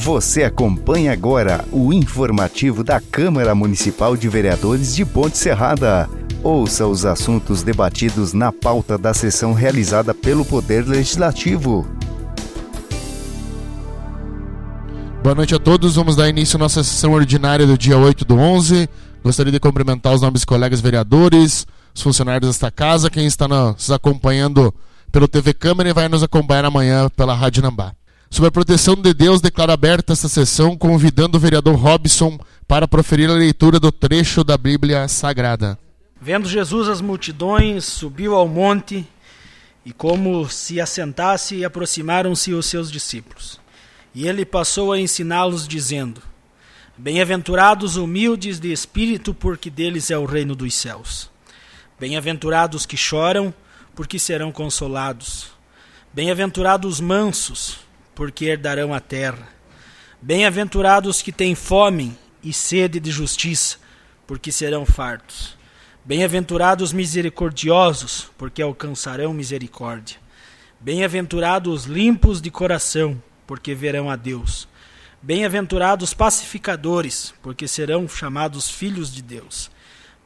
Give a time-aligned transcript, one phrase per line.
[0.00, 6.08] Você acompanha agora o informativo da Câmara Municipal de Vereadores de Ponte Serrada.
[6.40, 11.84] Ouça os assuntos debatidos na pauta da sessão realizada pelo Poder Legislativo.
[15.20, 15.96] Boa noite a todos.
[15.96, 18.88] Vamos dar início à nossa sessão ordinária do dia 8 do 11.
[19.24, 24.72] Gostaria de cumprimentar os nossos colegas vereadores, os funcionários desta casa, quem está nos acompanhando
[25.10, 27.97] pelo TV Câmara e vai nos acompanhar amanhã pela Rádio Nambá.
[28.30, 33.30] Sob a proteção de Deus, declaro aberta esta sessão, convidando o vereador Robson para proferir
[33.30, 35.78] a leitura do trecho da Bíblia Sagrada.
[36.20, 39.06] Vendo Jesus as multidões, subiu ao monte
[39.84, 43.58] e, como se assentasse, aproximaram-se os seus discípulos.
[44.14, 46.20] E ele passou a ensiná-los, dizendo:
[46.96, 51.30] Bem-aventurados humildes de espírito, porque deles é o reino dos céus.
[51.98, 53.54] Bem-aventurados que choram,
[53.94, 55.46] porque serão consolados.
[56.12, 57.87] Bem-aventurados mansos,
[58.18, 59.48] porque herdarão a terra.
[60.20, 63.76] Bem-aventurados que têm fome e sede de justiça,
[64.26, 65.56] porque serão fartos.
[66.04, 70.16] Bem-aventurados misericordiosos, porque alcançarão misericórdia.
[70.80, 74.66] Bem-aventurados limpos de coração, porque verão a Deus.
[75.22, 79.70] Bem-aventurados pacificadores, porque serão chamados filhos de Deus.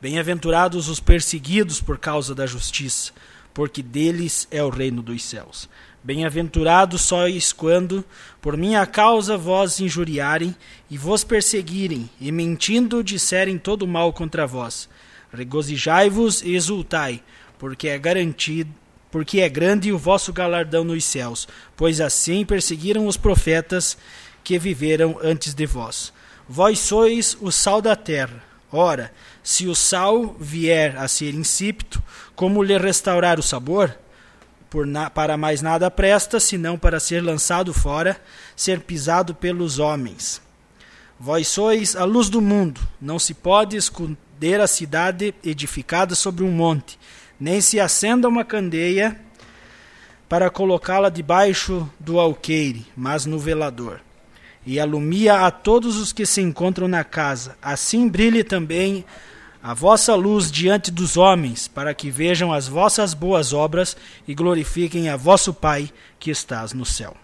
[0.01, 3.13] Bem-aventurados os perseguidos por causa da justiça,
[3.53, 5.69] porque deles é o reino dos céus.
[6.05, 8.05] Bem-aventurados sois quando,
[8.41, 10.55] por minha causa, vós injuriarem
[10.91, 14.89] e vos perseguirem, e mentindo disserem todo mal contra vós
[15.33, 17.23] Regozijai-vos e exultai,
[17.59, 18.71] porque é garantido,
[19.11, 23.97] porque é grande o vosso galardão nos céus, pois assim perseguiram os profetas
[24.45, 26.13] que viveram antes de vós.
[26.47, 28.45] Vós sois o sal da terra.
[28.71, 29.11] Ora,
[29.43, 32.03] se o sal vier a ser insípido,
[32.37, 33.97] como lhe restaurar o sabor?
[34.87, 38.21] Na, para mais nada presta, senão para ser lançado fora,
[38.57, 40.41] ser pisado pelos homens.
[41.21, 46.51] Vós sois a luz do mundo, não se pode esconder a cidade edificada sobre um
[46.51, 46.99] monte,
[47.39, 49.21] nem se acenda uma candeia
[50.29, 54.01] para colocá-la debaixo do alqueire, mas no velador.
[54.65, 57.57] E alumia a todos os que se encontram na casa.
[57.61, 59.32] Assim brilhe também a
[59.63, 63.97] vossa luz diante dos homens, para que vejam as vossas boas obras
[64.27, 67.17] e glorifiquem a vosso Pai que estás no céu.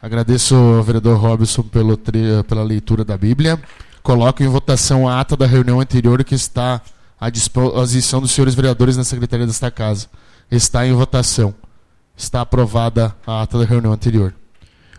[0.00, 3.58] Agradeço ao vereador Robson pelo, pela leitura da Bíblia.
[4.02, 6.82] Coloco em votação a ata da reunião anterior que está
[7.18, 10.08] à disposição dos senhores vereadores na secretaria desta casa.
[10.50, 11.54] Está em votação.
[12.14, 14.34] Está aprovada a ata da reunião anterior.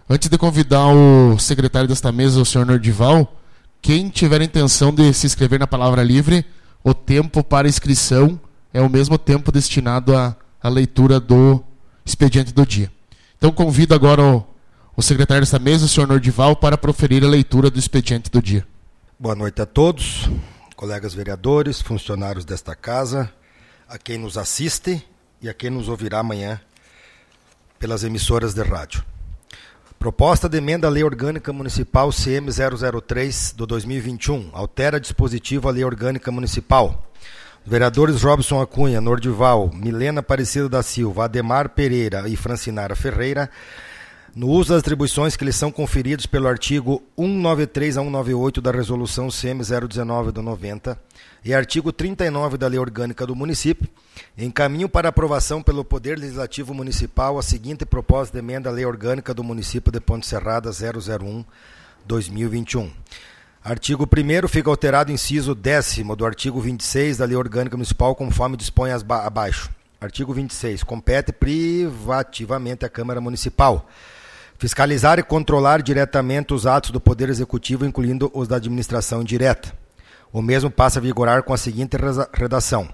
[0.09, 3.31] Antes de convidar o secretário desta mesa, o senhor Nordival,
[3.83, 6.43] quem tiver intenção de se inscrever na palavra livre,
[6.85, 8.39] o tempo para inscrição
[8.71, 11.63] é o mesmo tempo destinado à, à leitura do
[12.05, 12.91] expediente do dia.
[13.35, 14.45] Então convido agora o,
[14.95, 18.67] o secretário desta mesa, o senhor Nordival, para proferir a leitura do expediente do dia.
[19.17, 20.29] Boa noite a todos,
[20.75, 23.33] colegas vereadores, funcionários desta casa,
[23.89, 25.03] a quem nos assiste
[25.41, 26.61] e a quem nos ouvirá amanhã
[27.79, 29.03] pelas emissoras de rádio.
[30.05, 35.83] Proposta de emenda à Lei Orgânica Municipal CM 003 do 2021 altera dispositivo à Lei
[35.83, 37.11] Orgânica Municipal.
[37.65, 43.49] Vereadores Robson Acunha, Nordival, Milena Aparecida da Silva, Ademar Pereira e Francinara Ferreira
[44.35, 49.29] no uso das atribuições que lhes são conferidos pelo artigo 193 a 198 da Resolução
[49.29, 50.99] CM 019 do 90
[51.45, 53.87] e artigo 39 da Lei Orgânica do Município,
[54.35, 59.31] encaminho para aprovação pelo Poder Legislativo Municipal a seguinte proposta de emenda à Lei Orgânica
[59.31, 62.89] do Município de Ponte Serrada 001-2021.
[63.63, 68.89] Artigo 1 fica alterado inciso 10 do artigo 26 da Lei Orgânica Municipal, conforme dispõe
[68.91, 69.69] abaixo.
[70.01, 70.83] Artigo 26.
[70.83, 73.87] Compete privativamente à Câmara Municipal
[74.57, 79.84] Fiscalizar e controlar diretamente os atos do Poder Executivo, incluindo os da administração indireta.
[80.35, 81.95] O mesmo passa a vigorar com a seguinte
[82.33, 82.89] redação: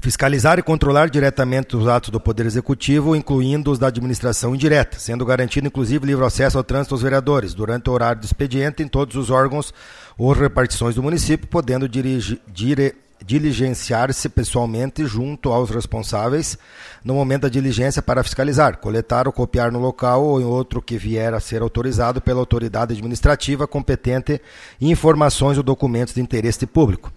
[0.00, 5.26] Fiscalizar e controlar diretamente os atos do Poder Executivo, incluindo os da administração indireta, sendo
[5.26, 9.16] garantido inclusive livre acesso ao trânsito aos vereadores, durante o horário do expediente, em todos
[9.16, 9.74] os órgãos
[10.16, 12.94] ou repartições do município, podendo dirigir, dire,
[13.24, 16.58] diligenciar-se pessoalmente junto aos responsáveis
[17.04, 20.96] no momento da diligência para fiscalizar, coletar ou copiar no local ou em outro que
[20.96, 24.40] vier a ser autorizado pela autoridade administrativa competente
[24.80, 27.12] informações ou documentos de interesse público.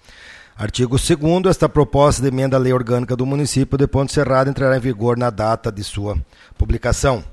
[0.57, 4.75] Artigo 2 esta proposta de emenda à lei orgânica do município de Ponte Serrado entrará
[4.77, 6.17] em vigor na data de sua
[6.57, 7.23] publicação.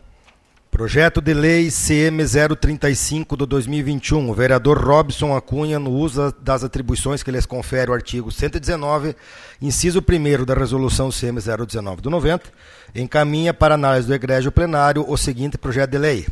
[0.75, 4.29] Projeto de Lei CM 035 do 2021.
[4.29, 9.15] O vereador Robson Acunha, no uso das atribuições que lhes confere o artigo 119,
[9.63, 12.51] inciso 1 da Resolução CM 019 do 90,
[12.93, 16.27] encaminha para análise do egrégio plenário o seguinte projeto de lei.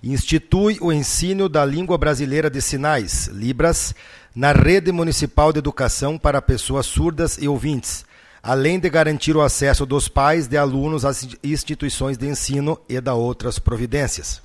[0.00, 3.92] institui o ensino da língua brasileira de sinais, Libras,
[4.36, 8.04] na rede municipal de educação para pessoas surdas e ouvintes,
[8.44, 13.14] além de garantir o acesso dos pais de alunos às instituições de ensino e da
[13.14, 14.42] outras providências.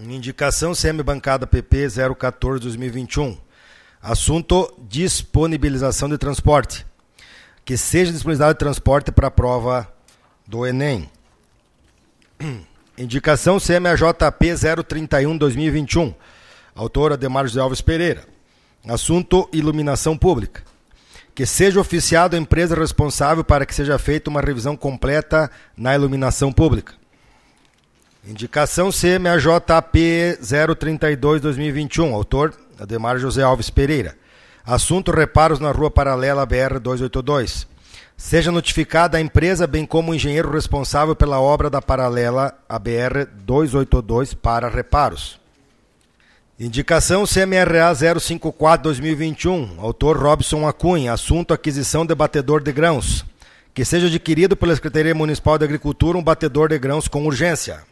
[0.00, 3.36] Indicação semi-bancada PP 014-2021.
[4.00, 6.86] Assunto: disponibilização de transporte.
[7.66, 9.86] Que seja disponibilizado transporte para a prova
[10.46, 11.10] do Enem.
[12.96, 16.14] Indicação CMAJP 031-2021.
[16.74, 18.24] Autora Demar José Alves Pereira.
[18.88, 20.62] Assunto: iluminação pública.
[21.38, 26.52] Que seja oficiado a empresa responsável para que seja feita uma revisão completa na iluminação
[26.52, 26.94] pública.
[28.26, 32.12] Indicação CMAJP 032-2021.
[32.12, 34.16] Autor: Ademar José Alves Pereira.
[34.66, 37.68] Assunto: reparos na rua paralela BR 282.
[38.16, 44.34] Seja notificada a empresa, bem como o engenheiro responsável pela obra da paralela ABR 282
[44.34, 45.38] para reparos.
[46.60, 53.24] Indicação CMRA 054-2021, autor Robson Acunha, assunto aquisição de batedor de grãos.
[53.72, 57.84] Que seja adquirido pela Secretaria Municipal de Agricultura um batedor de grãos com urgência.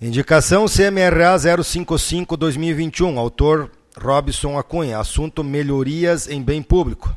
[0.00, 3.70] Indicação CMRA 055-2021, autor
[4.00, 7.14] Robson Acunha, assunto melhorias em bem público.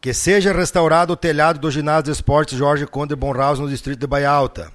[0.00, 4.06] Que seja restaurado o telhado do ginásio de esportes Jorge Conde Bonraus no distrito de
[4.06, 4.70] Baia Alta.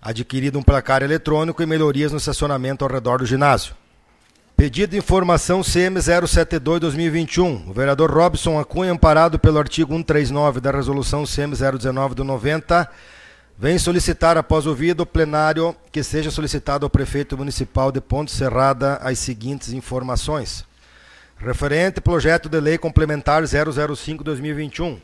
[0.00, 3.81] Adquirido um placar eletrônico e melhorias no estacionamento ao redor do ginásio.
[4.62, 7.68] Pedido de informação CM 072-2021.
[7.68, 12.88] O vereador Robson Acunha, amparado pelo artigo 139 da resolução CM 019 do 90,
[13.58, 19.00] vem solicitar, após ouvido o plenário, que seja solicitado ao prefeito municipal de Ponte Serrada
[19.02, 20.64] as seguintes informações.
[21.38, 24.96] Referente projeto de lei complementar 005-2021,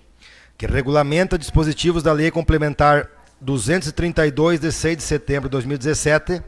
[0.56, 3.10] que regulamenta dispositivos da lei complementar
[3.40, 6.44] 232 de 6 de setembro de 2017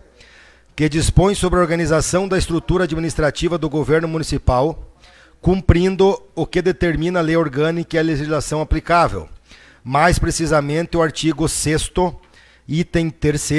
[0.75, 4.83] que dispõe sobre a organização da estrutura administrativa do governo municipal,
[5.41, 9.29] cumprindo o que determina a lei orgânica e a legislação aplicável.
[9.83, 11.91] Mais precisamente, o artigo 6,
[12.69, 13.51] item 3,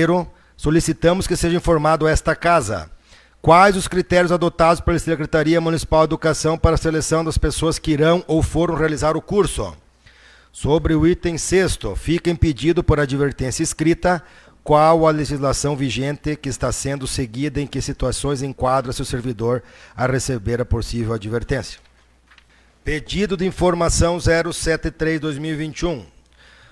[0.56, 2.90] solicitamos que seja informado esta Casa.
[3.42, 7.92] Quais os critérios adotados pela Secretaria Municipal de Educação para a seleção das pessoas que
[7.92, 9.76] irão ou foram realizar o curso?
[10.52, 14.22] Sobre o item 6, fica impedido por advertência escrita
[14.64, 19.64] qual a legislação vigente que está sendo seguida, em que situações enquadra-se o servidor
[19.96, 21.80] a receber a possível advertência.
[22.84, 26.04] Pedido de informação 073-2021.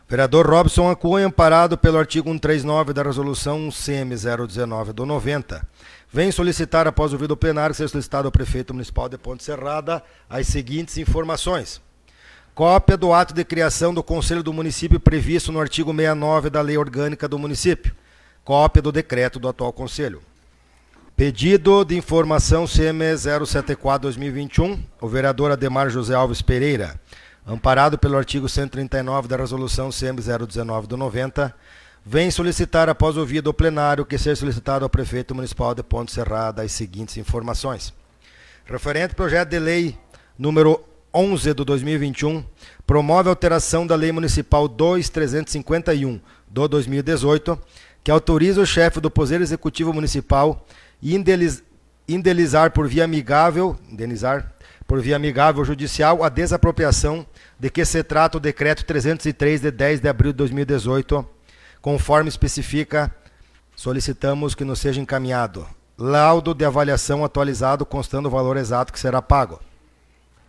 [0.07, 5.67] Vereador Robson Acunha, amparado pelo artigo 139 da Resolução CM 019 do 90,
[6.11, 10.01] vem solicitar, após o ouvido plenário, que seja solicitado ao prefeito municipal de Ponte Serrada
[10.27, 11.79] as seguintes informações.
[12.59, 16.77] Cópia do ato de criação do Conselho do Município previsto no artigo 69 da Lei
[16.77, 17.95] Orgânica do Município.
[18.43, 20.21] Cópia do decreto do atual Conselho.
[21.15, 24.77] Pedido de informação CM 074-2021.
[24.99, 26.99] O vereador Ademar José Alves Pereira,
[27.47, 31.55] amparado pelo artigo 139 da Resolução CM 019 do 90,
[32.05, 36.61] vem solicitar, após ouvido o plenário, que seja solicitado ao prefeito municipal de Ponte Serrada
[36.61, 37.93] as seguintes informações.
[38.65, 39.97] Referente ao projeto de lei
[40.37, 42.43] número 11 do 2021
[42.85, 47.59] promove alteração da Lei Municipal 2351 do 2018,
[48.03, 50.65] que autoriza o chefe do Poder Executivo Municipal
[52.07, 54.53] indenizar por via amigável, indenizar
[54.87, 57.25] por via amigável judicial a desapropriação
[57.59, 61.27] de que se trata o decreto 303 de 10 de abril de 2018,
[61.81, 63.13] conforme especifica,
[63.75, 65.67] solicitamos que nos seja encaminhado
[65.99, 69.59] laudo de avaliação atualizado constando o valor exato que será pago.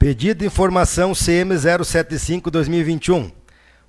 [0.01, 3.31] Pedido de informação CM 075-2021.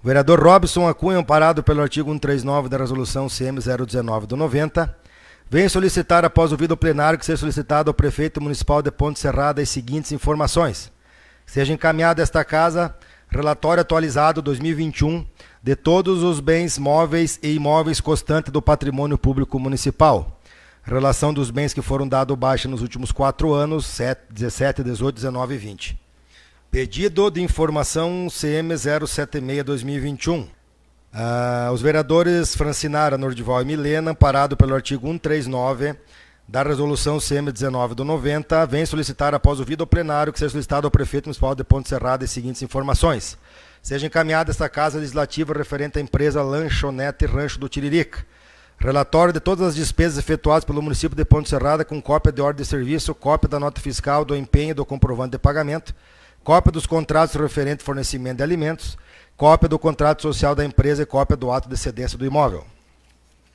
[0.04, 4.94] O vereador Robson Acunha, amparado pelo artigo 139 da resolução CM 019 do 90,
[5.50, 9.62] vem solicitar, após o vídeo plenário, que seja solicitado ao prefeito municipal de Ponte Serrada
[9.62, 10.92] as seguintes informações.
[11.46, 12.94] Seja encaminhado a esta casa
[13.30, 15.26] relatório atualizado 2021
[15.64, 20.41] de todos os bens móveis e imóveis constantes do patrimônio público municipal
[20.84, 25.54] Relação dos bens que foram dados baixa nos últimos quatro anos, 7, 17, 18, 19
[25.54, 26.00] e 20.
[26.72, 30.48] Pedido de informação CM 076-2021.
[31.14, 35.96] Ah, os vereadores Francinara, Nordival e Milena, amparado pelo artigo 139
[36.48, 40.88] da resolução CM 19 do 90, vem solicitar, após o vídeo plenário, que seja solicitado
[40.88, 43.38] ao prefeito municipal de Ponte Serrada as seguintes informações.
[43.82, 48.26] Seja encaminhada esta casa legislativa referente à empresa Lanchonete Rancho do Tiririca
[48.82, 52.64] Relatório de todas as despesas efetuadas pelo município de Ponte Serrada com cópia de ordem
[52.64, 55.94] de serviço, cópia da nota fiscal, do empenho do comprovante de pagamento,
[56.44, 58.98] cópia dos contratos referentes ao fornecimento de alimentos,
[59.38, 62.66] cópia do contrato social da empresa e cópia do ato de cedência do imóvel.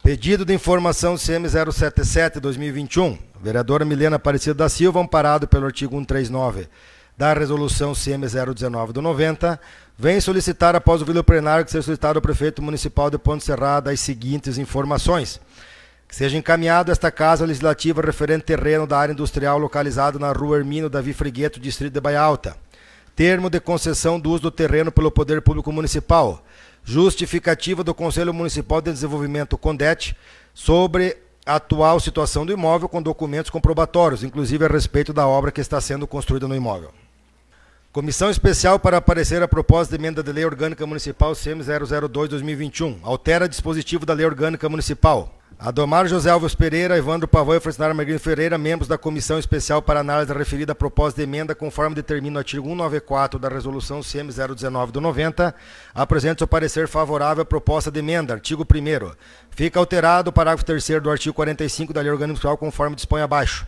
[0.01, 3.19] Pedido de informação CM 077 2021.
[3.43, 6.69] Vereadora Milena Aparecida da Silva, amparado pelo artigo 139
[7.17, 9.59] da resolução CM 019 do 90,
[9.99, 13.91] vem solicitar após o vídeo plenário que seja solicitado ao prefeito municipal de Ponte Serrada
[13.91, 15.41] as seguintes informações.
[16.07, 20.89] Que seja encaminhado esta casa legislativa referente terreno da área industrial localizado na rua Hermínio
[20.89, 22.57] Davi Frigueto, distrito de Baia Alta.
[23.17, 26.45] Termo de concessão do uso do terreno pelo Poder Público Municipal.
[26.85, 30.17] Justificativa do Conselho Municipal de Desenvolvimento CONDET
[30.55, 35.61] sobre a atual situação do imóvel com documentos comprobatórios, inclusive a respeito da obra que
[35.61, 36.93] está sendo construída no imóvel.
[37.97, 42.99] Comissão Especial para aparecer a proposta de emenda de Lei Orgânica Municipal CM 002-2021.
[43.03, 45.35] Altera dispositivo da Lei Orgânica Municipal.
[45.59, 50.01] Adomar José Alves Pereira, Evandro Pavão e Francisco Margarino Ferreira, membros da Comissão Especial para
[50.01, 54.93] Análise da referida proposta de emenda, conforme determina o artigo 194 da Resolução CM 019
[54.93, 55.55] do 90,
[55.95, 58.35] apresenta seu parecer favorável à proposta de emenda.
[58.35, 59.13] Artigo 1
[59.49, 63.67] Fica alterado o parágrafo 3 do artigo 45 da Lei Orgânica Municipal, conforme dispõe abaixo.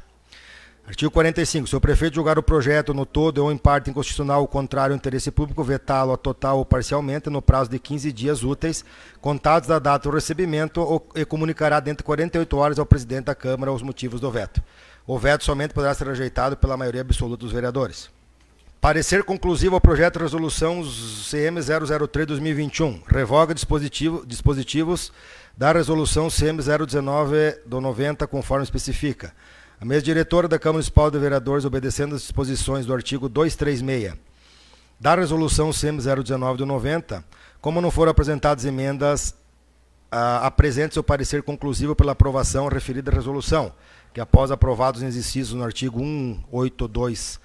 [0.89, 1.67] Artigo 45.
[1.69, 4.97] Se o prefeito julgar o projeto no todo ou em parte inconstitucional ou contrário ao
[4.97, 8.83] interesse público, vetá-lo a total ou parcialmente no prazo de 15 dias úteis,
[9.21, 13.35] contados da data do recebimento, ou, e comunicará dentro de 48 horas ao presidente da
[13.35, 14.63] Câmara os motivos do veto.
[15.07, 18.09] O veto somente poderá ser rejeitado pela maioria absoluta dos vereadores.
[18.81, 23.03] Parecer conclusivo ao projeto de resolução CM 003-2021.
[23.07, 25.13] Revoga dispositivo, dispositivos
[25.55, 29.35] da resolução CM 019 do 90, conforme especifica.
[29.81, 34.13] A mesa diretora da Câmara Municipal de Vereadores, obedecendo às disposições do artigo 236
[34.99, 37.25] da Resolução CM 019 do 90,
[37.61, 39.37] como não foram apresentadas emendas,
[40.13, 43.73] uh, apresente seu parecer conclusivo pela aprovação referida resolução,
[44.13, 47.39] que após aprovados os incisos no artigo 182,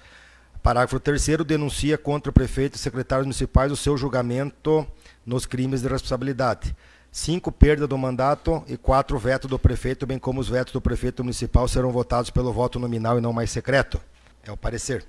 [0.60, 4.84] parágrafo 3 denuncia contra o prefeito e secretários municipais o seu julgamento
[5.24, 6.74] nos crimes de responsabilidade
[7.14, 11.22] cinco perda do mandato e quatro veto do prefeito, bem como os vetos do prefeito
[11.22, 14.00] municipal serão votados pelo voto nominal e não mais secreto.
[14.42, 15.04] É o parecer.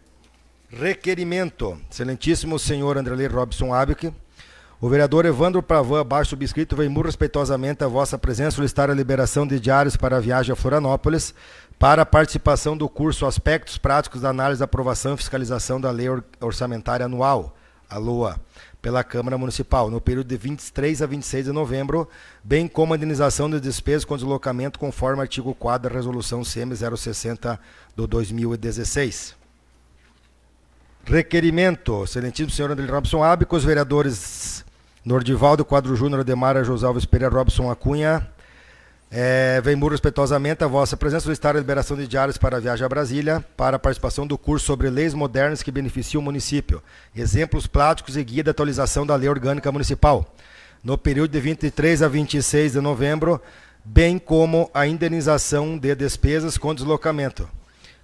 [0.69, 1.75] Requerimento.
[1.89, 4.13] Excelentíssimo senhor Andrelei Robson Abic,
[4.79, 9.47] o vereador Evandro Pravan, abaixo subscrito, vem muito respeitosamente a vossa presença solicitar a liberação
[9.47, 11.33] de diários para a viagem a Florianópolis
[11.79, 16.05] para a participação do curso Aspectos Práticos da Análise, Aprovação e Fiscalização da Lei
[16.39, 17.57] Orçamentária Anual,
[17.89, 18.39] a LOA
[18.85, 22.07] pela Câmara Municipal, no período de 23 a 26 de novembro,
[22.43, 27.59] bem como a indenização de despesas com deslocamento, conforme artigo 4 da Resolução CM 060
[27.95, 29.35] do 2016.
[31.03, 34.63] Requerimento, excelentíssimo senhor André Robson Abico, os vereadores
[35.03, 38.29] Nordivaldo Quadro Júnior, Ademar José Alves Pereira, Robson Acunha,
[39.17, 42.85] é, vem muito respeitosamente a vossa presença solicitar a liberação de diários para a viagem
[42.85, 46.83] a Brasília para a participação do curso sobre leis modernas que beneficiam o município,
[47.15, 50.35] exemplos práticos e guia de atualização da lei orgânica municipal,
[50.83, 53.41] no período de 23 a 26 de novembro,
[53.85, 57.47] bem como a indenização de despesas com deslocamento,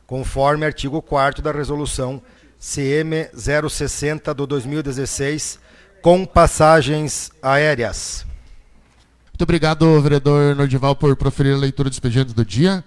[0.08, 2.22] conforme artigo 4 da resolução
[2.58, 5.60] CM 060 do 2016,
[6.02, 8.31] com passagens aéreas.
[9.42, 12.84] Muito obrigado, vereador Nordival, por proferir a leitura do expediente do dia.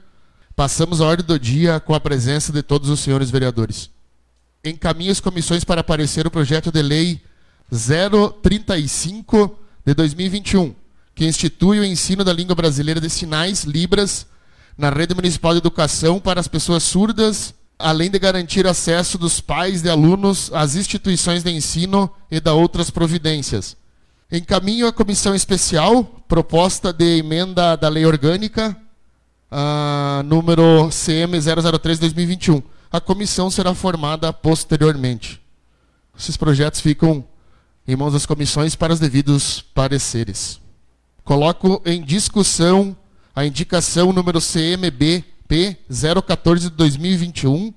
[0.55, 3.91] Passamos a ordem do dia com a presença de todos os senhores vereadores.
[4.65, 7.21] Encaminhe as comissões para aparecer o projeto de lei
[7.73, 10.73] 035 de 2021,
[11.13, 14.25] que institui o ensino da língua brasileira de sinais, Libras,
[14.79, 19.83] na rede municipal de educação para as pessoas surdas, além de garantir acesso dos pais
[19.83, 23.77] de alunos às instituições de ensino e da outras providências.
[24.37, 28.77] Encaminho a comissão especial proposta de emenda da lei orgânica
[29.49, 32.61] uh, número CM 003/2021.
[32.91, 35.41] A comissão será formada posteriormente.
[36.19, 37.25] Esses projetos ficam
[37.87, 40.61] em mãos das comissões para os devidos pareceres.
[41.23, 42.97] Coloco em discussão
[43.37, 45.79] a indicação número CMBP
[46.27, 47.73] 014 de 2021,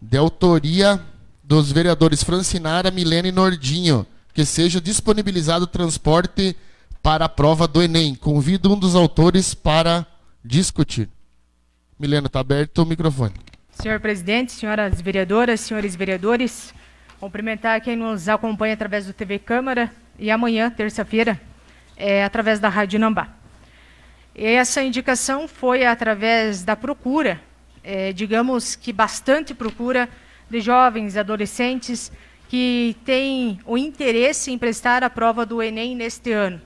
[0.00, 0.98] de autoria
[1.42, 6.56] dos vereadores Francinara, Milene e Nordinho, que seja disponibilizado transporte
[7.00, 8.16] para a prova do Enem.
[8.16, 10.04] Convido um dos autores para
[10.44, 11.08] discutir.
[11.98, 13.34] Milena, está aberto o microfone.
[13.70, 16.74] Senhor presidente, senhoras vereadoras, senhores vereadores,
[17.20, 21.40] cumprimentar quem nos acompanha através do TV Câmara e amanhã, terça-feira,
[21.96, 23.28] é, através da Rádio Nambá.
[24.34, 27.40] Essa indicação foi através da procura,
[27.84, 30.08] é, digamos que bastante procura,
[30.50, 32.10] de jovens, adolescentes
[32.54, 36.62] que têm o interesse em prestar a prova do Enem neste ano.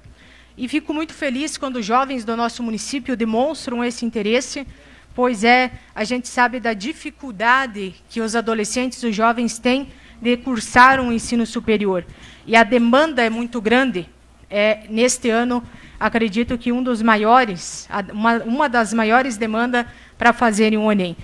[0.54, 4.66] E fico muito feliz quando jovens do nosso município demonstram esse interesse,
[5.14, 9.88] pois é, a gente sabe da dificuldade que os adolescentes os jovens têm
[10.20, 12.04] de cursar um ensino superior.
[12.46, 14.06] E a demanda é muito grande.
[14.50, 15.62] É, neste ano,
[15.98, 19.86] acredito que um dos maiores, uma, uma das maiores demandas
[20.18, 21.16] para fazerem um Enem.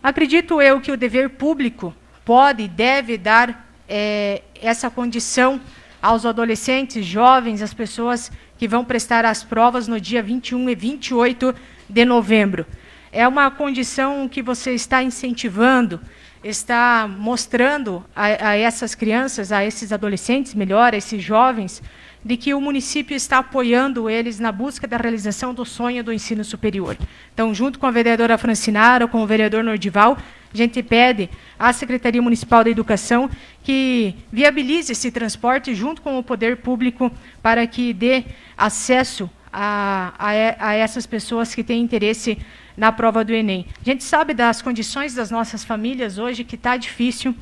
[0.00, 1.92] Acredito eu que o dever público
[2.24, 5.60] pode e deve dar é, essa condição
[6.00, 11.54] aos adolescentes, jovens, as pessoas que vão prestar as provas no dia 21 e 28
[11.88, 12.64] de novembro.
[13.12, 16.00] É uma condição que você está incentivando,
[16.42, 21.82] está mostrando a, a essas crianças, a esses adolescentes, melhor, a esses jovens,
[22.24, 26.44] de que o município está apoiando eles na busca da realização do sonho do ensino
[26.44, 26.96] superior.
[27.32, 30.18] Então, junto com a vereadora Francinara, com o vereador Nordival,
[30.52, 33.30] a gente pede à Secretaria Municipal da Educação
[33.62, 37.10] que viabilize esse transporte junto com o poder público
[37.40, 38.24] para que dê
[38.56, 42.36] acesso a, a, a essas pessoas que têm interesse
[42.76, 43.66] na prova do Enem.
[43.80, 47.34] A gente sabe das condições das nossas famílias hoje que está difícil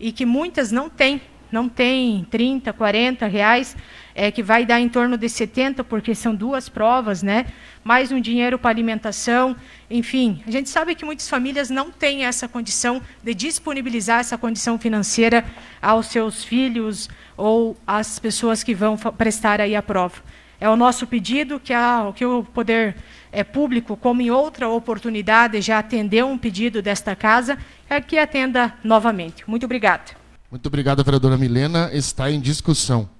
[0.00, 3.76] e que muitas não têm, não têm 30, 40 reais
[4.14, 7.46] é, que vai dar em torno de 70, porque são duas provas, né?
[7.84, 9.54] mais um dinheiro para alimentação,
[9.90, 10.42] enfim.
[10.46, 15.44] A gente sabe que muitas famílias não têm essa condição de disponibilizar essa condição financeira
[15.82, 20.22] aos seus filhos ou às pessoas que vão prestar aí a prova.
[20.58, 22.96] É o nosso pedido que, a, que o Poder
[23.30, 27.58] é, Público, como em outra oportunidade, já atendeu um pedido desta casa,
[27.90, 29.44] é que atenda novamente.
[29.46, 30.04] Muito obrigada.
[30.50, 31.90] Muito obrigado, vereadora Milena.
[31.92, 33.10] Está em discussão.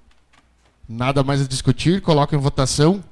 [0.87, 3.03] Nada mais a discutir, coloca em votação.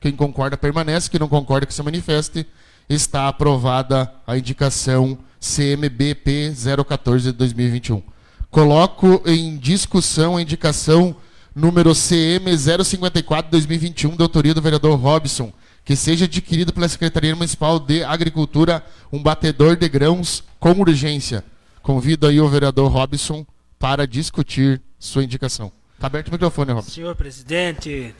[0.00, 2.46] Quem concorda permanece, quem não concorda que se manifeste.
[2.88, 6.52] Está aprovada a indicação CMBP
[6.88, 8.02] 014 de 2021.
[8.50, 11.14] Coloco em discussão a indicação
[11.54, 15.52] número CM 054 de 2021, da autoria do vereador Robson,
[15.84, 21.44] que seja adquirido pela Secretaria Municipal de Agricultura um batedor de grãos com urgência.
[21.80, 23.46] Convido aí o vereador Robson
[23.78, 25.79] para discutir sua indicação.
[26.00, 26.90] Está aberto o microfone, Robson.
[26.90, 28.14] Senhor presidente,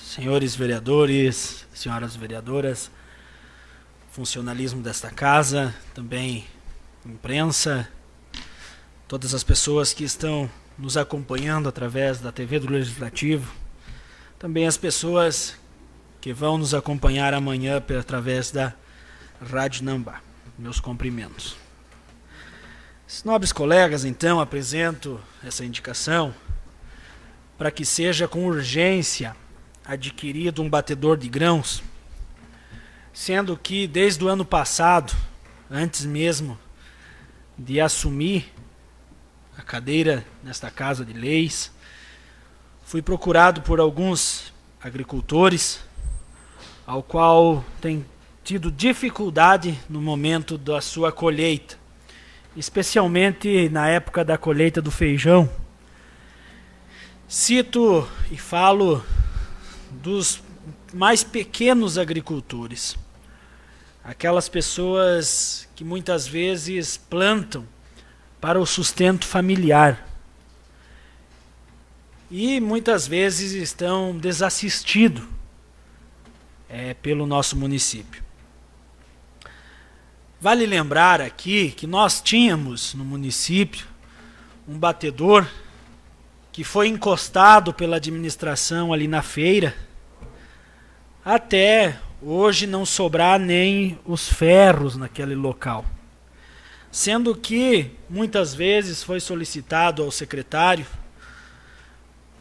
[0.00, 2.88] senhores vereadores, senhoras vereadoras,
[4.12, 6.46] funcionalismo desta casa, também
[7.04, 7.88] imprensa,
[9.08, 13.52] todas as pessoas que estão nos acompanhando através da TV do Legislativo,
[14.38, 15.56] também as pessoas
[16.20, 18.72] que vão nos acompanhar amanhã através da
[19.50, 20.20] Rádio Nambá.
[20.56, 21.56] Meus cumprimentos.
[23.24, 26.32] Nobres colegas, então, apresento essa indicação
[27.60, 29.36] para que seja com urgência
[29.84, 31.82] adquirido um batedor de grãos,
[33.12, 35.14] sendo que desde o ano passado,
[35.70, 36.58] antes mesmo
[37.58, 38.50] de assumir
[39.58, 41.70] a cadeira nesta casa de leis,
[42.82, 45.80] fui procurado por alguns agricultores,
[46.86, 48.06] ao qual tem
[48.42, 51.76] tido dificuldade no momento da sua colheita,
[52.56, 55.46] especialmente na época da colheita do feijão
[57.30, 59.04] Cito e falo
[59.88, 60.42] dos
[60.92, 62.96] mais pequenos agricultores,
[64.02, 67.64] aquelas pessoas que muitas vezes plantam
[68.40, 70.08] para o sustento familiar
[72.28, 75.22] e muitas vezes estão desassistidos
[76.68, 78.24] é, pelo nosso município.
[80.40, 83.86] Vale lembrar aqui que nós tínhamos no município
[84.66, 85.46] um batedor
[86.52, 89.74] que foi encostado pela administração ali na feira,
[91.24, 95.84] até hoje não sobrar nem os ferros naquele local.
[96.90, 100.84] Sendo que muitas vezes foi solicitado ao secretário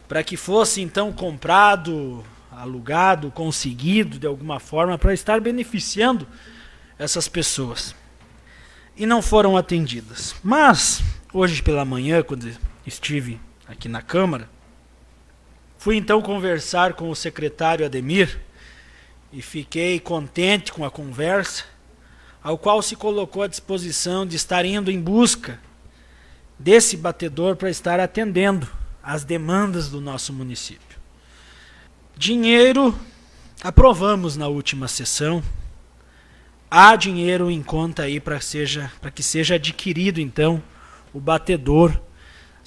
[0.08, 6.28] para que fosse então comprado, alugado, conseguido de alguma forma para estar beneficiando
[6.98, 7.96] essas pessoas.
[8.98, 10.36] E não foram atendidas.
[10.44, 12.52] Mas hoje pela manhã, quando
[12.88, 14.50] estive aqui na Câmara.
[15.78, 18.40] Fui então conversar com o secretário Ademir
[19.32, 21.64] e fiquei contente com a conversa,
[22.44, 25.60] ao qual se colocou à disposição de estar indo em busca
[26.58, 28.68] desse batedor para estar atendendo
[29.04, 30.98] às demandas do nosso município.
[32.18, 32.98] Dinheiro
[33.64, 35.44] aprovamos na última sessão.
[36.72, 40.62] Há dinheiro em conta aí para seja para que seja adquirido então
[41.14, 42.00] o batedor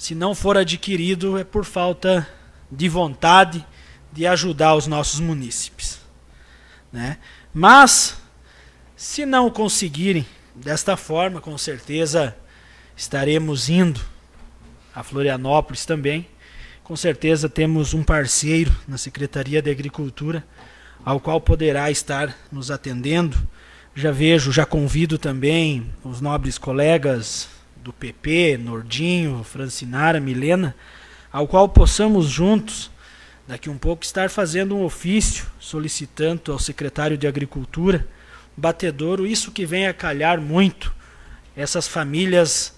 [0.03, 2.27] se não for adquirido, é por falta
[2.69, 3.65] de vontade
[4.11, 5.97] de ajudar os nossos munícipes.
[6.91, 7.17] Né?
[7.53, 8.17] Mas,
[8.97, 12.35] se não conseguirem desta forma, com certeza
[12.97, 14.01] estaremos indo
[14.93, 16.27] a Florianópolis também.
[16.83, 20.45] Com certeza temos um parceiro na Secretaria de Agricultura,
[21.05, 23.37] ao qual poderá estar nos atendendo.
[23.95, 27.52] Já vejo, já convido também os nobres colegas
[27.83, 30.73] do PP, Nordinho, Francinara, Milena,
[31.31, 32.89] ao qual possamos juntos
[33.45, 38.07] daqui um pouco estar fazendo um ofício solicitando ao secretário de Agricultura
[38.55, 40.95] batedouro, isso que vem a calhar muito
[41.55, 42.73] essas famílias,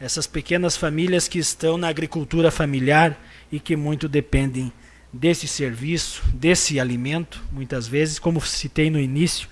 [0.00, 3.16] essas pequenas famílias que estão na agricultura familiar
[3.52, 4.72] e que muito dependem
[5.12, 9.48] desse serviço, desse alimento, muitas vezes, como citei no início,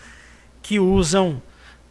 [0.60, 1.40] que usam,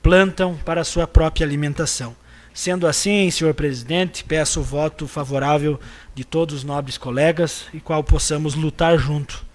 [0.03, 2.15] plantam para a sua própria alimentação.
[2.53, 5.79] Sendo assim, senhor presidente, peço o voto favorável
[6.13, 9.45] de todos os nobres colegas e qual possamos lutar junto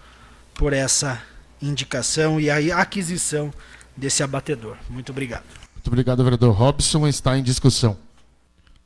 [0.55, 1.23] por essa
[1.61, 3.53] indicação e a aquisição
[3.97, 4.77] desse abatedor.
[4.89, 5.45] Muito obrigado.
[5.75, 7.07] Muito obrigado, vereador Robson.
[7.07, 7.97] Está em discussão.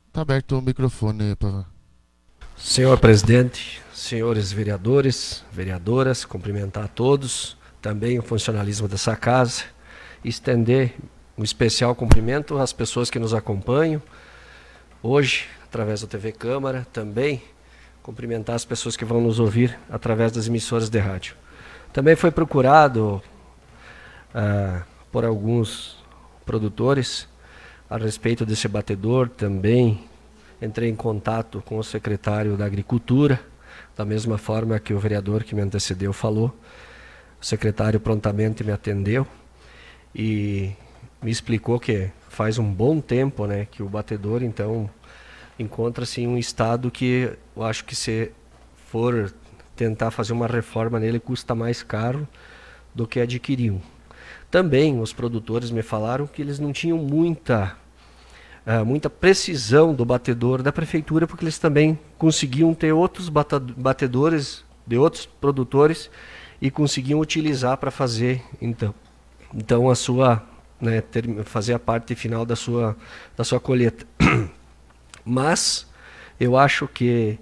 [0.07, 1.65] Está aberto o microfone, Pavan.
[2.57, 9.63] Senhor presidente, senhores vereadores, vereadoras, cumprimentar a todos, também o funcionalismo dessa casa,
[10.23, 10.95] estender
[11.41, 13.99] um especial cumprimento às pessoas que nos acompanham
[15.01, 17.41] hoje, através da TV Câmara, também
[18.03, 21.35] cumprimentar as pessoas que vão nos ouvir através das emissoras de rádio.
[21.91, 23.23] Também foi procurado
[24.35, 25.97] uh, por alguns
[26.45, 27.27] produtores
[27.89, 30.07] a respeito desse batedor, também
[30.61, 33.39] entrei em contato com o secretário da Agricultura,
[33.97, 36.55] da mesma forma que o vereador que me antecedeu falou.
[37.41, 39.25] O secretário prontamente me atendeu
[40.13, 40.75] e
[41.21, 44.89] me explicou que faz um bom tempo, né, que o batedor então
[45.59, 48.31] encontra-se em um estado que eu acho que se
[48.87, 49.31] for
[49.75, 52.27] tentar fazer uma reforma nele custa mais caro
[52.93, 53.79] do que adquirir um.
[54.49, 57.75] Também os produtores me falaram que eles não tinham muita
[58.65, 64.97] uh, muita precisão do batedor da prefeitura porque eles também conseguiam ter outros batedores de
[64.97, 66.09] outros produtores
[66.61, 68.93] e conseguiam utilizar para fazer então
[69.53, 70.43] então a sua
[70.81, 72.97] né, ter, fazer a parte final da sua,
[73.37, 74.05] da sua colheita.
[75.23, 75.87] Mas
[76.39, 77.37] eu acho que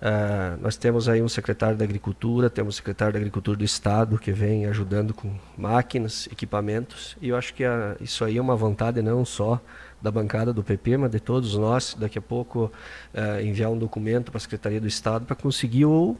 [0.00, 4.18] uh, nós temos aí um secretário da Agricultura, temos o secretário da Agricultura do Estado
[4.18, 8.56] que vem ajudando com máquinas, equipamentos, e eu acho que a, isso aí é uma
[8.56, 9.60] vontade não só
[10.00, 12.72] da bancada do PP, mas de todos nós, daqui a pouco
[13.12, 16.16] uh, enviar um documento para a Secretaria do Estado para conseguir ou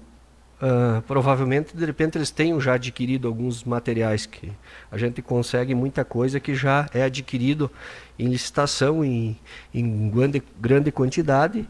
[0.61, 4.51] Uh, provavelmente de repente eles tenham já adquirido alguns materiais que
[4.91, 7.71] a gente consegue muita coisa que já é adquirido
[8.19, 9.39] em licitação em,
[9.73, 11.65] em grande, grande quantidade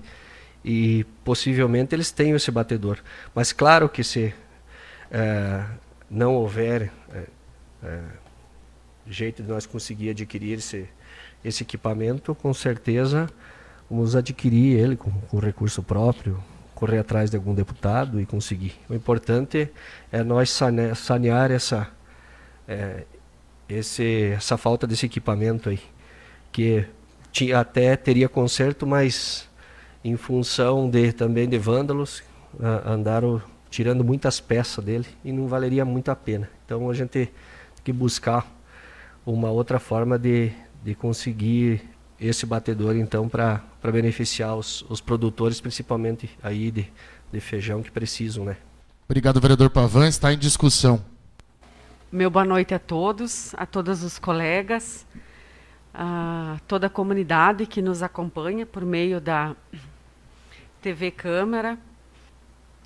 [0.65, 2.99] e possivelmente eles tenham esse batedor.
[3.35, 4.33] Mas claro que se
[5.13, 5.71] uh,
[6.11, 6.91] não houver
[7.83, 8.19] uh,
[9.07, 10.89] jeito de nós conseguir adquirir esse,
[11.45, 13.29] esse equipamento, com certeza
[13.91, 16.43] vamos adquirir ele com, com recurso próprio,
[16.79, 18.73] correr atrás de algum deputado e conseguir.
[18.89, 19.69] O importante
[20.13, 20.57] é nós
[20.95, 21.89] sanear essa,
[22.69, 23.03] é,
[23.69, 25.81] esse, essa falta desse equipamento aí,
[26.53, 26.87] que
[27.33, 29.49] tinha, até teria conserto, mas
[30.05, 32.23] em função de também de vândalos,
[32.87, 36.49] andaram tirando muitas peças dele e não valeria muito a pena.
[36.65, 37.31] Então a gente tem
[37.83, 38.47] que buscar
[39.27, 40.53] uma outra forma de,
[40.85, 41.83] de conseguir
[42.21, 46.91] esse batedor então para beneficiar os, os, produtores, principalmente aí de,
[47.33, 48.57] de feijão que precisam, né?
[49.09, 50.09] Obrigado, vereador Pavan.
[50.09, 51.03] Está em discussão.
[52.11, 55.07] Meu boa noite a todos, a todos os colegas,
[55.95, 59.55] a toda a comunidade que nos acompanha por meio da
[60.83, 61.79] TV Câmara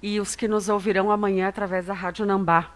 [0.03, 2.73] e os que nos ouvirão amanhã através da Rádio Nambá.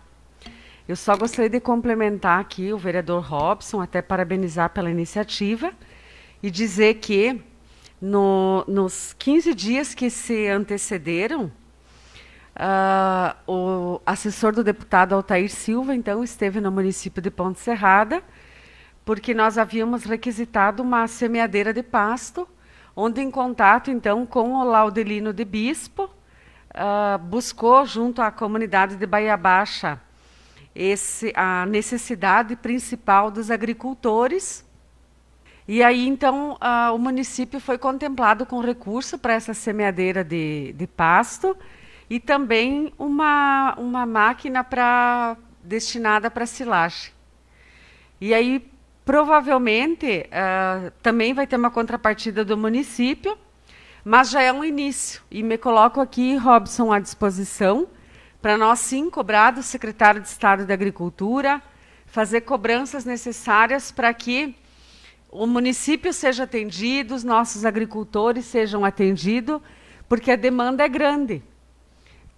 [0.88, 5.72] Eu só gostaria de complementar aqui o vereador Robson, até parabenizar pela iniciativa
[6.42, 7.40] e dizer que
[8.00, 11.50] no, nos 15 dias que se antecederam,
[12.56, 18.22] uh, o assessor do deputado Altair Silva, então, esteve no município de Ponte Serrada,
[19.04, 22.48] porque nós havíamos requisitado uma semeadeira de pasto,
[22.94, 29.06] onde, em contato, então, com o Laudelino de Bispo, uh, buscou, junto à comunidade de
[29.06, 30.00] Bahia Baixa,
[30.74, 34.65] esse, a necessidade principal dos agricultores
[35.68, 36.56] e aí, então,
[36.94, 41.56] o município foi contemplado com recurso para essa semeadeira de, de pasto
[42.08, 47.10] e também uma, uma máquina pra, destinada para silagem.
[48.20, 48.64] E aí,
[49.04, 53.36] provavelmente, uh, também vai ter uma contrapartida do município,
[54.04, 55.20] mas já é um início.
[55.30, 57.88] E me coloco aqui, Robson, à disposição,
[58.40, 61.60] para nós sim cobrar do secretário de Estado da Agricultura,
[62.06, 64.54] fazer cobranças necessárias para que
[65.38, 69.60] o município seja atendido, os nossos agricultores sejam atendidos,
[70.08, 71.42] porque a demanda é grande.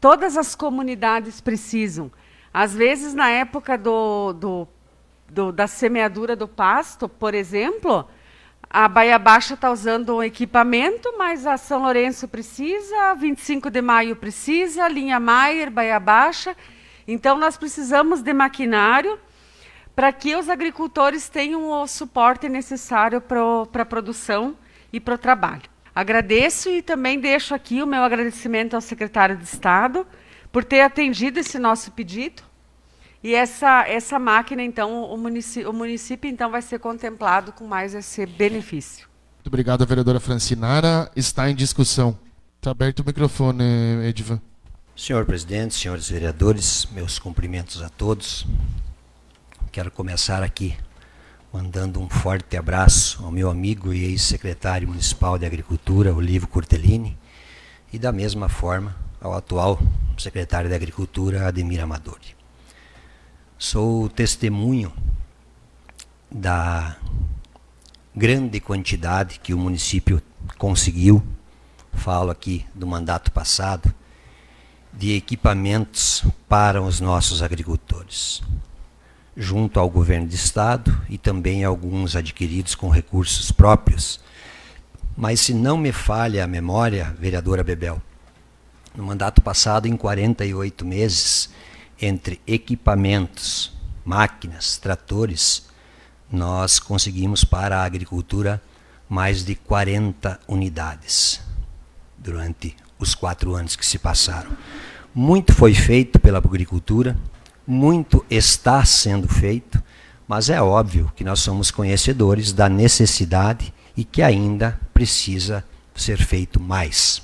[0.00, 2.10] Todas as comunidades precisam.
[2.52, 4.68] Às vezes, na época do, do,
[5.28, 8.08] do, da semeadura do pasto, por exemplo,
[8.68, 14.16] A Baía Baixa está usando um equipamento, mas a São Lourenço precisa, 25 de maio
[14.16, 16.56] precisa, linha Maier, Baía Baixa.
[17.06, 19.18] Então, nós precisamos de maquinário
[19.98, 24.54] para que os agricultores tenham o suporte necessário para a produção
[24.92, 25.64] e para o trabalho.
[25.92, 30.06] Agradeço e também deixo aqui o meu agradecimento ao secretário de Estado
[30.52, 32.44] por ter atendido esse nosso pedido.
[33.24, 37.92] E essa, essa máquina, então, o município, o município então vai ser contemplado com mais
[37.92, 39.08] esse benefício.
[39.38, 41.10] Muito obrigado, vereadora Francinara.
[41.16, 42.16] Está em discussão.
[42.58, 43.64] Está aberto o microfone,
[44.06, 44.40] Edvan.
[44.94, 48.46] Senhor presidente, senhores vereadores, meus cumprimentos a todos.
[49.78, 50.76] Quero começar aqui
[51.52, 57.16] mandando um forte abraço ao meu amigo e ex-secretário municipal de Agricultura, Olivo Cortellini,
[57.92, 59.78] e da mesma forma ao atual
[60.18, 62.34] secretário de Agricultura, Ademir Amadori.
[63.56, 64.92] Sou testemunho
[66.28, 66.96] da
[68.12, 70.20] grande quantidade que o município
[70.58, 71.22] conseguiu,
[71.92, 73.94] falo aqui do mandato passado,
[74.92, 78.42] de equipamentos para os nossos agricultores
[79.38, 84.18] junto ao governo de estado e também alguns adquiridos com recursos próprios.
[85.16, 88.02] Mas se não me falha a memória, vereadora Bebel,
[88.96, 91.50] no mandato passado, em 48 meses,
[92.02, 93.72] entre equipamentos,
[94.04, 95.68] máquinas, tratores,
[96.30, 98.60] nós conseguimos para a agricultura
[99.08, 101.40] mais de 40 unidades
[102.18, 104.50] durante os quatro anos que se passaram.
[105.14, 107.16] Muito foi feito pela agricultura,
[107.68, 109.82] muito está sendo feito,
[110.26, 115.62] mas é óbvio que nós somos conhecedores da necessidade e que ainda precisa
[115.94, 117.20] ser feito mais.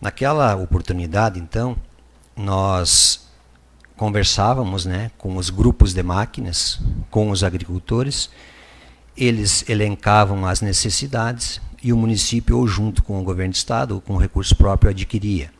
[0.00, 1.76] Naquela oportunidade, então,
[2.36, 3.28] nós
[3.96, 8.28] conversávamos né, com os grupos de máquinas, com os agricultores,
[9.16, 14.00] eles elencavam as necessidades e o município, ou junto com o governo do estado, ou
[14.00, 15.52] com recurso próprio, adquiria.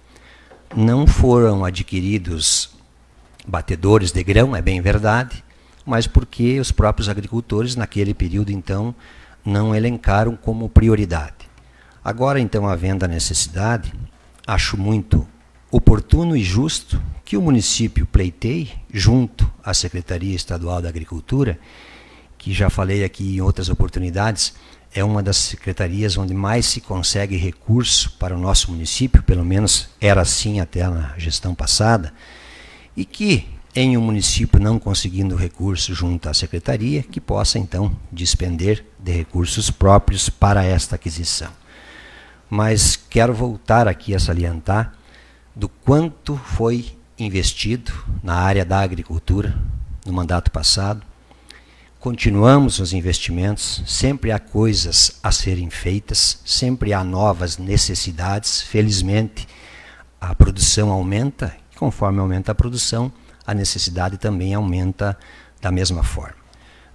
[0.74, 2.81] Não foram adquiridos
[3.46, 5.42] batedores de grão, é bem verdade,
[5.84, 8.94] mas porque os próprios agricultores, naquele período, então,
[9.44, 11.50] não elencaram como prioridade.
[12.04, 13.92] Agora, então, havendo a necessidade,
[14.46, 15.26] acho muito
[15.70, 21.58] oportuno e justo que o município pleiteie, junto à Secretaria Estadual da Agricultura,
[22.36, 24.54] que já falei aqui em outras oportunidades,
[24.94, 29.88] é uma das secretarias onde mais se consegue recurso para o nosso município, pelo menos
[30.00, 32.12] era assim até na gestão passada
[32.96, 38.84] e que, em um município não conseguindo recurso junto à secretaria, que possa então despender
[38.98, 41.50] de recursos próprios para esta aquisição.
[42.48, 44.94] Mas quero voltar aqui a salientar
[45.56, 49.58] do quanto foi investido na área da agricultura
[50.04, 51.02] no mandato passado.
[51.98, 58.60] Continuamos os investimentos, sempre há coisas a serem feitas, sempre há novas necessidades.
[58.60, 59.46] Felizmente,
[60.20, 63.10] a produção aumenta conforme aumenta a produção,
[63.44, 65.18] a necessidade também aumenta
[65.60, 66.36] da mesma forma.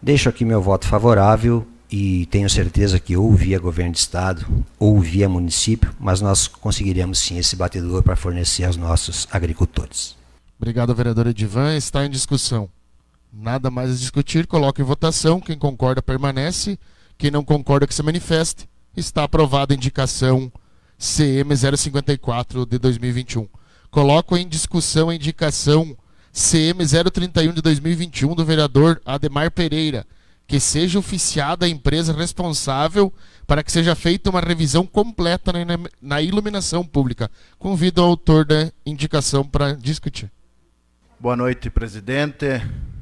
[0.01, 4.45] Deixo aqui meu voto favorável e tenho certeza que ou via governo de estado
[4.79, 10.15] ou via município, mas nós conseguiremos sim esse batedor para fornecer aos nossos agricultores.
[10.57, 11.75] Obrigado, vereador Edivan.
[11.75, 12.69] Está em discussão.
[13.33, 14.47] Nada mais a discutir.
[14.47, 15.41] Coloque em votação.
[15.41, 16.79] Quem concorda permanece.
[17.17, 18.69] Quem não concorda que se manifeste.
[18.95, 20.49] Está aprovada a indicação
[20.97, 23.49] CM 054 de 2021.
[23.97, 25.97] Coloco em discussão a indicação
[26.31, 30.05] CM 031 de 2021 do vereador Ademar Pereira,
[30.45, 33.11] que seja oficiada a empresa responsável
[33.47, 35.51] para que seja feita uma revisão completa
[35.99, 37.31] na iluminação pública.
[37.57, 40.31] Convido o autor da indicação para discutir.
[41.19, 42.45] Boa noite, presidente.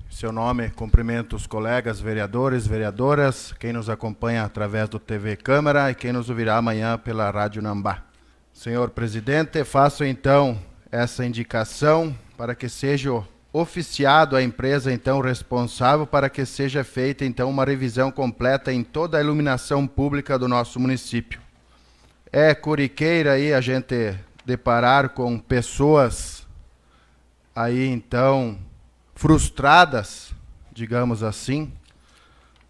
[0.10, 5.96] Seu nome, cumprimento os colegas vereadores, vereadoras, quem nos acompanha através do TV Câmara e
[5.96, 8.06] quem nos ouvirá amanhã pela Rádio Nambá.
[8.54, 10.58] Senhor presidente, faço então
[10.96, 17.50] essa indicação para que seja oficiado a empresa então responsável para que seja feita então
[17.50, 21.42] uma revisão completa em toda a iluminação pública do nosso município.
[22.32, 26.48] É curiqueira aí a gente deparar com pessoas
[27.54, 28.58] aí então
[29.16, 30.34] frustradas,
[30.72, 31.74] digamos assim,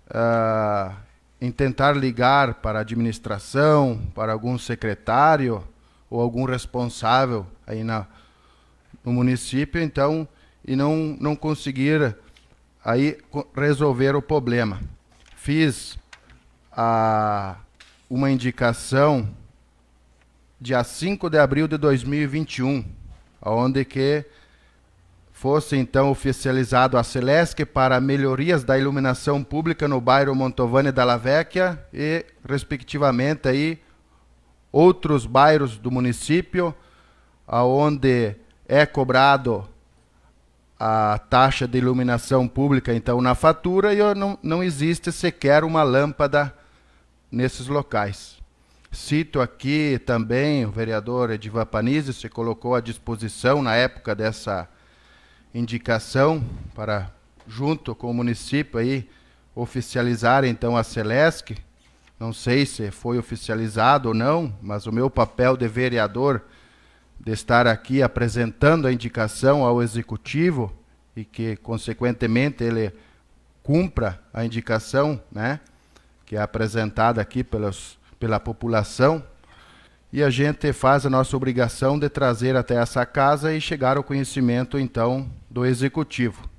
[0.10, 0.96] uh,
[1.40, 5.64] em tentar ligar para a administração, para algum secretário
[6.10, 8.06] ou algum responsável aí na,
[9.04, 10.28] no município, então,
[10.66, 12.16] e não, não conseguir
[12.84, 13.18] aí
[13.56, 14.80] resolver o problema.
[15.36, 15.98] Fiz
[16.72, 17.56] a,
[18.10, 19.30] uma indicação
[20.60, 22.86] dia 5 de abril de 2021,
[23.42, 24.26] onde que
[25.32, 31.80] fosse então oficializado a Celesc para melhorias da iluminação pública no bairro Montovani da Vecchia
[31.94, 33.80] e, respectivamente, aí,
[34.76, 36.76] outros bairros do município,
[37.48, 38.36] aonde
[38.68, 39.66] é cobrado
[40.78, 46.54] a taxa de iluminação pública, então, na fatura, e não, não existe sequer uma lâmpada
[47.32, 48.38] nesses locais.
[48.92, 54.68] Cito aqui também o vereador Edivan Panizzi, se colocou à disposição na época dessa
[55.54, 56.44] indicação
[56.76, 57.10] para,
[57.48, 59.10] junto com o município, aí,
[59.56, 61.56] oficializar então a Celesc.
[62.20, 66.42] Não sei se foi oficializado ou não, mas o meu papel de vereador
[67.20, 70.72] de estar aqui apresentando a indicação ao executivo
[71.16, 72.94] e que consequentemente ele
[73.64, 75.60] cumpra a indicação, né,
[76.26, 79.24] que é apresentada aqui pelos, pela população
[80.16, 84.04] e a gente faz a nossa obrigação de trazer até essa casa e chegar ao
[84.04, 86.50] conhecimento, então, do Executivo.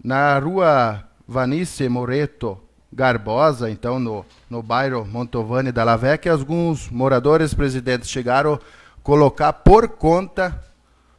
[0.00, 2.62] Na rua Vanice Moreto
[2.94, 8.60] Garbosa, então, no, no bairro Montovani da Lavec, alguns moradores, presidentes, chegaram a
[9.02, 10.62] colocar por conta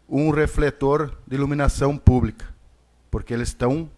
[0.08, 2.46] um refletor de iluminação pública,
[3.12, 3.90] porque eles estão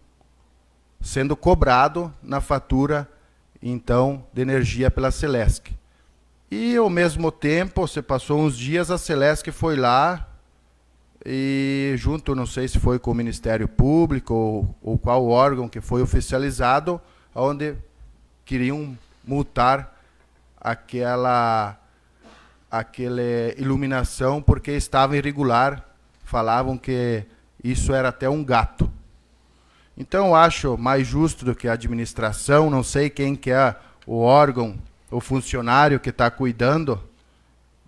[1.00, 3.08] sendo cobrados na fatura,
[3.62, 5.70] então, de energia pela Celesc.
[6.50, 10.26] E ao mesmo tempo, você passou uns dias, a Celesc foi lá
[11.24, 15.80] e junto, não sei se foi com o Ministério Público ou, ou qual órgão que
[15.80, 17.00] foi oficializado,
[17.40, 17.74] onde
[18.44, 19.96] queriam multar
[20.60, 21.78] aquela
[22.70, 23.22] aquela
[23.56, 25.84] iluminação porque estava irregular.
[26.24, 27.24] Falavam que
[27.64, 28.90] isso era até um gato.
[29.96, 33.74] Então, eu acho mais justo do que a administração, não sei quem que é
[34.06, 34.78] o órgão
[35.10, 37.02] o funcionário que está cuidando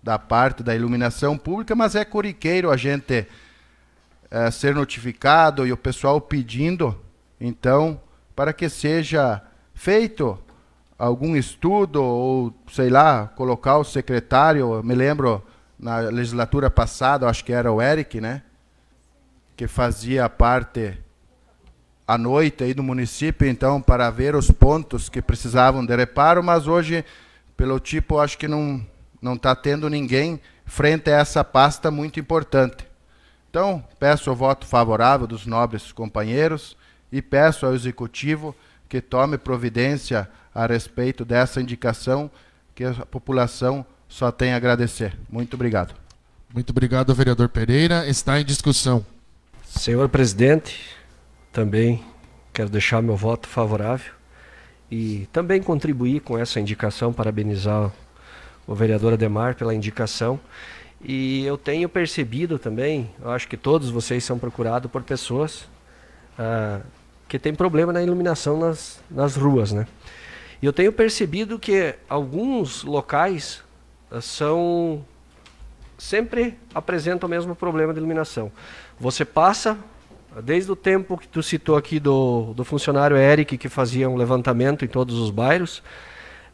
[0.01, 3.27] da parte da iluminação pública, mas é corriqueiro a gente
[4.29, 6.99] é, ser notificado e o pessoal pedindo,
[7.39, 7.99] então,
[8.41, 9.39] para que seja
[9.71, 10.35] feito
[10.97, 15.45] algum estudo ou, sei lá, colocar o secretário, me lembro
[15.77, 18.41] na legislatura passada, acho que era o Eric, né,
[19.55, 20.97] que fazia parte
[22.07, 26.65] à noite aí do município, então, para ver os pontos que precisavam de reparo, mas
[26.65, 27.05] hoje,
[27.55, 28.83] pelo tipo, acho que não
[29.21, 32.87] não está tendo ninguém frente a essa pasta muito importante.
[33.51, 36.75] Então, peço o voto favorável dos nobres companheiros
[37.11, 38.55] e peço ao Executivo
[38.87, 42.29] que tome providência a respeito dessa indicação
[42.75, 45.17] que a população só tem a agradecer.
[45.29, 45.93] Muito obrigado.
[46.53, 48.07] Muito obrigado, vereador Pereira.
[48.07, 49.05] Está em discussão.
[49.63, 50.97] Senhor presidente,
[51.51, 52.03] também
[52.51, 54.11] quero deixar meu voto favorável
[54.89, 57.91] e também contribuir com essa indicação, parabenizar
[58.67, 60.37] o vereador Ademar pela indicação.
[61.01, 65.65] E eu tenho percebido também, eu acho que todos vocês são procurados por pessoas
[66.37, 66.81] ah,
[67.31, 69.87] que têm problema na iluminação nas, nas ruas, né?
[70.61, 73.63] E eu tenho percebido que alguns locais
[74.11, 75.01] ah, são
[75.97, 78.51] sempre apresentam o mesmo problema de iluminação.
[78.99, 79.77] Você passa
[80.41, 84.85] Desde o tempo que tu citou aqui do, do funcionário Eric, que fazia um levantamento
[84.85, 85.83] em todos os bairros,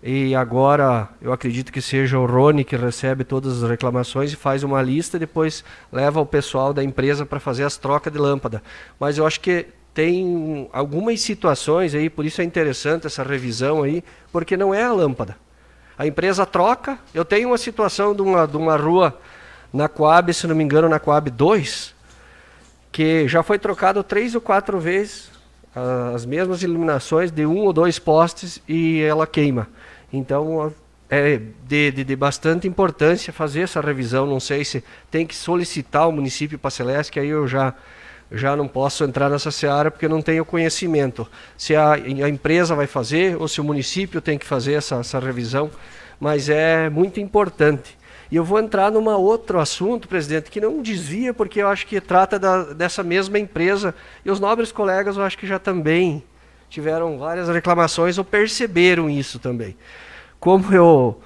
[0.01, 4.63] e agora eu acredito que seja o Rony que recebe todas as reclamações e faz
[4.63, 8.63] uma lista e depois leva o pessoal da empresa para fazer as trocas de lâmpada.
[8.99, 14.03] Mas eu acho que tem algumas situações aí, por isso é interessante essa revisão aí,
[14.31, 15.35] porque não é a lâmpada.
[15.97, 19.19] A empresa troca, eu tenho uma situação de uma, de uma rua
[19.73, 21.95] na Coab, se não me engano, na Coab 2,
[22.91, 25.31] que já foi trocado três ou quatro vezes
[26.13, 29.67] as mesmas iluminações de um ou dois postes e ela queima.
[30.13, 30.71] Então
[31.09, 34.27] é de, de, de, bastante importância fazer essa revisão.
[34.27, 37.73] Não sei se tem que solicitar o município para Celeste, que aí eu já,
[38.31, 41.27] já não posso entrar nessa seara porque não tenho conhecimento.
[41.57, 45.19] Se a, a empresa vai fazer ou se o município tem que fazer essa, essa
[45.19, 45.71] revisão,
[46.19, 47.97] mas é muito importante.
[48.29, 52.01] E eu vou entrar num outro assunto, presidente, que não desvia, porque eu acho que
[52.01, 53.95] trata da, dessa mesma empresa.
[54.25, 56.21] E os nobres colegas, eu acho que já também
[56.69, 59.77] tiveram várias reclamações ou perceberam isso também.
[60.39, 61.21] Como eu,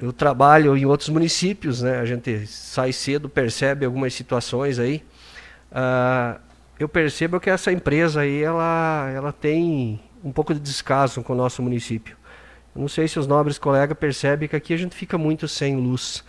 [0.00, 5.02] eu trabalho em outros municípios, né, a gente sai cedo, percebe algumas situações aí.
[5.70, 6.38] Uh,
[6.78, 11.36] eu percebo que essa empresa aí, ela, ela tem um pouco de descaso com o
[11.36, 12.16] nosso município.
[12.74, 16.24] Não sei se os nobres colegas percebem que aqui a gente fica muito sem luz.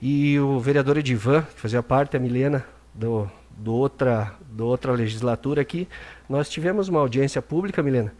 [0.00, 5.60] E o vereador Edivan, que fazia parte, a Milena, do, do, outra, do outra legislatura
[5.60, 5.88] aqui,
[6.28, 8.12] nós tivemos uma audiência pública, Milena,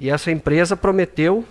[0.00, 1.44] e essa empresa prometeu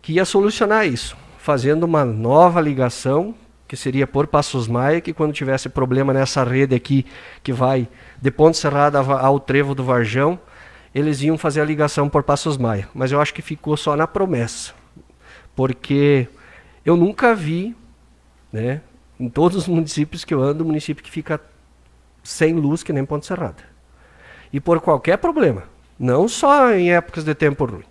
[0.00, 3.34] que ia solucionar isso, fazendo uma nova ligação
[3.66, 7.04] que seria por Passos Maia, que quando tivesse problema nessa rede aqui,
[7.42, 7.88] que vai
[8.20, 10.38] de Ponte Serrada ao Trevo do Varjão,
[10.94, 12.88] eles iam fazer a ligação por Passos Maia.
[12.94, 14.72] Mas eu acho que ficou só na promessa,
[15.54, 16.28] porque
[16.84, 17.76] eu nunca vi,
[18.52, 18.80] né,
[19.18, 21.40] em todos os municípios que eu ando, município que fica
[22.22, 23.62] sem luz, que nem Ponte Serrada.
[24.52, 25.64] E por qualquer problema,
[25.98, 27.84] não só em épocas de tempo ruim,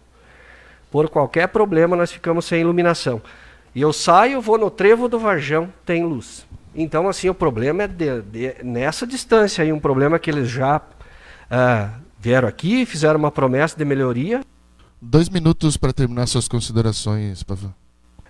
[0.90, 3.22] por qualquer problema nós ficamos sem iluminação.
[3.76, 6.48] E eu saio, vou no trevo do Varjão, tem luz.
[6.74, 10.78] Então, assim, o problema é de, de, nessa distância aí, um problema que eles já
[10.78, 14.42] uh, vieram aqui, fizeram uma promessa de melhoria.
[15.02, 17.74] Dois minutos para terminar suas considerações, Pavan.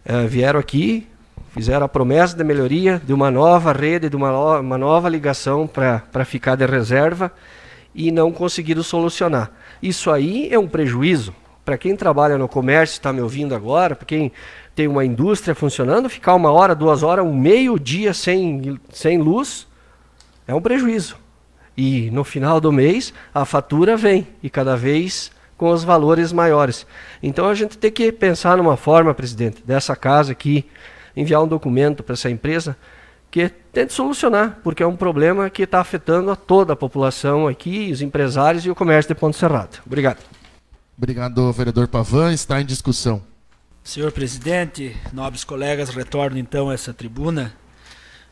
[0.04, 1.08] Uh, vieram aqui,
[1.52, 6.26] fizeram a promessa de melhoria, de uma nova rede, de uma, uma nova ligação para
[6.26, 7.32] ficar de reserva
[7.94, 9.52] e não conseguiram solucionar.
[9.82, 11.36] Isso aí é um prejuízo.
[11.64, 14.32] Para quem trabalha no comércio, está me ouvindo agora, para quem
[14.76, 19.66] tem uma indústria funcionando, ficar uma hora, duas horas, um meio dia sem, sem luz
[20.46, 21.18] é um prejuízo.
[21.78, 26.86] E no final do mês a fatura vem e cada vez com os valores maiores.
[27.24, 30.66] Então a gente tem que pensar numa forma, presidente, dessa casa aqui,
[31.16, 32.76] enviar um documento para essa empresa
[33.32, 37.92] que tente solucionar, porque é um problema que está afetando a toda a população aqui,
[37.92, 39.82] os empresários e o comércio de Ponto Serrado.
[39.86, 40.20] Obrigado.
[40.98, 42.32] Obrigado, vereador Pavan.
[42.34, 43.22] Está em discussão.
[43.86, 47.56] Senhor presidente, nobres colegas, retorno então a essa tribuna.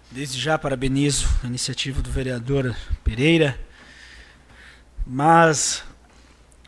[0.10, 3.62] Desde já parabenizo a iniciativa do vereador Pereira,
[5.06, 5.84] mas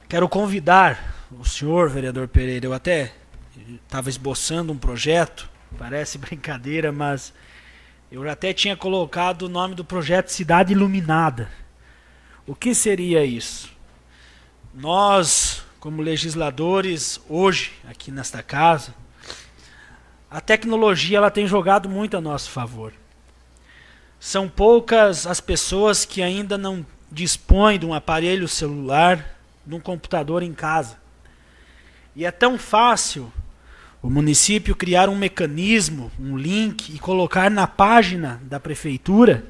[0.07, 2.67] quero convidar o senhor vereador Pereira.
[2.67, 3.11] Eu até
[3.83, 7.33] estava esboçando um projeto, parece brincadeira, mas
[8.11, 11.49] eu até tinha colocado o nome do projeto Cidade Iluminada.
[12.45, 13.67] O que seria isso?
[14.71, 18.95] Nós como legisladores hoje aqui nesta casa,
[20.31, 22.91] a tecnologia ela tem jogado muito a nosso favor.
[24.19, 30.41] São poucas as pessoas que ainda não dispõem de um aparelho celular, de um computador
[30.41, 30.97] em casa.
[32.15, 33.31] E é tão fácil
[34.01, 39.45] o município criar um mecanismo, um link e colocar na página da prefeitura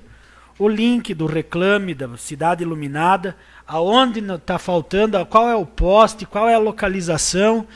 [0.59, 3.37] o link do reclame da cidade iluminada
[3.67, 7.67] aonde está faltando, qual é o poste, qual é a localização,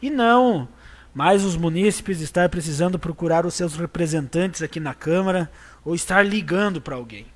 [0.00, 0.68] e não
[1.14, 5.50] mais os munícipes estar precisando procurar os seus representantes aqui na Câmara
[5.84, 7.26] ou estar ligando para alguém.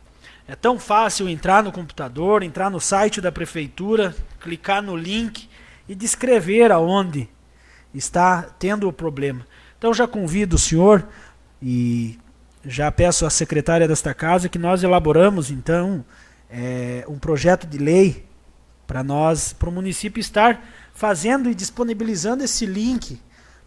[0.47, 5.49] É tão fácil entrar no computador, entrar no site da prefeitura, clicar no link
[5.89, 7.29] e descrever aonde
[7.95, 9.47] está tendo o problema.
[9.79, 11.07] Então já convido o senhor
[11.63, 12.19] e
[12.65, 16.05] já peço à secretária desta casa que nós elaboramos então
[16.51, 18.25] é, um projeto de lei
[18.87, 23.21] para nós, para o município estar fazendo e disponibilizando esse link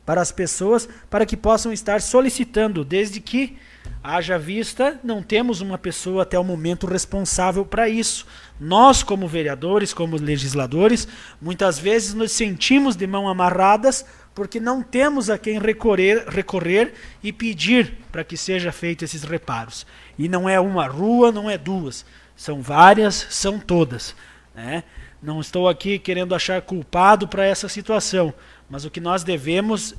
[0.05, 3.57] para as pessoas para que possam estar solicitando, desde que
[4.01, 8.25] haja vista, não temos uma pessoa até o momento responsável para isso.
[8.57, 11.07] Nós, como vereadores, como legisladores,
[11.41, 17.33] muitas vezes nos sentimos de mão amarradas porque não temos a quem recorrer, recorrer e
[17.33, 19.85] pedir para que seja feito esses reparos.
[20.17, 22.05] E não é uma rua, não é duas.
[22.37, 24.15] São várias, são todas.
[24.55, 24.83] Né?
[25.21, 28.33] Não estou aqui querendo achar culpado para essa situação,
[28.69, 29.95] mas o que nós devemos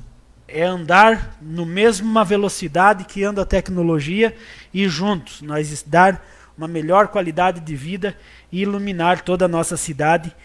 [0.47, 4.35] é andar no mesma velocidade que anda a tecnologia
[4.73, 6.25] e juntos nós dar
[6.57, 8.15] uma melhor qualidade de vida
[8.51, 10.35] e iluminar toda a nossa cidade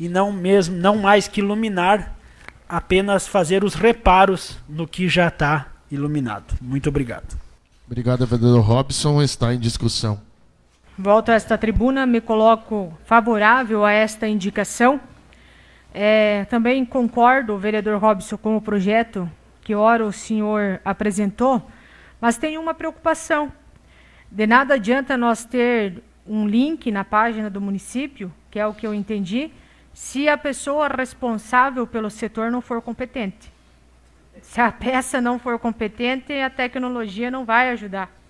[0.00, 2.16] e não mesmo não mais que iluminar
[2.68, 6.54] apenas fazer os reparos no que já está iluminado.
[6.60, 7.38] Muito obrigado.
[7.86, 9.22] Obrigado, vereador Robson.
[9.22, 10.18] Está em discussão.
[10.98, 15.00] Volto a esta tribuna, me coloco favorável a esta indicação.
[15.94, 19.28] É, também concordo, vereador Robson, com o projeto
[19.62, 21.66] que ora o senhor apresentou,
[22.20, 23.50] mas tenho uma preocupação.
[24.30, 28.86] De nada adianta nós ter um link na página do município, que é o que
[28.86, 29.50] eu entendi,
[29.94, 33.50] se a pessoa responsável pelo setor não for competente.
[34.42, 38.21] Se a peça não for competente, a tecnologia não vai ajudar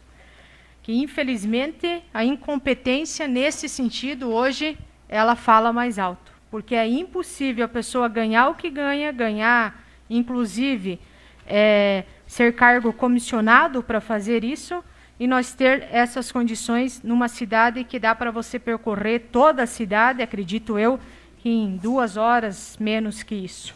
[0.83, 4.77] que infelizmente a incompetência nesse sentido hoje
[5.09, 10.99] ela fala mais alto, porque é impossível a pessoa ganhar o que ganha, ganhar inclusive
[11.47, 14.83] é, ser cargo comissionado para fazer isso
[15.21, 20.23] e nós ter essas condições numa cidade que dá para você percorrer toda a cidade,
[20.23, 20.99] acredito eu,
[21.45, 23.75] em duas horas menos que isso.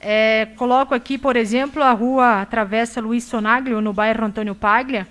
[0.00, 5.08] É, coloco aqui, por exemplo, a rua Travessa Luiz Sonaglio, no bairro Antônio Paglia,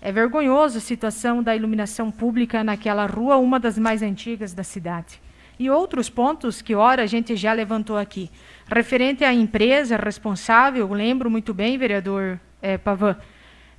[0.00, 5.20] é vergonhoso a situação da iluminação pública naquela rua, uma das mais antigas da cidade.
[5.58, 8.30] E outros pontos que, ora, a gente já levantou aqui.
[8.70, 13.16] Referente à empresa responsável, lembro muito bem, vereador é, Pavan,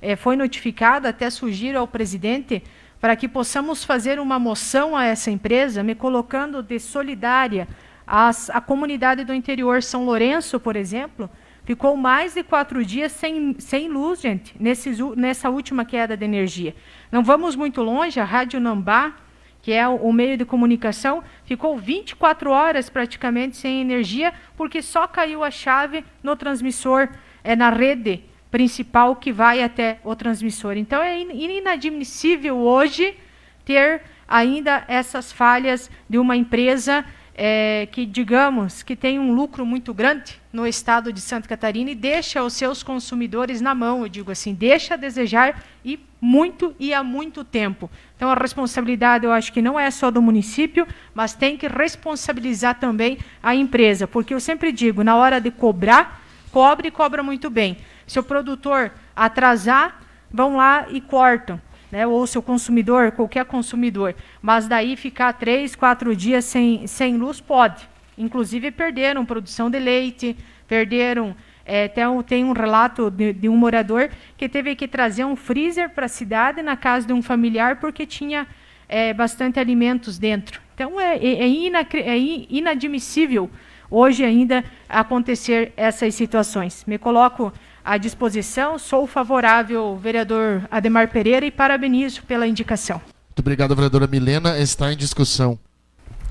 [0.02, 2.62] é, foi notificada, até sugiro ao presidente
[3.00, 7.66] para que possamos fazer uma moção a essa empresa, me colocando de solidária
[8.06, 9.82] às, à comunidade do interior.
[9.82, 11.30] São Lourenço, por exemplo,
[11.64, 16.74] ficou mais de quatro dias sem, sem luz, gente, nesse, nessa última queda de energia.
[17.10, 19.14] Não vamos muito longe, a Rádio Nambá,
[19.62, 25.06] que é o, o meio de comunicação, ficou 24 horas praticamente sem energia, porque só
[25.06, 27.08] caiu a chave no transmissor,
[27.44, 30.76] é, na rede principal que vai até o transmissor.
[30.76, 33.16] Então é inadmissível hoje
[33.64, 37.04] ter ainda essas falhas de uma empresa
[37.42, 41.94] é, que, digamos, que tem um lucro muito grande no estado de Santa Catarina e
[41.94, 46.92] deixa os seus consumidores na mão, eu digo assim, deixa a desejar e muito e
[46.92, 47.90] há muito tempo.
[48.14, 52.78] Então a responsabilidade eu acho que não é só do município, mas tem que responsabilizar
[52.78, 56.22] também a empresa, porque eu sempre digo, na hora de cobrar,
[56.52, 57.78] cobre e cobra muito bem.
[58.06, 61.58] Se o produtor atrasar, vão lá e cortam.
[61.90, 64.14] Né, ou seu consumidor, qualquer consumidor.
[64.40, 67.88] Mas daí ficar três, quatro dias sem, sem luz, pode.
[68.16, 70.36] Inclusive perderam produção de leite,
[70.68, 71.34] perderam.
[71.64, 75.34] É, tem, um, tem um relato de, de, um morador que teve que trazer um
[75.36, 78.46] freezer para a cidade na casa de um familiar porque tinha
[78.88, 80.60] é, bastante alimentos dentro.
[80.74, 82.18] Então é, é, é, é
[82.48, 83.50] inadmissível
[83.90, 86.84] hoje ainda acontecer essas situações.
[86.86, 87.52] Me coloco
[87.84, 88.78] à disposição.
[88.78, 93.00] Sou favorável, vereador Ademar Pereira, e parabenizo pela indicação.
[93.28, 94.58] Muito obrigado, vereadora Milena.
[94.58, 95.58] Está em discussão.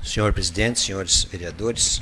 [0.02, 2.00] Senhor presidente, senhores vereadores,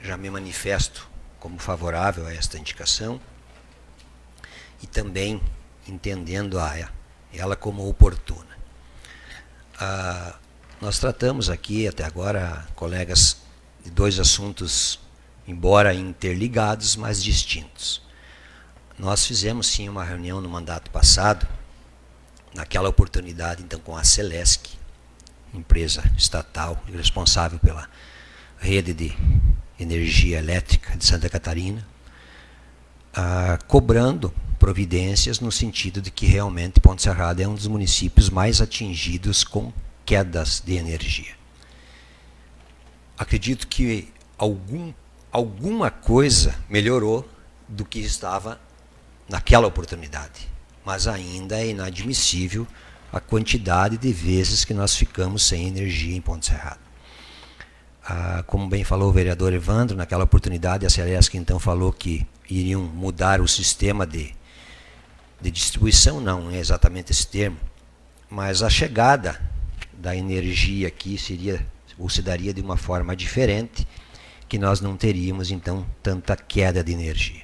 [0.00, 1.08] já me manifesto
[1.38, 3.20] como favorável a esta indicação
[4.82, 5.40] e também
[5.86, 6.90] entendendo a
[7.32, 8.58] ela como oportuna.
[9.78, 10.34] Ah,
[10.80, 13.38] nós tratamos aqui até agora, colegas,
[13.82, 15.00] de dois assuntos,
[15.46, 18.03] embora interligados, mas distintos.
[18.98, 21.46] Nós fizemos sim uma reunião no mandato passado,
[22.54, 24.70] naquela oportunidade então com a Celesc,
[25.52, 27.88] empresa estatal responsável pela
[28.56, 29.16] rede de
[29.78, 31.84] energia elétrica de Santa Catarina,
[33.12, 38.60] ah, cobrando providências no sentido de que realmente Ponte Serrada é um dos municípios mais
[38.60, 39.72] atingidos com
[40.06, 41.34] quedas de energia.
[43.18, 44.92] Acredito que algum,
[45.32, 47.28] alguma coisa melhorou
[47.68, 48.60] do que estava
[49.28, 50.48] naquela oportunidade.
[50.84, 52.66] Mas ainda é inadmissível
[53.12, 56.80] a quantidade de vezes que nós ficamos sem energia em Ponte Serrado.
[58.04, 62.82] Ah, como bem falou o vereador Evandro, naquela oportunidade a Celesc então falou que iriam
[62.82, 64.34] mudar o sistema de,
[65.40, 67.56] de distribuição, não é exatamente esse termo,
[68.28, 69.40] mas a chegada
[69.92, 71.66] da energia aqui seria
[71.98, 73.86] ou se daria de uma forma diferente,
[74.48, 77.43] que nós não teríamos então tanta queda de energia.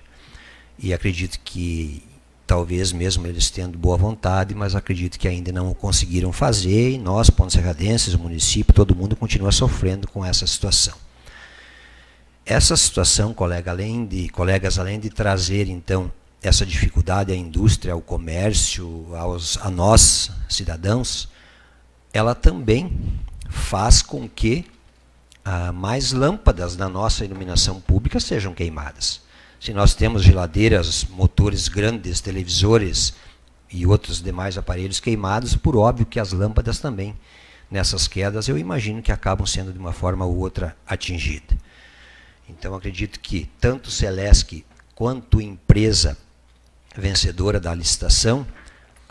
[0.82, 2.02] E acredito que
[2.46, 7.28] talvez mesmo eles tendo boa vontade, mas acredito que ainda não conseguiram fazer e nós,
[7.28, 10.94] pontos serradenses, o município, todo mundo continua sofrendo com essa situação.
[12.44, 16.10] Essa situação, colega, além de, colegas, além de trazer então
[16.42, 21.28] essa dificuldade à indústria, ao comércio, aos, a nós, cidadãos,
[22.12, 22.98] ela também
[23.48, 24.64] faz com que
[25.44, 29.20] ah, mais lâmpadas da nossa iluminação pública sejam queimadas.
[29.61, 33.12] Se nós temos geladeiras, motores grandes, televisores
[33.70, 37.14] e outros demais aparelhos queimados, por óbvio que as lâmpadas também,
[37.70, 41.58] nessas quedas, eu imagino que acabam sendo de uma forma ou outra atingidas.
[42.48, 46.16] Então acredito que tanto Celesc quanto empresa
[46.96, 48.46] vencedora da licitação,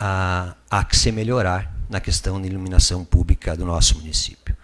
[0.00, 0.56] há,
[0.88, 4.56] que se melhorar na questão de iluminação pública do nosso município.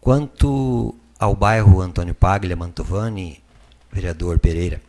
[0.00, 3.40] Quanto ao bairro Antônio Paglia Mantovani,
[3.90, 4.80] vereador Pereira,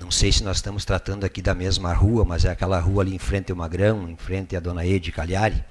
[0.00, 3.14] não sei se nós estamos tratando aqui da mesma rua, mas é aquela rua ali
[3.14, 5.64] em frente ao Magrão, em frente à Dona Ede Cagliari.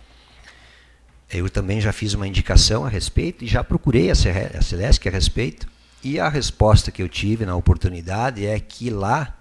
[1.30, 5.67] Eu também já fiz uma indicação a respeito e já procurei a Celeste a respeito.
[6.03, 9.36] E a resposta que eu tive na oportunidade é que lá,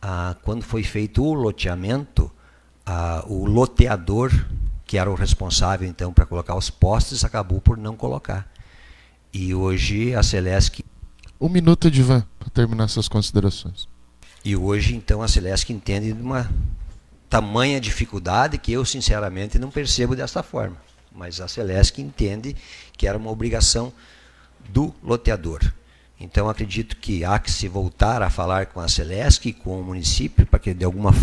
[0.00, 2.30] ah, quando foi feito o loteamento,
[2.84, 4.30] ah, o loteador,
[4.84, 8.50] que era o responsável então para colocar os postes, acabou por não colocar.
[9.32, 10.84] E hoje a Celeste.
[11.40, 13.91] Um minuto, Divan, para terminar suas considerações.
[14.44, 16.50] E hoje, então, a Celeste entende de uma
[17.30, 20.76] tamanha dificuldade que eu, sinceramente, não percebo desta forma.
[21.14, 22.56] Mas a Celeste entende
[22.96, 23.92] que era uma obrigação
[24.68, 25.60] do loteador.
[26.18, 29.84] Então, acredito que há que se voltar a falar com a Celeste e com o
[29.84, 31.14] município para que, de alguma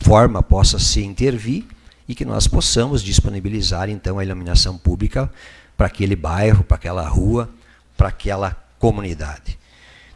[0.00, 1.64] forma, possa se intervir
[2.06, 5.32] e que nós possamos disponibilizar, então, a iluminação pública
[5.76, 7.48] para aquele bairro, para aquela rua,
[7.96, 9.58] para aquela comunidade.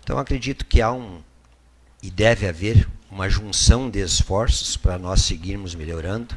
[0.03, 1.20] Então, acredito que há um,
[2.07, 6.36] e deve haver uma junção de esforços para nós seguirmos melhorando,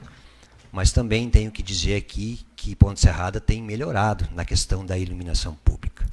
[0.71, 5.53] mas também tenho que dizer aqui que Ponte Serrada tem melhorado na questão da iluminação
[5.63, 6.07] pública.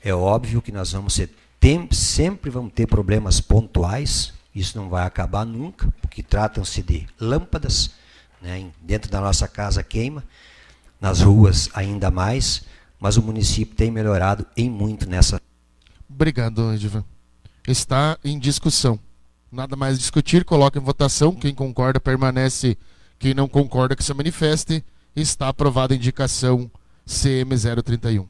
[0.00, 1.28] É óbvio que nós vamos ser
[1.90, 7.90] sempre vamos ter problemas pontuais, isso não vai acabar nunca, porque tratam-se de lâmpadas,
[8.40, 10.22] né, dentro da nossa casa queima,
[11.00, 12.62] nas ruas ainda mais,
[13.00, 15.40] mas o município tem melhorado em muito nessa.
[16.08, 17.04] Obrigado, Edivan.
[17.66, 18.98] Está em discussão.
[19.50, 21.34] Nada mais discutir, coloca em votação.
[21.34, 22.78] Quem concorda permanece,
[23.18, 24.84] quem não concorda que se manifeste.
[25.14, 26.70] Está aprovada a indicação
[27.06, 28.20] CM031.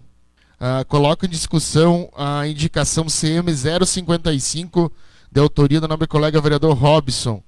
[0.60, 4.90] Uh, coloco em discussão a indicação CM055,
[5.32, 7.42] de autoria do nobre colega vereador Robson,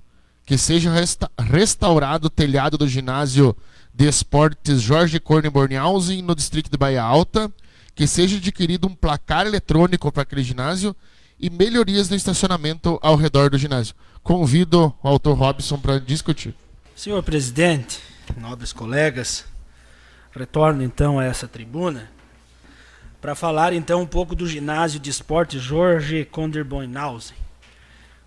[0.46, 3.56] que seja resta restaurado o telhado do ginásio
[3.94, 7.52] de esportes Jorge Corne Bornhausen, no distrito de Bahia Alta,
[7.94, 10.96] que seja adquirido um placar eletrônico para aquele ginásio
[11.42, 13.96] e melhorias no estacionamento ao redor do ginásio.
[14.22, 16.54] Convido o autor Robson para discutir.
[16.94, 17.98] Senhor presidente,
[18.36, 19.44] nobres colegas,
[20.30, 22.08] retorno então a essa tribuna
[23.20, 27.36] para falar então um pouco do ginásio de esportes Jorge Konderboinhausen,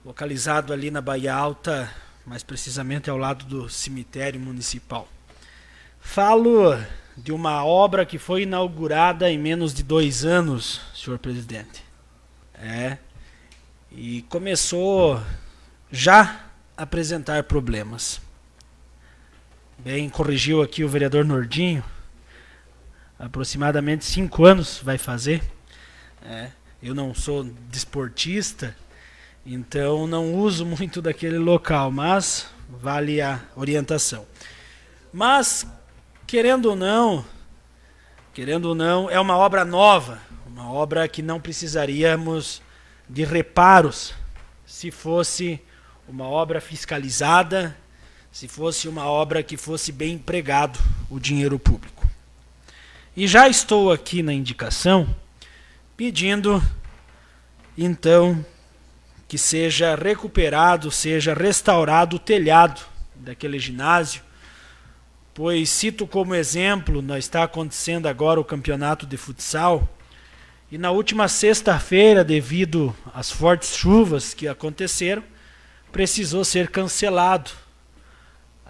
[0.05, 1.91] localizado ali na Bahia Alta,
[2.25, 5.07] mais precisamente ao lado do cemitério municipal.
[5.99, 6.77] Falo
[7.17, 11.84] de uma obra que foi inaugurada em menos de dois anos, senhor presidente.
[12.61, 12.97] É,
[13.91, 15.21] e começou
[15.91, 16.41] já
[16.77, 18.21] a apresentar problemas.
[19.77, 21.83] Bem, corrigiu aqui o vereador Nordinho,
[23.19, 25.43] aproximadamente cinco anos vai fazer.
[26.23, 26.49] É,
[26.81, 28.75] eu não sou desportista,
[29.45, 34.25] então não uso muito daquele local, mas vale a orientação.
[35.13, 35.65] Mas,
[36.25, 37.23] querendo ou não,
[38.33, 40.19] querendo ou não, é uma obra nova,
[40.65, 42.59] uma obra que não precisaríamos
[43.07, 44.15] de reparos
[44.65, 45.61] se fosse
[46.07, 47.77] uma obra fiscalizada,
[48.31, 52.09] se fosse uma obra que fosse bem empregado o dinheiro público.
[53.15, 55.07] E já estou aqui na indicação
[55.95, 56.59] pedindo,
[57.77, 58.43] então,
[59.27, 62.81] que seja recuperado, seja restaurado o telhado
[63.13, 64.23] daquele ginásio,
[65.31, 69.87] pois cito como exemplo, está acontecendo agora o campeonato de futsal,
[70.75, 75.23] e na última sexta-feira, devido às fortes chuvas que aconteceram,
[75.89, 77.49] precisou ser cancelado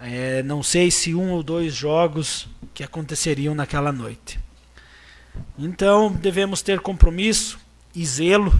[0.00, 4.38] é, não sei se um ou dois jogos que aconteceriam naquela noite.
[5.58, 7.58] Então devemos ter compromisso
[7.92, 8.54] e zelo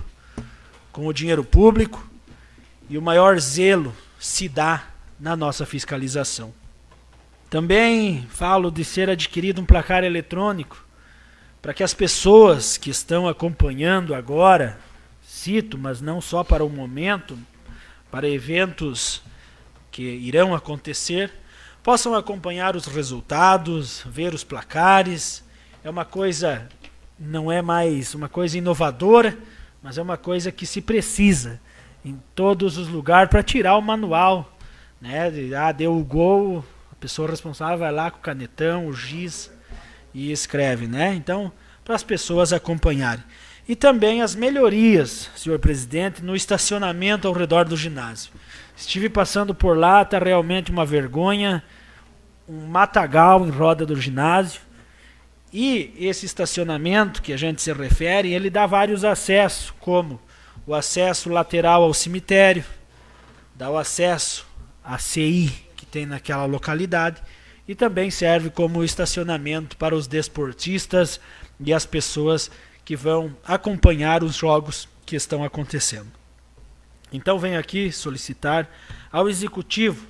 [0.90, 2.04] com o dinheiro público
[2.90, 4.88] e o maior zelo se dá
[5.20, 6.52] na nossa fiscalização.
[7.48, 10.84] Também falo de ser adquirido um placar eletrônico
[11.66, 14.78] para que as pessoas que estão acompanhando agora,
[15.20, 17.36] cito, mas não só para o momento,
[18.08, 19.20] para eventos
[19.90, 21.32] que irão acontecer,
[21.82, 25.42] possam acompanhar os resultados, ver os placares.
[25.82, 26.68] É uma coisa,
[27.18, 29.36] não é mais uma coisa inovadora,
[29.82, 31.60] mas é uma coisa que se precisa
[32.04, 34.56] em todos os lugares para tirar o manual.
[35.00, 35.32] Né?
[35.58, 39.50] Ah, deu o gol, a pessoa responsável vai lá com o canetão, o giz
[40.16, 40.86] e escreve.
[40.86, 41.14] Né?
[41.14, 41.52] Então,
[41.84, 43.22] para as pessoas acompanharem.
[43.68, 48.32] E também as melhorias, senhor presidente, no estacionamento ao redor do ginásio.
[48.74, 51.62] Estive passando por lá, está realmente uma vergonha.
[52.48, 54.62] Um matagal em roda do ginásio.
[55.52, 60.20] E esse estacionamento que a gente se refere, ele dá vários acessos, como
[60.66, 62.64] o acesso lateral ao cemitério,
[63.54, 64.46] dá o acesso
[64.82, 67.22] à CI que tem naquela localidade
[67.68, 71.20] e também serve como estacionamento para os desportistas
[71.58, 72.50] e as pessoas
[72.84, 76.10] que vão acompanhar os jogos que estão acontecendo.
[77.12, 78.68] Então venho aqui solicitar
[79.10, 80.06] ao executivo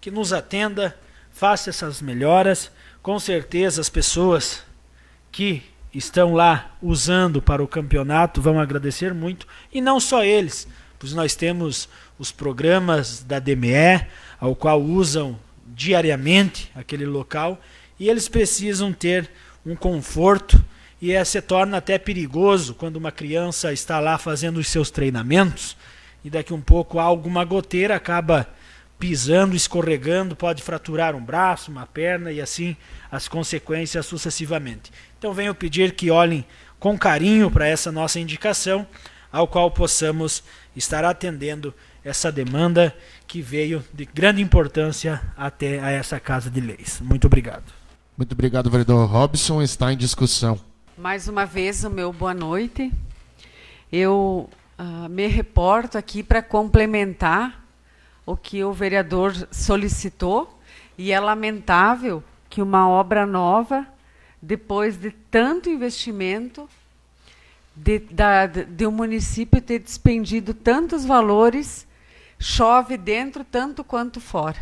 [0.00, 0.96] que nos atenda,
[1.30, 2.70] faça essas melhoras.
[3.02, 4.62] Com certeza as pessoas
[5.30, 10.66] que estão lá usando para o campeonato vão agradecer muito e não só eles,
[10.98, 11.88] pois nós temos
[12.18, 14.06] os programas da DME,
[14.38, 15.38] ao qual usam
[15.74, 17.60] diariamente aquele local
[17.98, 19.30] e eles precisam ter
[19.64, 20.62] um conforto
[21.00, 25.76] e é, se torna até perigoso quando uma criança está lá fazendo os seus treinamentos
[26.24, 28.48] e daqui um pouco alguma goteira acaba
[28.98, 32.76] pisando, escorregando, pode fraturar um braço, uma perna e assim
[33.10, 34.92] as consequências sucessivamente.
[35.18, 36.44] Então venho pedir que olhem
[36.78, 38.86] com carinho para essa nossa indicação,
[39.32, 40.42] ao qual possamos
[40.76, 42.94] estar atendendo essa demanda
[43.26, 47.00] que veio de grande importância até a essa Casa de Leis.
[47.00, 47.72] Muito obrigado.
[48.16, 49.62] Muito obrigado, vereador Robson.
[49.62, 50.60] Está em discussão.
[50.96, 52.92] Mais uma vez, o meu boa noite.
[53.90, 54.48] Eu
[54.78, 57.64] uh, me reporto aqui para complementar
[58.26, 60.58] o que o vereador solicitou
[60.96, 63.86] e é lamentável que uma obra nova,
[64.42, 66.68] depois de tanto investimento,
[67.74, 71.86] de, da, de um município ter despendido tantos valores,
[72.42, 74.56] chove dentro tanto quanto fora.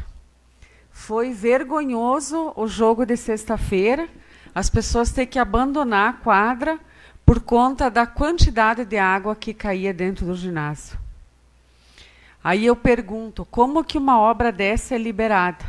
[0.91, 4.09] Foi vergonhoso o jogo de sexta-feira,
[4.53, 6.81] as pessoas ter que abandonar a quadra
[7.25, 10.99] por conta da quantidade de água que caía dentro do ginásio.
[12.43, 15.65] Aí eu pergunto, como que uma obra dessa é liberada?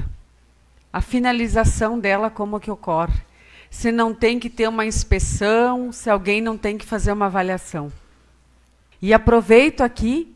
[0.91, 3.22] A finalização dela como que ocorre?
[3.70, 7.91] Se não tem que ter uma inspeção, se alguém não tem que fazer uma avaliação.
[8.99, 10.36] E aproveito aqui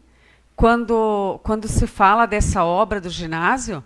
[0.63, 3.83] quando quando se fala dessa obra do ginásio,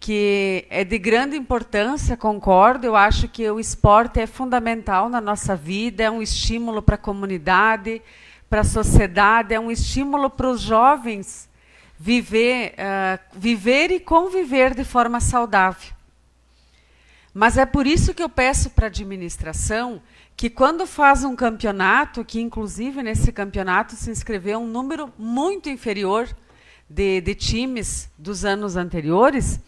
[0.00, 2.86] que é de grande importância, concordo.
[2.86, 6.98] Eu acho que o esporte é fundamental na nossa vida, é um estímulo para a
[6.98, 8.00] comunidade,
[8.48, 11.50] para a sociedade, é um estímulo para os jovens
[11.98, 15.92] viver, uh, viver e conviver de forma saudável.
[17.34, 20.00] Mas é por isso que eu peço para a administração
[20.36, 26.28] que quando faz um campeonato, que inclusive nesse campeonato se inscreveu um número muito inferior
[26.88, 29.58] de, de times dos anos anteriores,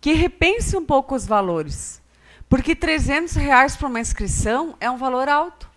[0.00, 2.00] que repense um pouco os valores.
[2.48, 5.68] Porque 300 reais para uma inscrição é um valor alto.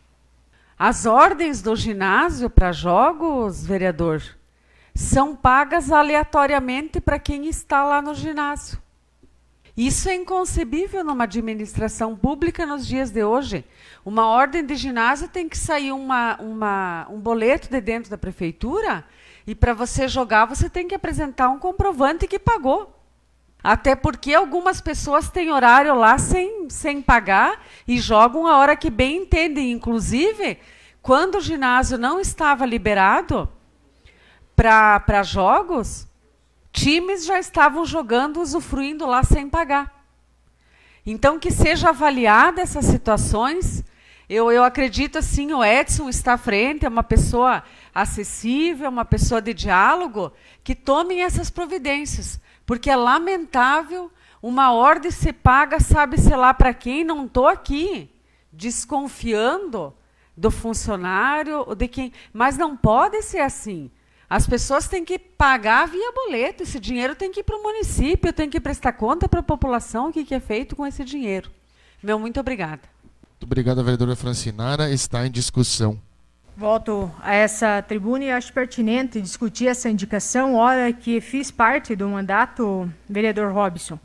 [0.77, 4.23] As ordens do ginásio para jogos, vereador,
[4.93, 8.80] são pagas aleatoriamente para quem está lá no ginásio.
[9.75, 13.63] Isso é inconcebível numa administração pública nos dias de hoje.
[14.05, 19.05] Uma ordem de ginásio tem que sair uma, uma, um boleto de dentro da prefeitura
[19.47, 22.97] e para você jogar você tem que apresentar um comprovante que pagou.
[23.63, 28.89] Até porque algumas pessoas têm horário lá sem, sem pagar e jogam a hora que
[28.89, 29.71] bem entendem.
[29.71, 30.57] Inclusive,
[31.01, 33.47] quando o ginásio não estava liberado
[34.55, 36.07] para jogos,
[36.71, 40.05] times já estavam jogando, usufruindo lá sem pagar.
[41.05, 43.83] Então, que seja avaliada essas situações.
[44.29, 47.63] Eu, eu acredito assim, o Edson está à frente, é uma pessoa
[47.93, 50.31] acessível, uma pessoa de diálogo,
[50.63, 52.39] que tomem essas providências.
[52.65, 54.11] Porque é lamentável
[54.41, 58.09] uma ordem se paga, sabe-se lá para quem, não estou aqui
[58.51, 59.93] desconfiando
[60.35, 62.11] do funcionário ou de quem.
[62.33, 63.91] Mas não pode ser assim.
[64.31, 66.63] As pessoas têm que pagar via boleto.
[66.63, 70.07] Esse dinheiro tem que ir para o município, tem que prestar conta para a população
[70.07, 71.51] o que, que é feito com esse dinheiro.
[72.01, 72.79] Meu muito obrigada.
[73.31, 74.89] Muito obrigada, vereadora Francinara.
[74.89, 75.99] Está em discussão.
[76.55, 82.07] Volto a essa tribuna e acho pertinente discutir essa indicação, hora que fiz parte do
[82.07, 83.99] mandato, vereador Robson.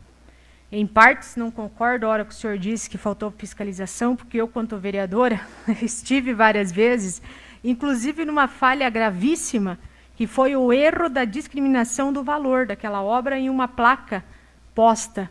[0.73, 4.49] Em partes, não concordo a hora que o senhor disse que faltou fiscalização, porque eu,
[4.49, 5.41] quanto vereadora,
[5.81, 7.23] estive várias vezes,
[7.63, 9.79] inclusive numa falha gravíssima,
[10.17, 14.25] que foi o erro da discriminação do valor daquela obra em uma placa
[14.75, 15.31] posta.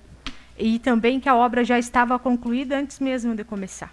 [0.57, 3.91] E também que a obra já estava concluída antes mesmo de começar.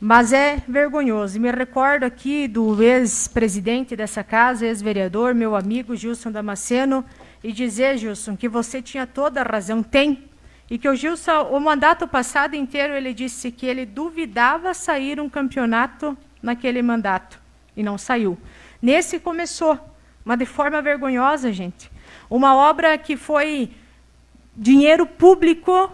[0.00, 1.36] Mas é vergonhoso.
[1.36, 7.04] E me recordo aqui do ex-presidente dessa casa, ex-vereador, meu amigo Gilson Damasceno,
[7.44, 10.24] e dizer, Gilson, que você tinha toda a razão, tem.
[10.70, 15.28] E que o Gilson, o mandato passado inteiro, ele disse que ele duvidava sair um
[15.28, 17.38] campeonato naquele mandato.
[17.76, 18.38] E não saiu.
[18.80, 19.78] Nesse começou,
[20.24, 21.90] mas de forma vergonhosa, gente.
[22.28, 23.70] Uma obra que foi
[24.56, 25.92] dinheiro público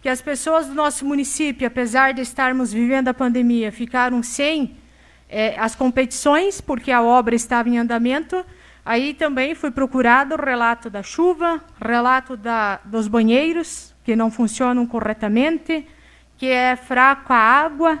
[0.00, 4.76] que as pessoas do nosso município, apesar de estarmos vivendo a pandemia, ficaram sem
[5.28, 8.44] é, as competições, porque a obra estava em andamento.
[8.84, 14.86] Aí também foi procurado o relato da chuva, relato da, dos banheiros, que não funcionam
[14.86, 15.86] corretamente,
[16.36, 17.98] que é fraco a água.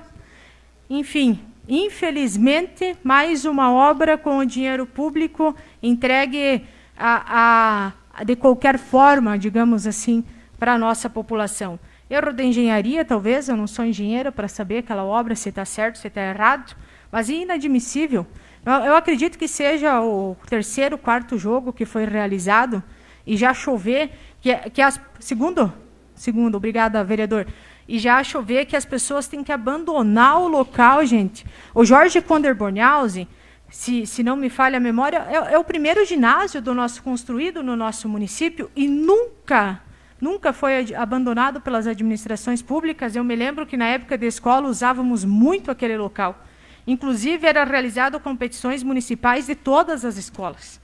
[0.88, 6.64] Enfim, infelizmente, mais uma obra com o dinheiro público entregue
[6.96, 10.24] a, a, de qualquer forma, digamos assim,
[10.58, 11.78] para a nossa população.
[12.10, 15.98] Erro de engenharia, talvez, eu não sou engenheiro para saber aquela obra se está certo,
[15.98, 16.74] se está errado,
[17.12, 18.26] mas é inadmissível.
[18.64, 22.82] Eu, eu acredito que seja o terceiro, quarto jogo que foi realizado
[23.26, 24.10] e já chover,
[24.40, 25.70] que, que as, segundo,
[26.14, 27.46] segundo, obrigada, vereador,
[27.88, 31.46] e já chover que as pessoas têm que abandonar o local, gente.
[31.74, 33.26] O Jorge Konder Bornhausen,
[33.70, 37.62] se, se não me falha a memória, é, é o primeiro ginásio do nosso construído
[37.62, 39.80] no nosso município e nunca
[40.20, 43.14] nunca foi abandonado pelas administrações públicas.
[43.14, 46.44] Eu me lembro que na época da escola usávamos muito aquele local.
[46.86, 50.80] Inclusive era realizado competições municipais de todas as escolas.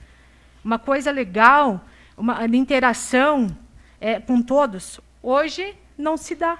[0.63, 1.83] Uma coisa legal,
[2.17, 3.55] uma interação
[3.99, 5.01] é, com todos.
[5.21, 6.57] Hoje não se dá.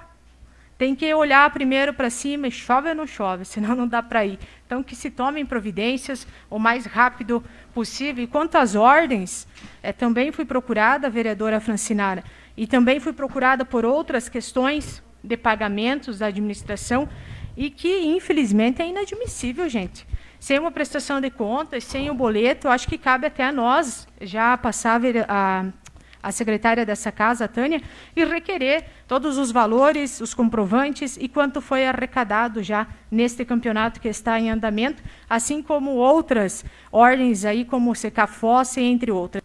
[0.78, 4.38] Tem que olhar primeiro para cima, chove ou não chove, senão não dá para ir.
[4.66, 8.24] Então, que se tomem providências o mais rápido possível.
[8.24, 9.46] E quanto às ordens,
[9.82, 12.24] é, também fui procurada, vereadora Francinara,
[12.56, 17.08] e também fui procurada por outras questões de pagamentos da administração,
[17.56, 20.06] e que, infelizmente, é inadmissível, gente.
[20.38, 24.56] Sem uma prestação de contas, sem o boleto, acho que cabe até a nós já
[24.58, 25.85] passar a, a
[26.32, 27.82] secretária dessa casa, a Tânia,
[28.14, 34.08] e requerer todos os valores, os comprovantes e quanto foi arrecadado já neste campeonato que
[34.08, 39.42] está em andamento, assim como outras ordens aí, como o Secafosse, entre outras.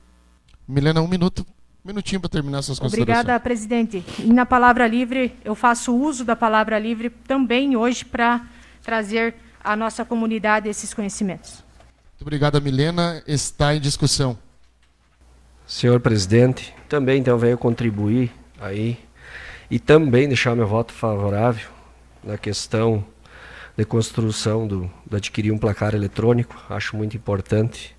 [0.67, 1.45] Milena, um minuto.
[1.83, 3.19] Minutinho para terminar suas considerações.
[3.19, 4.05] Obrigada, presidente.
[4.19, 8.45] E na palavra livre, eu faço uso da palavra livre também hoje para
[8.83, 11.63] trazer à nossa comunidade esses conhecimentos.
[12.11, 13.23] Muito obrigada, Milena.
[13.25, 14.37] Está em discussão.
[15.71, 18.99] Senhor presidente, também então venho contribuir aí
[19.69, 21.69] e também deixar meu voto favorável
[22.21, 23.05] na questão
[23.77, 27.95] de construção do, de adquirir um placar eletrônico, acho muito importante.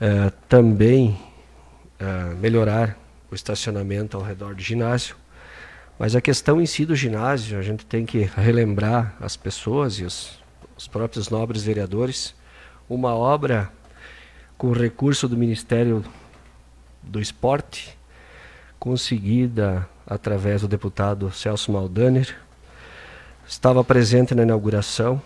[0.00, 1.16] Uh, também
[2.00, 2.98] uh, melhorar
[3.30, 5.14] o estacionamento ao redor do ginásio.
[5.96, 10.04] Mas a questão em si do ginásio, a gente tem que relembrar as pessoas e
[10.04, 10.40] os,
[10.76, 12.34] os próprios nobres vereadores,
[12.88, 13.70] uma obra
[14.56, 16.04] com recurso do Ministério
[17.02, 17.96] do Esporte,
[18.78, 22.36] conseguida através do deputado Celso Maldaner.
[23.46, 25.20] Estava presente na inauguração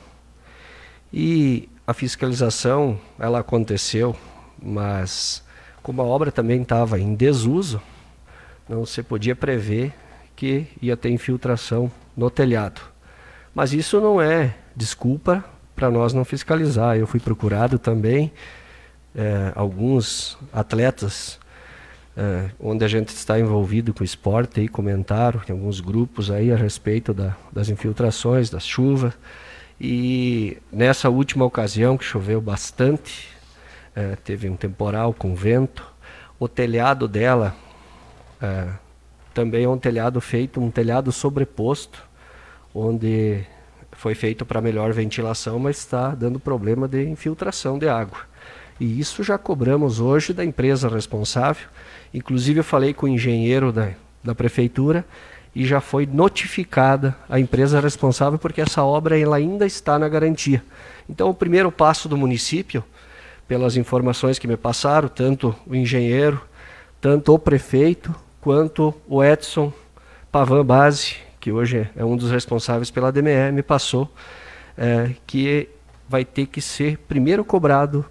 [1.12, 4.16] e a fiscalização ela aconteceu,
[4.60, 5.42] mas
[5.82, 7.82] como a obra também estava em desuso,
[8.68, 9.92] não se podia prever
[10.36, 12.80] que ia ter infiltração no telhado.
[13.54, 15.44] Mas isso não é desculpa
[15.74, 16.96] para nós não fiscalizar.
[16.96, 18.32] Eu fui procurado também,
[19.14, 21.38] é, alguns atletas
[22.16, 26.56] é, onde a gente está envolvido com esporte e comentaram em alguns grupos aí a
[26.56, 29.14] respeito da, das infiltrações, das chuvas.
[29.80, 33.28] E nessa última ocasião que choveu bastante,
[33.94, 35.90] é, teve um temporal com vento,
[36.38, 37.54] o telhado dela
[38.40, 38.68] é,
[39.32, 42.02] também é um telhado feito, um telhado sobreposto,
[42.74, 43.44] onde
[43.92, 48.20] foi feito para melhor ventilação, mas está dando problema de infiltração de água.
[48.80, 51.68] E isso já cobramos hoje da empresa responsável
[52.12, 53.90] Inclusive, eu falei com o engenheiro da,
[54.22, 55.04] da prefeitura
[55.54, 60.62] e já foi notificada a empresa responsável porque essa obra ela ainda está na garantia.
[61.08, 62.82] Então, o primeiro passo do município,
[63.46, 66.40] pelas informações que me passaram, tanto o engenheiro,
[67.00, 69.72] tanto o prefeito, quanto o Edson
[70.30, 74.10] Pavan Base, que hoje é um dos responsáveis pela DME, me passou
[74.76, 75.68] é, que
[76.08, 78.04] vai ter que ser primeiro cobrado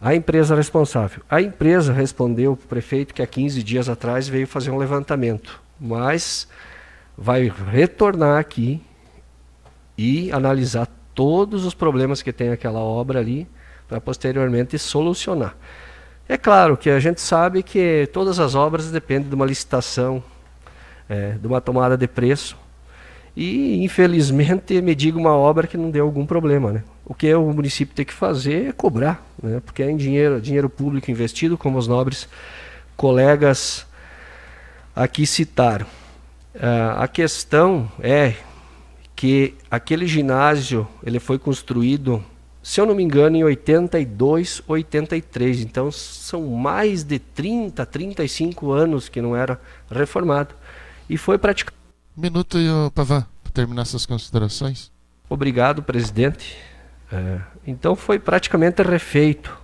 [0.00, 1.22] a empresa responsável.
[1.28, 5.60] A empresa respondeu para o prefeito que há 15 dias atrás veio fazer um levantamento,
[5.78, 6.48] mas
[7.16, 8.82] vai retornar aqui
[9.98, 13.46] e analisar todos os problemas que tem aquela obra ali
[13.86, 15.54] para posteriormente solucionar.
[16.26, 20.22] É claro que a gente sabe que todas as obras dependem de uma licitação,
[21.08, 22.56] é, de uma tomada de preço.
[23.36, 26.72] E, infelizmente, me diga uma obra que não deu algum problema.
[26.72, 26.84] Né?
[27.10, 29.60] O que o município tem que fazer é cobrar, né?
[29.66, 32.28] porque é em dinheiro, dinheiro público investido, como os nobres
[32.96, 33.84] colegas
[34.94, 35.86] aqui citaram.
[36.54, 38.34] Uh, a questão é
[39.16, 42.24] que aquele ginásio ele foi construído,
[42.62, 45.62] se eu não me engano, em 82, 83.
[45.62, 50.54] Então são mais de 30, 35 anos que não era reformado.
[51.08, 51.80] E foi praticamente
[52.16, 52.56] Minuto,
[52.94, 54.92] Pavan, para terminar suas considerações.
[55.28, 56.69] Obrigado, presidente.
[57.12, 59.58] É, então foi praticamente refeito.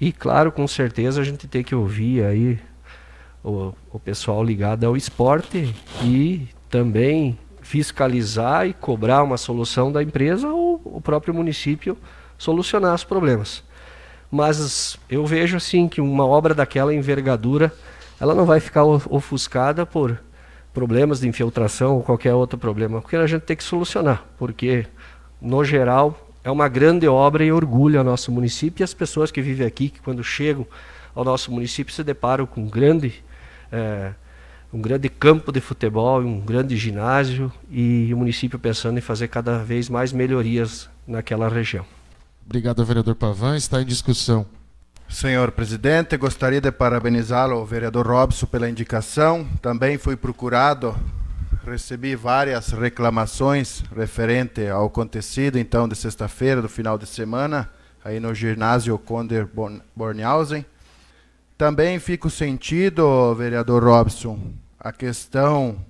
[0.00, 2.58] E claro, com certeza a gente tem que ouvir aí
[3.44, 10.48] o, o pessoal ligado ao esporte e também fiscalizar e cobrar uma solução da empresa
[10.48, 11.96] ou o próprio município
[12.38, 13.62] solucionar os problemas.
[14.30, 17.72] Mas eu vejo assim que uma obra daquela envergadura,
[18.18, 20.18] ela não vai ficar ofuscada por
[20.72, 24.86] problemas de infiltração ou qualquer outro problema, porque a gente tem que solucionar, porque
[25.40, 29.42] no geral é uma grande obra e orgulho ao nosso município e as pessoas que
[29.42, 30.66] vivem aqui, que quando chegam
[31.14, 33.22] ao nosso município se deparam com um grande,
[33.70, 34.12] é,
[34.72, 39.58] um grande campo de futebol, um grande ginásio e o município pensando em fazer cada
[39.58, 41.84] vez mais melhorias naquela região.
[42.46, 43.56] Obrigado, vereador Pavan.
[43.56, 44.46] Está em discussão.
[45.08, 49.46] Senhor presidente, gostaria de parabenizá-lo, vereador Robson, pela indicação.
[49.60, 50.96] Também fui procurado,
[51.70, 57.70] recebi várias reclamações referente ao acontecido, então, de sexta-feira, do final de semana,
[58.04, 59.48] aí no ginásio Conder
[59.94, 60.66] Bornhausen.
[61.56, 65.84] Também fico sentido, vereador Robson, a questão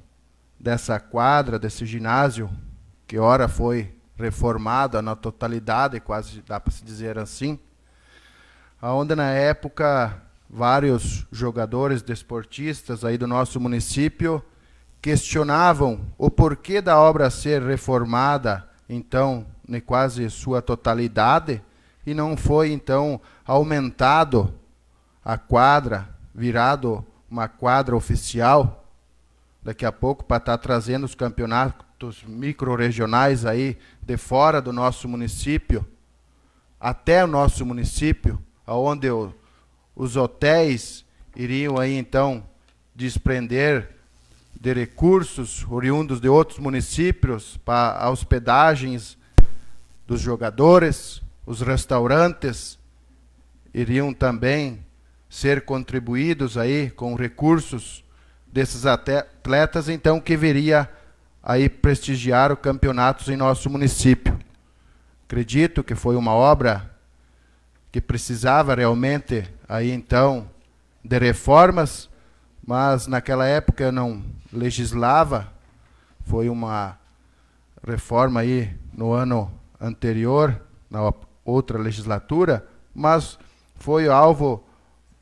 [0.59, 2.51] dessa quadra, desse ginásio,
[3.07, 7.59] que ora foi reformado na totalidade, quase dá para se dizer assim,
[8.83, 14.45] aonde na época vários jogadores desportistas aí do nosso município
[15.01, 21.63] questionavam o porquê da obra ser reformada, então, em quase sua totalidade,
[22.05, 24.53] e não foi então aumentado
[25.25, 28.85] a quadra, virado uma quadra oficial,
[29.63, 35.07] daqui a pouco para estar tá trazendo os campeonatos micro-regionais aí de fora do nosso
[35.09, 35.87] município,
[36.81, 39.07] até o nosso município, onde
[39.95, 41.05] os hotéis
[41.37, 42.43] iriam aí então
[42.95, 44.00] desprender
[44.61, 49.17] de recursos oriundos de outros municípios para hospedagens
[50.07, 52.79] dos jogadores, os restaurantes
[53.73, 54.85] iriam também
[55.31, 58.05] ser contribuídos aí com recursos
[58.53, 60.91] desses atletas, então que viria
[61.43, 64.39] aí prestigiar os campeonatos em nosso município.
[65.25, 66.91] Acredito que foi uma obra
[67.91, 70.51] que precisava realmente aí então
[71.03, 72.11] de reformas,
[72.67, 74.23] mas naquela época não
[74.53, 75.53] legislava,
[76.27, 76.99] foi uma
[77.87, 81.13] reforma aí no ano anterior, na
[81.45, 83.39] outra legislatura, mas
[83.77, 84.63] foi alvo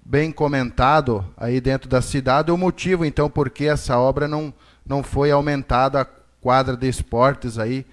[0.04, 4.54] bem comentado aí dentro da cidade o motivo então por que essa obra não
[4.84, 6.06] não foi aumentada a
[6.40, 7.84] quadra de esportes aí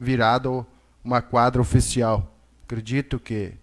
[0.00, 0.66] virado
[1.04, 2.34] uma quadra oficial.
[2.64, 3.54] Acredito que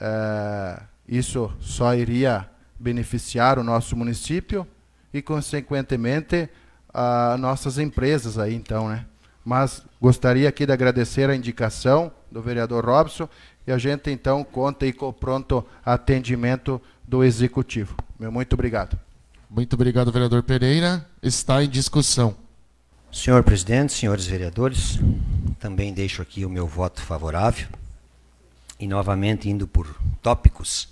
[0.00, 2.48] é, isso só iria
[2.78, 4.66] beneficiar o nosso município
[5.12, 6.48] e, consequentemente,
[6.92, 9.04] a nossas empresas aí, então, né?
[9.44, 13.28] Mas gostaria aqui de agradecer a indicação do vereador Robson
[13.66, 17.96] e a gente, então, conta aí com o pronto atendimento do Executivo.
[18.18, 18.98] Meu muito obrigado.
[19.48, 21.06] Muito obrigado, vereador Pereira.
[21.22, 22.36] Está em discussão.
[23.12, 25.00] Senhor presidente, senhores vereadores,
[25.58, 27.66] também deixo aqui o meu voto favorável.
[28.78, 30.88] E novamente, indo por tópicos,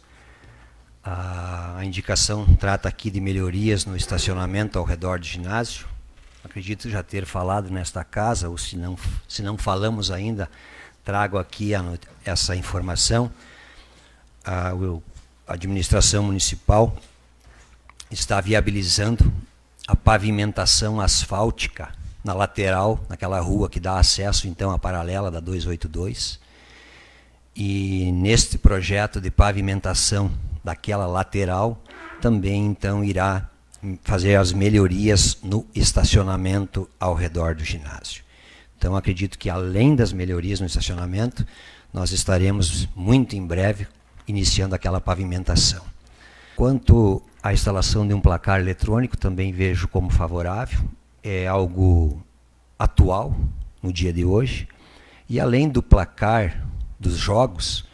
[1.09, 5.87] a, indicação trata aqui de melhorias no estacionamento ao redor do ginásio.
[6.45, 8.97] Acredito já ter falado nesta casa, ou se não,
[9.27, 10.51] se não falamos ainda,
[11.05, 11.83] trago aqui a,
[12.25, 13.31] essa informação.
[14.45, 14.73] A,
[15.47, 16.95] a administração municipal
[18.11, 19.33] está viabilizando
[19.87, 21.91] a pavimentação asfáltica
[22.23, 26.39] na lateral, naquela rua que dá acesso então à paralela da 282.
[27.57, 30.31] E neste projeto de pavimentação
[30.69, 31.83] daquela lateral,
[32.21, 33.49] também então irá
[34.03, 38.23] fazer as melhorias no estacionamento ao redor do ginásio.
[38.77, 41.47] Então acredito que além das melhorias no estacionamento,
[41.91, 43.87] nós estaremos muito em breve
[44.27, 45.83] iniciando aquela pavimentação.
[46.55, 50.81] Quanto à instalação de um placar eletrônico, também vejo como favorável.
[51.23, 52.23] É algo
[52.79, 53.35] atual
[53.83, 54.69] no dia de hoje.
[55.31, 56.63] E além do placar
[57.01, 57.88] dos jogos,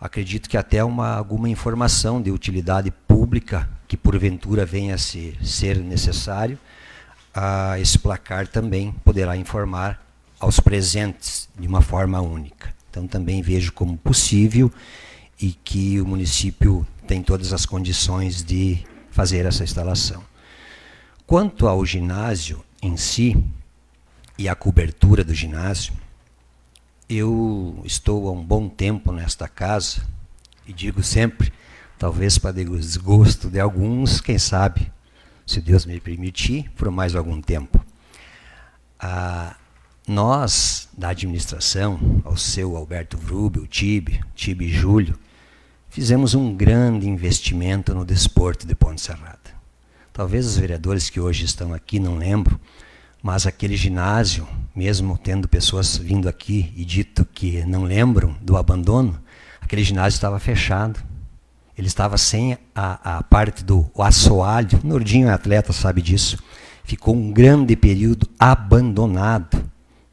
[0.00, 5.78] acredito que até uma, alguma informação de utilidade pública que porventura venha a ser, ser
[5.78, 6.58] necessário,
[7.80, 10.02] esse placar também poderá informar
[10.38, 12.74] aos presentes de uma forma única.
[12.90, 14.70] Então também vejo como possível
[15.40, 20.22] e que o município tem todas as condições de fazer essa instalação.
[21.26, 23.36] Quanto ao ginásio em si
[24.38, 25.92] e a cobertura do ginásio,
[27.08, 30.02] eu estou há um bom tempo nesta casa
[30.66, 31.52] e digo sempre,
[31.98, 34.90] talvez para desgosto de alguns, quem sabe,
[35.46, 37.84] se Deus me permitir, por mais algum tempo.
[38.98, 39.56] Ah,
[40.06, 45.18] nós, da administração, ao seu Alberto Vrubel, Tibe, Tibe Júlio,
[45.88, 49.38] fizemos um grande investimento no desporto de Ponte Serrada.
[50.12, 52.58] Talvez os vereadores que hoje estão aqui não lembram,
[53.22, 59.18] mas aquele ginásio, mesmo tendo pessoas vindo aqui e dito que não lembram do abandono,
[59.60, 61.00] aquele ginásio estava fechado.
[61.76, 64.80] Ele estava sem a, a parte do assoalho.
[64.82, 66.38] Nordinho é atleta, sabe disso.
[66.84, 69.62] Ficou um grande período abandonado.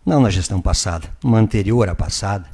[0.06, 2.50] Não na gestão passada, uma anterior à passada.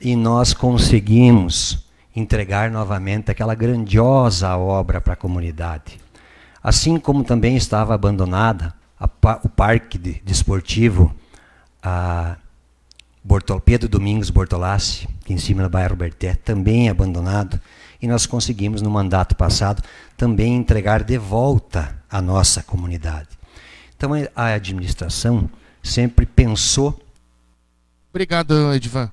[0.00, 5.98] E nós conseguimos entregar novamente aquela grandiosa obra para a comunidade.
[6.62, 9.08] Assim como também estava abandonada a,
[9.42, 11.14] o parque de, desportivo
[11.82, 12.36] a
[13.24, 17.60] Bortol, Pedro Domingos Bortolassi, que em cima do bairro Berté, também é abandonado,
[18.00, 19.82] e nós conseguimos no mandato passado
[20.16, 23.28] também entregar de volta à nossa comunidade.
[23.96, 25.50] Então a administração
[25.82, 26.98] sempre pensou.
[28.10, 29.10] Obrigado, Edvan.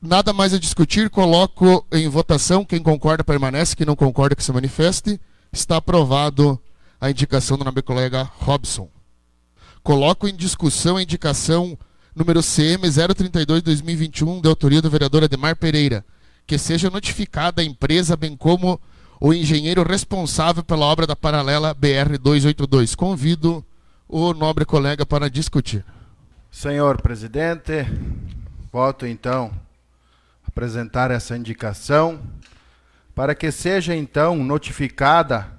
[0.00, 2.64] Nada mais a discutir, coloco em votação.
[2.64, 5.20] Quem concorda permanece, quem não concorda que se manifeste.
[5.52, 6.60] Está aprovado
[7.00, 8.88] a indicação do nobre colega Robson.
[9.82, 11.78] Coloco em discussão a indicação
[12.14, 16.04] número CM 032-2021, de autoria do vereador Ademar Pereira,
[16.46, 18.80] que seja notificada a empresa, bem como
[19.20, 22.96] o engenheiro responsável pela obra da paralela BR-282.
[22.96, 23.64] Convido
[24.08, 25.84] o nobre colega para discutir.
[26.50, 27.86] Senhor presidente,
[28.72, 29.52] volto então
[30.46, 32.20] apresentar essa indicação
[33.14, 35.57] para que seja então notificada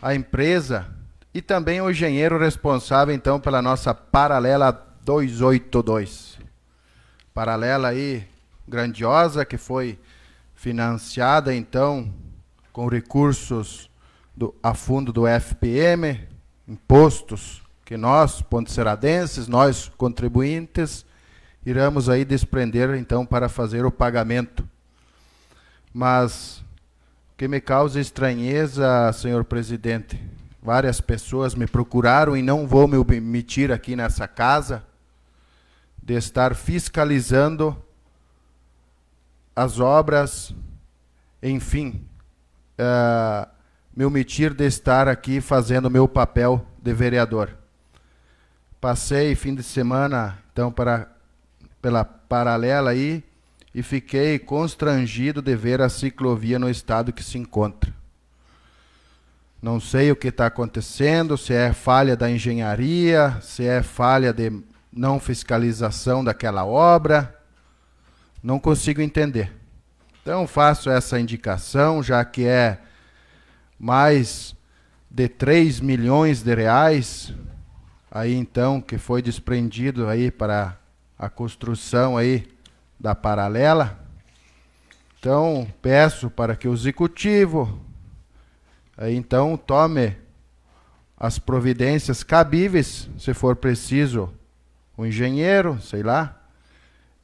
[0.00, 0.88] a empresa
[1.32, 4.72] e também o engenheiro responsável então pela nossa paralela
[5.04, 6.38] 282.
[7.32, 8.26] Paralela aí
[8.66, 9.98] grandiosa que foi
[10.54, 12.12] financiada então
[12.72, 13.90] com recursos
[14.36, 16.28] do, a fundo do FPM,
[16.68, 21.04] impostos que nós, ponteceradenses, nós contribuintes,
[21.66, 24.68] iremos aí desprender então para fazer o pagamento.
[25.92, 26.62] Mas
[27.40, 30.22] que me causa estranheza, senhor presidente,
[30.62, 34.84] várias pessoas me procuraram e não vou me omitir aqui nessa casa
[36.02, 37.74] de estar fiscalizando
[39.56, 40.54] as obras,
[41.42, 42.06] enfim,
[42.78, 43.48] uh,
[43.96, 47.56] me omitir de estar aqui fazendo meu papel de vereador.
[48.78, 51.10] Passei fim de semana, então, para,
[51.80, 53.24] pela paralela aí
[53.74, 57.94] e fiquei constrangido de ver a ciclovia no estado que se encontra.
[59.62, 64.50] Não sei o que está acontecendo, se é falha da engenharia, se é falha de
[64.92, 67.38] não fiscalização daquela obra.
[68.42, 69.52] Não consigo entender.
[70.22, 72.78] Então faço essa indicação, já que é
[73.78, 74.54] mais
[75.10, 77.34] de 3 milhões de reais
[78.10, 80.76] aí então que foi desprendido aí para
[81.18, 82.46] a construção aí
[83.00, 83.98] da paralela.
[85.18, 87.80] Então, peço para que o executivo
[88.96, 90.14] aí então tome
[91.16, 94.32] as providências cabíveis, se for preciso,
[94.96, 96.36] o engenheiro, sei lá.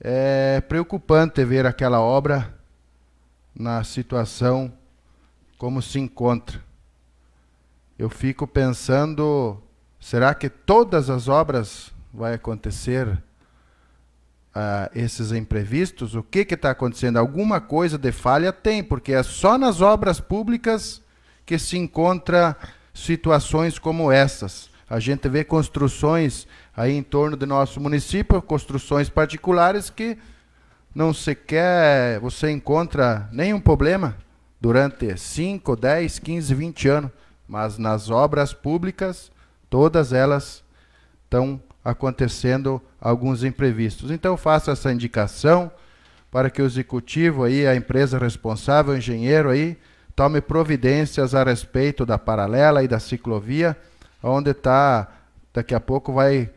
[0.01, 2.55] É preocupante ver aquela obra
[3.55, 4.73] na situação
[5.57, 6.63] como se encontra.
[7.99, 9.63] Eu fico pensando,
[9.99, 13.23] será que todas as obras vai acontecer
[14.57, 16.15] uh, esses imprevistos?
[16.15, 17.19] O que está acontecendo?
[17.19, 21.03] Alguma coisa de falha tem, porque é só nas obras públicas
[21.45, 22.57] que se encontra
[22.95, 24.71] situações como essas.
[24.89, 30.17] A gente vê construções aí em torno do nosso município, construções particulares que
[30.95, 34.17] não sequer você encontra nenhum problema
[34.61, 37.11] durante 5, 10, 15, 20 anos,
[37.47, 39.31] mas nas obras públicas,
[39.69, 40.65] todas elas
[41.25, 44.11] estão acontecendo alguns imprevistos.
[44.11, 45.71] Então faço essa indicação
[46.31, 49.79] para que o executivo aí, a empresa responsável, o engenheiro aí,
[50.15, 53.77] tome providências a respeito da paralela e da ciclovia,
[54.23, 55.09] onde está,
[55.55, 56.51] daqui a pouco vai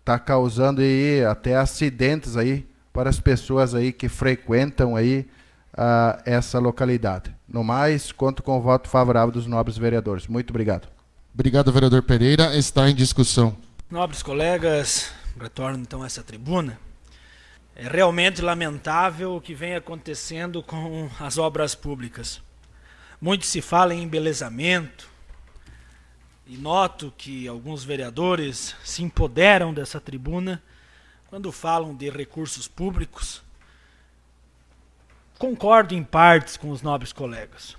[0.00, 5.28] está causando aí até acidentes aí para as pessoas aí que frequentam aí
[5.74, 7.32] uh, essa localidade.
[7.48, 10.26] No mais, conto com o voto favorável dos nobres vereadores.
[10.26, 10.88] Muito obrigado.
[11.32, 12.56] Obrigado, vereador Pereira.
[12.56, 13.56] Está em discussão.
[13.88, 16.78] Nobres colegas, retorno então a essa tribuna.
[17.74, 22.42] É realmente lamentável o que vem acontecendo com as obras públicas.
[23.20, 25.08] Muito se fala em embelezamento,
[26.46, 30.60] e noto que alguns vereadores se empoderam dessa tribuna
[31.28, 33.40] quando falam de recursos públicos.
[35.38, 37.76] Concordo em partes com os nobres colegas.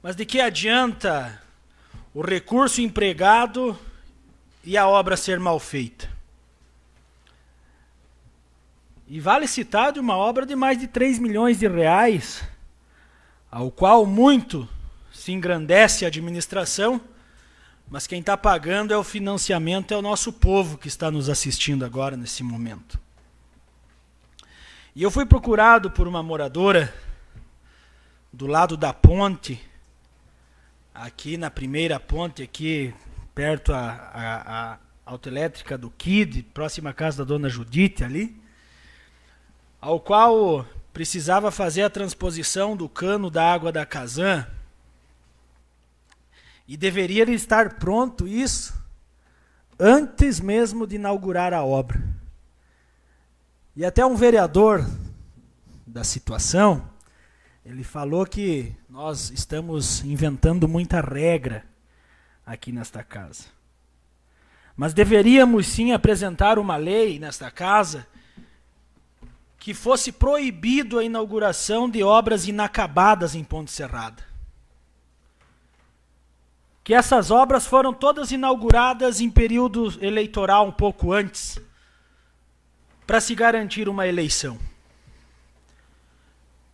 [0.00, 1.42] Mas de que adianta
[2.14, 3.76] o recurso empregado
[4.64, 6.08] e a obra ser mal feita?
[9.06, 12.44] E vale citar de uma obra de mais de 3 milhões de reais,
[13.50, 14.68] ao qual muito
[15.12, 17.00] se engrandece a administração,
[17.88, 21.84] mas quem está pagando é o financiamento, é o nosso povo que está nos assistindo
[21.84, 23.00] agora nesse momento.
[24.94, 26.94] E eu fui procurado por uma moradora
[28.32, 29.60] do lado da ponte,
[30.94, 32.94] aqui na primeira ponte, aqui
[33.40, 38.38] perto a, a, a autoelétrica do KID, próxima casa da dona Judite ali,
[39.80, 44.46] ao qual precisava fazer a transposição do cano da água da Casan
[46.68, 48.74] e deveria estar pronto isso
[49.78, 51.98] antes mesmo de inaugurar a obra.
[53.74, 54.86] E até um vereador
[55.86, 56.86] da situação,
[57.64, 61.69] ele falou que nós estamos inventando muita regra
[62.52, 63.44] aqui nesta casa.
[64.76, 68.06] Mas deveríamos sim apresentar uma lei nesta casa
[69.58, 74.30] que fosse proibido a inauguração de obras inacabadas em Ponte Serrada.
[76.82, 81.56] que essas obras foram todas inauguradas em período eleitoral um pouco antes,
[83.06, 84.58] para se garantir uma eleição.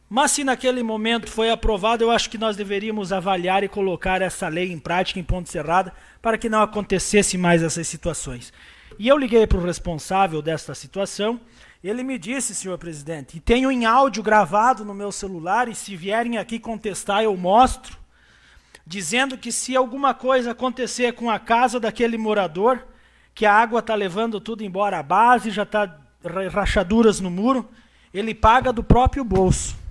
[0.08, 4.46] Mas se naquele momento foi aprovado, eu acho que nós deveríamos avaliar e colocar essa
[4.46, 5.92] lei em prática em Ponte Serrada
[6.22, 8.52] para que não acontecesse mais essas situações.
[9.00, 11.40] E eu liguei para o responsável desta situação,
[11.82, 15.96] ele me disse, senhor presidente, e tenho em áudio gravado no meu celular, e se
[15.96, 17.98] vierem aqui contestar eu mostro,
[18.86, 22.86] dizendo que se alguma coisa acontecer com a casa daquele morador,
[23.34, 25.98] que a água está levando tudo embora, a base já está
[26.52, 27.68] rachaduras no muro,
[28.14, 29.85] ele paga do próprio bolso.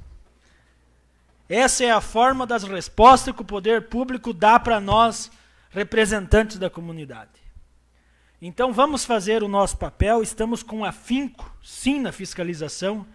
[1.47, 5.31] Essa é a forma das respostas que o poder público dá para nós,
[5.69, 7.31] representantes da comunidade.
[8.41, 13.05] Então vamos fazer o nosso papel, estamos com afinco, sim, na fiscalização,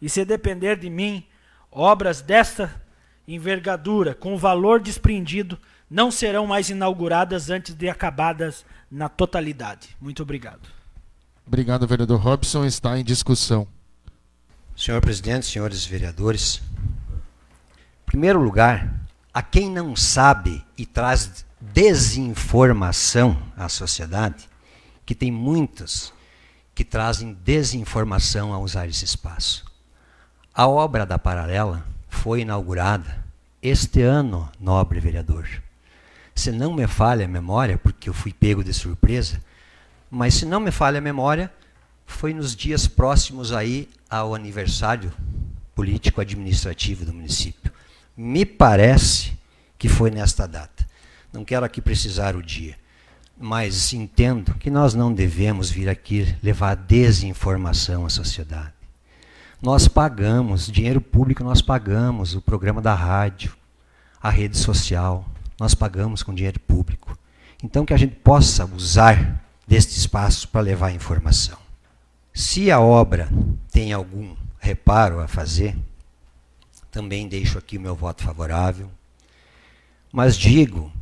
[0.00, 1.24] e se depender de mim,
[1.70, 2.82] obras desta
[3.26, 5.58] envergadura, com valor desprendido,
[5.88, 9.96] não serão mais inauguradas antes de acabadas na totalidade.
[10.00, 10.68] Muito obrigado.
[11.46, 12.64] Obrigado, vereador Robson.
[12.64, 13.66] Está em discussão.
[14.76, 16.62] Senhor presidente, senhores vereadores,
[18.10, 18.92] primeiro lugar,
[19.32, 24.48] a quem não sabe e traz desinformação à sociedade,
[25.06, 26.12] que tem muitos
[26.74, 29.64] que trazem desinformação a usar esse espaço.
[30.52, 33.24] A obra da Paralela foi inaugurada
[33.62, 35.48] este ano, nobre vereador.
[36.34, 39.40] Se não me falha a memória, porque eu fui pego de surpresa,
[40.10, 41.48] mas se não me falha a memória,
[42.04, 45.12] foi nos dias próximos aí ao aniversário
[45.76, 47.70] político administrativo do município.
[48.22, 49.32] Me parece
[49.78, 50.86] que foi nesta data.
[51.32, 52.76] Não quero aqui precisar o dia,
[53.34, 58.74] mas entendo que nós não devemos vir aqui levar desinformação à sociedade.
[59.62, 63.56] Nós pagamos, dinheiro público nós pagamos, o programa da rádio,
[64.22, 65.24] a rede social,
[65.58, 67.18] nós pagamos com dinheiro público.
[67.64, 71.56] Então que a gente possa usar deste espaço para levar informação.
[72.34, 73.30] Se a obra
[73.72, 75.74] tem algum reparo a fazer,
[76.90, 78.90] também deixo aqui o meu voto favorável.
[80.12, 80.92] Mas digo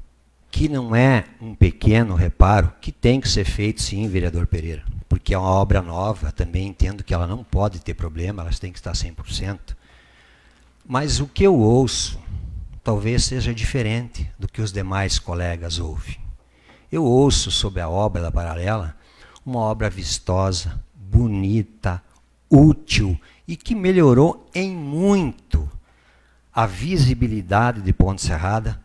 [0.50, 5.34] que não é um pequeno reparo que tem que ser feito, sim, vereador Pereira, porque
[5.34, 8.78] é uma obra nova, também entendo que ela não pode ter problema, elas têm que
[8.78, 9.76] estar 100%.
[10.86, 12.18] Mas o que eu ouço
[12.82, 16.16] talvez seja diferente do que os demais colegas ouvem.
[16.90, 18.96] Eu ouço sobre a obra da Paralela
[19.44, 22.02] uma obra vistosa, bonita,
[22.50, 25.68] útil e que melhorou em muito
[26.52, 28.80] a visibilidade de Ponte Serrada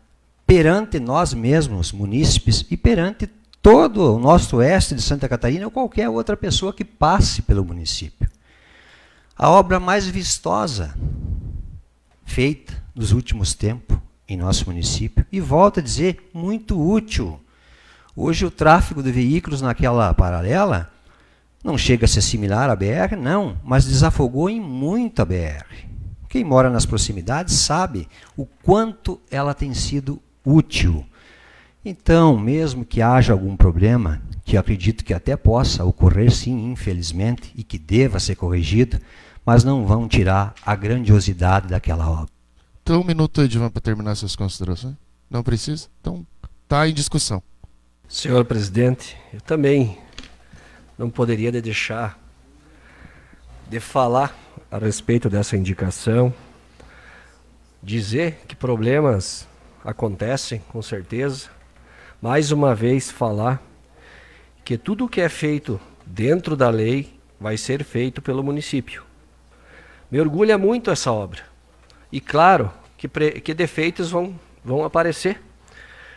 [0.46, 3.26] perante nós mesmos, munícipes, e perante
[3.62, 8.28] todo o nosso oeste de Santa Catarina ou qualquer outra pessoa que passe pelo município.
[9.36, 10.94] A obra mais vistosa
[12.24, 17.40] feita nos últimos tempos em nosso município e volto a dizer muito útil.
[18.14, 20.90] Hoje o tráfego de veículos naquela paralela
[21.64, 25.93] não chega a ser similar à BR, não, mas desafogou em muito a BR.
[26.34, 31.06] Quem mora nas proximidades sabe o quanto ela tem sido útil.
[31.84, 37.62] Então, mesmo que haja algum problema, que acredito que até possa ocorrer sim, infelizmente, e
[37.62, 38.98] que deva ser corrigido,
[39.46, 42.32] mas não vão tirar a grandiosidade daquela obra.
[42.82, 44.96] Então, um minuto, Edvan, para terminar suas considerações.
[45.30, 45.86] Não precisa?
[46.00, 46.26] Então,
[46.64, 47.40] está em discussão.
[48.08, 49.96] Senhor presidente, eu também
[50.98, 52.18] não poderia deixar
[53.70, 54.43] de falar
[54.74, 56.34] a respeito dessa indicação,
[57.80, 59.46] dizer que problemas
[59.84, 61.48] acontecem, com certeza.
[62.20, 63.62] Mais uma vez, falar
[64.64, 69.04] que tudo que é feito dentro da lei vai ser feito pelo município.
[70.10, 71.42] Me orgulha muito essa obra.
[72.10, 72.68] E claro
[72.98, 75.40] que, que defeitos vão, vão aparecer.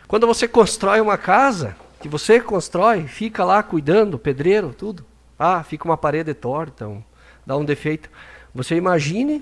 [0.08, 5.06] Quando você constrói uma casa, que você constrói, fica lá cuidando, pedreiro, tudo.
[5.38, 7.00] Ah, fica uma parede torta, um,
[7.46, 8.10] dá um defeito.
[8.58, 9.40] Você imagine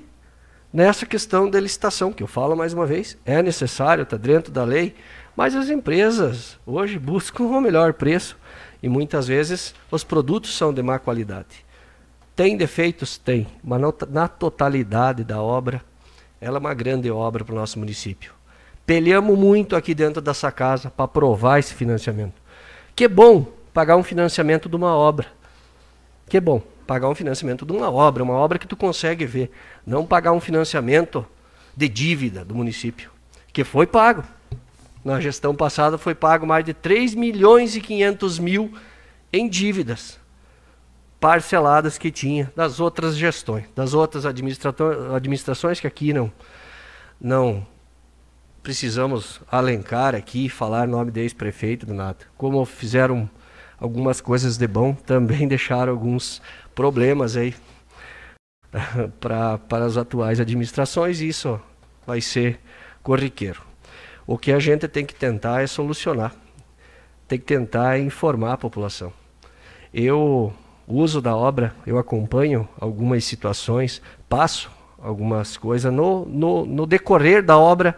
[0.71, 4.63] nessa questão da licitação, que eu falo mais uma vez, é necessário, está dentro da
[4.63, 4.95] lei,
[5.35, 8.37] mas as empresas hoje buscam o melhor preço
[8.83, 11.65] e muitas vezes os produtos são de má qualidade.
[12.35, 13.17] Tem defeitos?
[13.17, 13.81] Tem, mas
[14.11, 15.81] na totalidade da obra,
[16.39, 18.35] ela é uma grande obra para o nosso município.
[18.85, 22.35] Peleamos muito aqui dentro dessa casa para aprovar esse financiamento.
[22.95, 25.27] Que bom pagar um financiamento de uma obra.
[26.29, 29.51] Que bom pagar um financiamento de uma obra, uma obra que tu consegue ver,
[29.85, 31.27] não pagar um financiamento
[31.77, 33.11] de dívida do município,
[33.53, 34.25] que foi pago.
[35.05, 38.73] Na gestão passada foi pago mais de 3 milhões e 500 mil
[39.33, 40.19] em dívidas
[41.21, 46.31] parceladas que tinha das outras gestões, das outras administrações que aqui não,
[47.21, 47.67] não
[48.63, 52.27] precisamos alencar aqui, falar nome do ex-prefeito, Donato.
[52.37, 53.31] Como fizeram
[53.79, 56.41] algumas coisas de bom, também deixaram alguns
[56.75, 57.55] problemas aí
[59.21, 61.61] para, para as atuais administrações, e isso
[62.07, 62.61] vai ser
[63.03, 63.63] corriqueiro.
[64.27, 66.35] O que a gente tem que tentar é solucionar,
[67.29, 69.13] tem que tentar informar a população.
[69.93, 70.53] Eu
[70.87, 75.93] uso da obra, eu acompanho algumas situações, passo algumas coisas.
[75.93, 77.97] No, no, no decorrer da obra,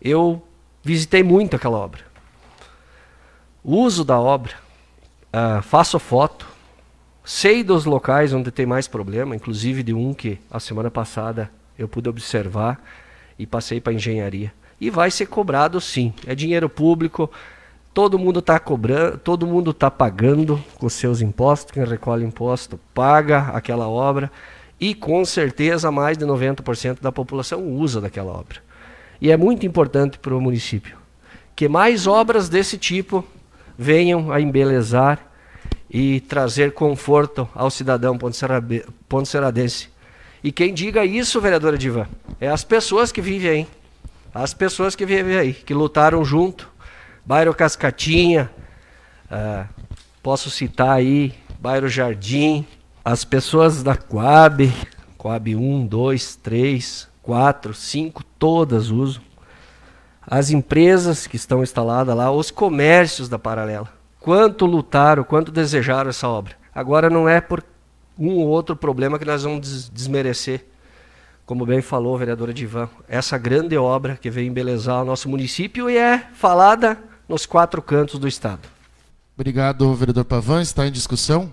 [0.00, 0.42] eu
[0.82, 2.00] visitei muito aquela obra.
[3.62, 4.54] Uso da obra,
[5.32, 6.46] uh, faço foto,
[7.24, 11.88] sei dos locais onde tem mais problema, inclusive de um que a semana passada eu
[11.88, 12.82] pude observar
[13.38, 14.52] e passei para engenharia.
[14.80, 17.30] E vai ser cobrado sim, é dinheiro público,
[17.92, 23.48] todo mundo está cobrando, todo mundo está pagando com seus impostos, quem recolhe imposto paga
[23.52, 24.30] aquela obra
[24.78, 28.58] e com certeza mais de 90% da população usa daquela obra.
[29.20, 31.00] E é muito importante para o município
[31.54, 33.22] que mais obras desse tipo
[33.80, 35.18] venham a embelezar
[35.88, 38.18] e trazer conforto ao cidadão
[39.08, 39.88] ponte-serradense.
[40.44, 42.06] E quem diga isso, vereadora Diva,
[42.38, 43.68] é as pessoas que vivem aí.
[44.34, 46.68] As pessoas que vivem aí, que lutaram junto.
[47.24, 48.50] Bairro Cascatinha,
[49.30, 49.66] uh,
[50.22, 52.66] posso citar aí, Bairro Jardim,
[53.02, 54.70] as pessoas da Coab,
[55.16, 59.29] Coab 1, 2, 3, 4, 5, todas usam.
[60.30, 63.92] As empresas que estão instaladas lá, os comércios da Paralela.
[64.20, 66.54] Quanto lutaram, quanto desejaram essa obra.
[66.72, 67.64] Agora não é por
[68.16, 70.66] um ou outro problema que nós vamos desmerecer.
[71.44, 75.90] Como bem falou a vereadora Divan, essa grande obra que veio embelezar o nosso município
[75.90, 76.96] e é falada
[77.28, 78.68] nos quatro cantos do estado.
[79.34, 80.62] Obrigado, vereador Pavan.
[80.62, 81.52] Está em discussão?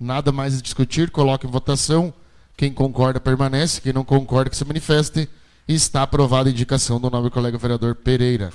[0.00, 2.12] Nada mais a discutir, coloque em votação.
[2.56, 5.28] Quem concorda permanece, quem não concorda que se manifeste.
[5.68, 8.52] Está aprovada a indicação do nobre colega vereador Pereira.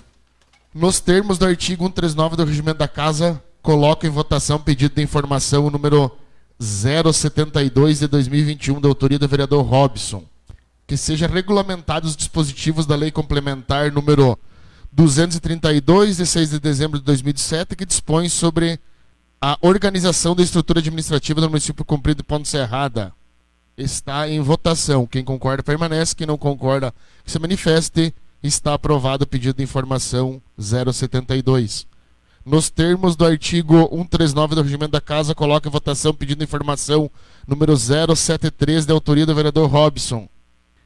[0.74, 5.70] Nos termos do artigo 139 do Regimento da Casa, coloco em votação pedido de informação
[5.70, 6.12] número
[6.60, 10.24] 072 de 2021 da autoria do vereador Robson,
[10.86, 14.38] que seja regulamentado os dispositivos da Lei Complementar número
[14.92, 18.80] 232 de 6 de dezembro de 2007, que dispõe sobre
[19.42, 23.14] a organização da estrutura administrativa do município cumprido de Ponte Serrada
[23.78, 25.06] está em votação.
[25.06, 26.94] Quem concorda permanece, quem não concorda
[27.24, 28.14] que se manifeste.
[28.44, 31.88] Está aprovado o pedido de informação 072.
[32.46, 37.10] Nos termos do artigo 139 do Regimento da Casa, coloca em votação pedido de informação
[37.48, 40.30] número 073 de autoria do vereador Robson.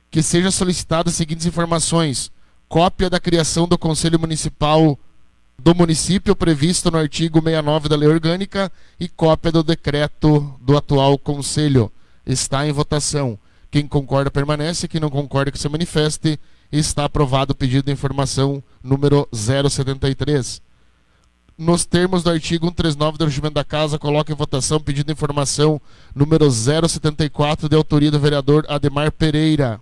[0.09, 2.31] Que seja solicitada as seguintes informações:
[2.69, 4.97] cópia da criação do Conselho Municipal
[5.61, 11.17] do município previsto no artigo 69 da Lei Orgânica e cópia do decreto do atual
[11.17, 11.91] Conselho.
[12.25, 13.37] Está em votação.
[13.71, 16.39] Quem concorda permanece, quem não concorda que se manifeste.
[16.71, 20.61] Está aprovado o pedido de informação número 073.
[21.57, 25.81] Nos termos do artigo 139 do Regimento da Casa, coloca em votação pedido de informação
[26.15, 29.81] número 074 de autoria do vereador Ademar Pereira.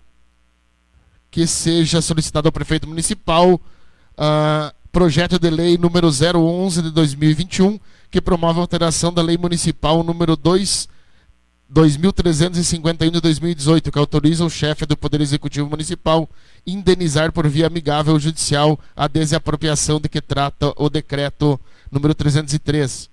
[1.29, 8.19] Que seja solicitado ao prefeito municipal uh, projeto de lei número 011 de 2021, que
[8.19, 10.89] promove a alteração da lei municipal número 2
[11.69, 16.29] 2351 de 2018, que autoriza o chefe do Poder Executivo Municipal
[16.65, 21.59] indenizar por via amigável judicial a desapropriação de que trata o decreto
[21.91, 23.09] número 303.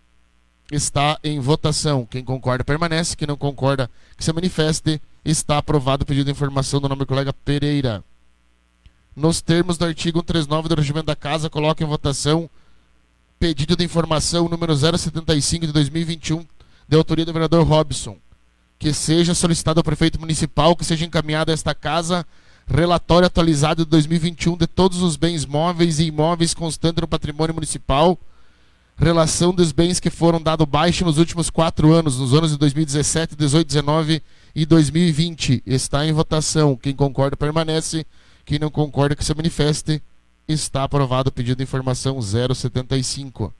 [0.72, 2.06] Está em votação.
[2.06, 5.00] Quem concorda permanece, quem não concorda que se manifeste.
[5.24, 8.04] Está aprovado o pedido de informação do nome do colega Pereira
[9.16, 12.50] nos termos do artigo 139 do Regimento da Casa, coloca em votação
[13.38, 16.44] pedido de informação número 075 de 2021,
[16.88, 18.16] de autoria do vereador Robson,
[18.78, 22.26] que seja solicitado ao prefeito municipal que seja encaminhado a esta casa
[22.66, 28.18] relatório atualizado de 2021 de todos os bens móveis e imóveis constantes no patrimônio municipal,
[28.96, 33.36] relação dos bens que foram dado baixo nos últimos quatro anos, nos anos de 2017,
[33.36, 34.22] 18, 19
[34.54, 35.62] e 2020.
[35.66, 36.76] Está em votação.
[36.76, 38.06] Quem concorda permanece.
[38.44, 40.02] Quem não concorda que se manifeste.
[40.46, 43.52] Está aprovado o pedido de informação 075.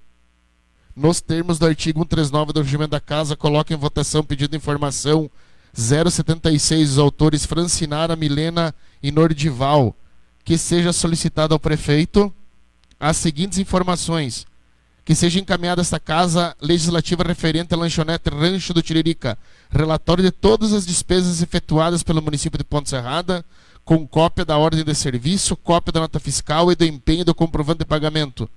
[0.97, 5.29] Nos termos do artigo 139 do Regimento da Casa, coloca em votação pedido de informação
[5.75, 8.73] 076 dos autores Francinara, Milena
[9.03, 9.97] e Nordival,
[10.45, 12.33] que seja solicitado ao prefeito
[13.01, 14.47] as seguintes informações.
[15.05, 19.37] Que seja encaminhada esta casa legislativa referente à lanchonete Rancho do Tiririca,
[19.69, 23.45] relatório de todas as despesas efetuadas pelo município de Ponte Serrada,
[23.85, 27.81] com cópia da ordem de serviço, cópia da nota fiscal e do empenho do comprovante
[27.81, 28.49] de pagamento,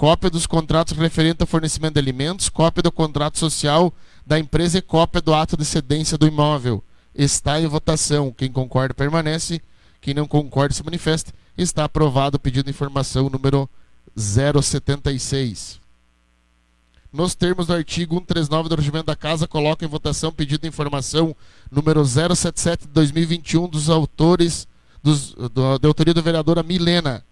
[0.00, 3.92] cópia dos contratos referentes ao fornecimento de alimentos, cópia do contrato social
[4.26, 6.82] da empresa e cópia do ato de cedência do imóvel.
[7.14, 8.32] Está em votação.
[8.32, 9.60] Quem concorda permanece,
[10.00, 11.34] quem não concorda se manifesta.
[11.54, 13.68] Está aprovado o pedido de informação número
[14.16, 15.78] 076.
[17.12, 21.36] Nos termos do artigo 139 do Regimento da Casa, coloca em votação pedido de informação
[21.70, 24.66] número 077 de 2021 dos autores
[25.02, 27.22] dos, do, da autoria da vereadora Milena,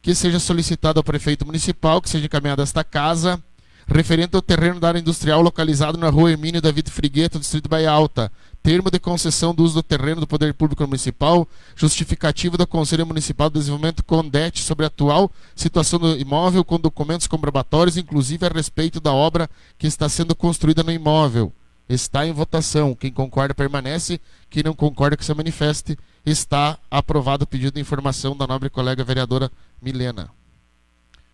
[0.00, 3.42] que seja solicitado ao prefeito municipal que seja encaminhada esta casa
[3.88, 8.30] referente ao terreno da área industrial localizado na rua Hermínio David Frigueto, distrito Bahia Alta.
[8.62, 13.48] Termo de concessão do uso do terreno do Poder Público Municipal, justificativa do Conselho Municipal
[13.48, 19.00] de Desenvolvimento CONDET sobre a atual situação do imóvel com documentos comprobatórios, inclusive a respeito
[19.00, 19.48] da obra
[19.78, 21.50] que está sendo construída no imóvel.
[21.88, 22.94] Está em votação.
[22.94, 24.20] Quem concorda permanece,
[24.50, 25.96] quem não concorda que se manifeste.
[26.28, 29.50] Está aprovado o pedido de informação da nobre colega vereadora
[29.80, 30.28] Milena.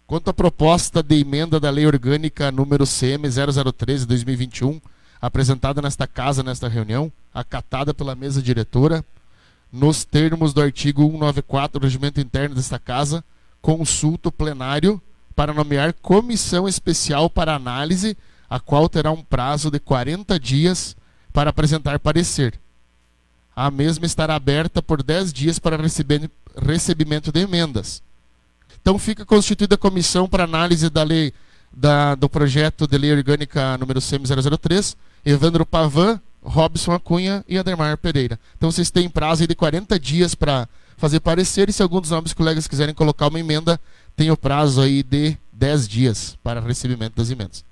[0.06, 4.80] Quanto à proposta de emenda da Lei Orgânica número CM 0013 2021,
[5.20, 9.04] apresentada nesta casa nesta reunião, acatada pela mesa diretora,
[9.72, 13.24] nos termos do artigo 194 do regimento interno desta casa,
[13.60, 15.02] consulta o plenário
[15.34, 18.16] para nomear comissão especial para análise,
[18.48, 20.96] a qual terá um prazo de 40 dias
[21.32, 22.60] para apresentar parecer.
[23.54, 25.78] A mesma estará aberta por 10 dias para
[26.56, 28.02] recebimento de emendas
[28.84, 31.32] então fica constituída a comissão para análise da lei
[31.72, 34.94] da, do projeto de lei orgânica número CM003,
[35.24, 38.38] Evandro Pavan, Robson Acunha e Ademar Pereira.
[38.54, 40.68] Então vocês têm prazo de 40 dias para
[40.98, 43.80] fazer parecer e se algum dos nossos colegas quiserem colocar uma emenda,
[44.14, 47.64] tem o prazo aí de 10 dias para recebimento das emendas.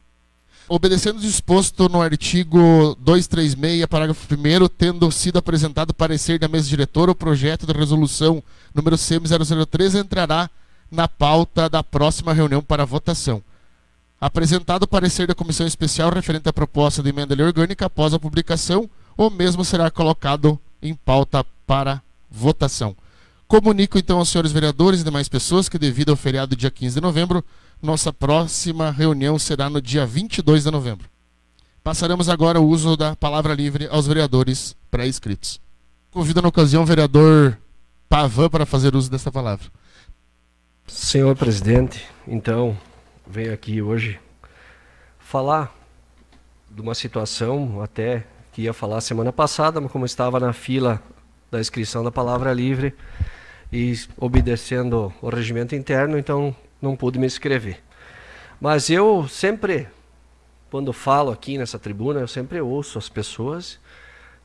[0.74, 7.10] Obedecendo o disposto no artigo 236, parágrafo 1 tendo sido apresentado parecer da mesa diretora,
[7.10, 8.42] o projeto de resolução
[8.74, 10.48] número CM003 entrará
[10.90, 13.42] na pauta da próxima reunião para votação.
[14.18, 18.88] Apresentado o parecer da comissão especial referente à proposta de emenda orgânica após a publicação,
[19.14, 22.00] o mesmo será colocado em pauta para
[22.30, 22.96] votação.
[23.46, 27.00] Comunico então aos senhores vereadores e demais pessoas que, devido ao feriado dia 15 de
[27.02, 27.44] novembro,
[27.82, 31.08] nossa próxima reunião será no dia 22 de novembro.
[31.82, 35.60] Passaremos agora o uso da palavra livre aos vereadores pré-inscritos.
[36.12, 37.58] Convido na ocasião o vereador
[38.08, 39.66] Pavan para fazer uso desta palavra.
[40.86, 42.78] Senhor presidente, então
[43.26, 44.20] venho aqui hoje
[45.18, 45.74] falar
[46.70, 51.02] de uma situação até que ia falar semana passada, mas como estava na fila
[51.50, 52.94] da inscrição da palavra livre
[53.72, 57.80] e obedecendo o regimento interno, então não pude me inscrever.
[58.60, 59.88] Mas eu sempre,
[60.70, 63.78] quando falo aqui nessa tribuna, eu sempre ouço as pessoas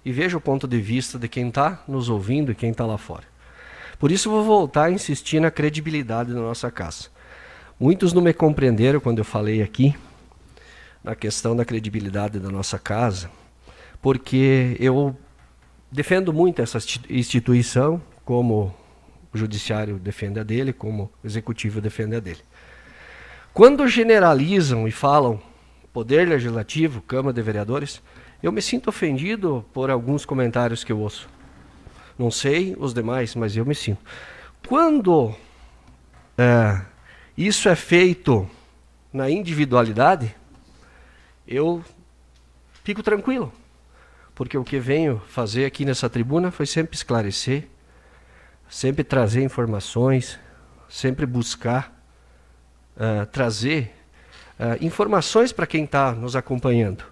[0.06, 2.98] e vejo o ponto de vista de quem está nos ouvindo e quem está lá
[2.98, 3.26] fora.
[4.00, 7.10] Por isso vou voltar a insistir na credibilidade da nossa casa.
[7.80, 9.96] Muitos não me compreenderam quando eu falei aqui
[11.04, 13.30] na questão da credibilidade da nossa casa,
[14.02, 15.16] porque eu
[15.92, 18.74] defendo muito essa instituição, como
[19.38, 22.42] judiciário defende a dele, como o executivo defende a dele.
[23.54, 25.42] Quando generalizam e falam
[25.94, 28.02] poder legislativo, Câmara de Vereadores,
[28.42, 31.28] eu me sinto ofendido por alguns comentários que eu ouço.
[32.20, 34.00] Não sei os demais, mas eu me sinto.
[34.68, 35.34] Quando
[36.38, 36.82] é,
[37.38, 38.48] isso é feito
[39.12, 40.36] na individualidade,
[41.48, 41.84] eu
[42.84, 43.52] fico tranquilo.
[44.36, 47.68] Porque o que venho fazer aqui nessa tribuna foi sempre esclarecer,
[48.70, 50.40] sempre trazer informações,
[50.90, 51.94] sempre buscar
[52.96, 53.94] uh, trazer
[54.60, 57.04] uh, informações para quem está nos acompanhando.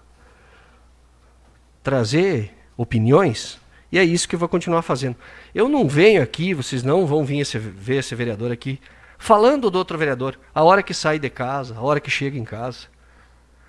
[1.82, 3.58] Trazer opiniões
[3.90, 5.16] e é isso que eu vou continuar fazendo.
[5.54, 8.80] Eu não venho aqui, vocês não vão vir esse, ver esse vereador aqui
[9.18, 12.44] falando do outro vereador, a hora que sai de casa, a hora que chega em
[12.44, 12.88] casa.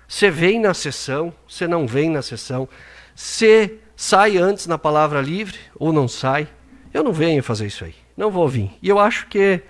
[0.06, 2.68] Você vem na sessão, você não vem na sessão.
[3.14, 6.48] Você sai antes na palavra livre ou não sai.
[6.92, 7.94] Eu não venho fazer isso aí.
[8.16, 8.70] Não vou vir.
[8.82, 9.62] E eu acho que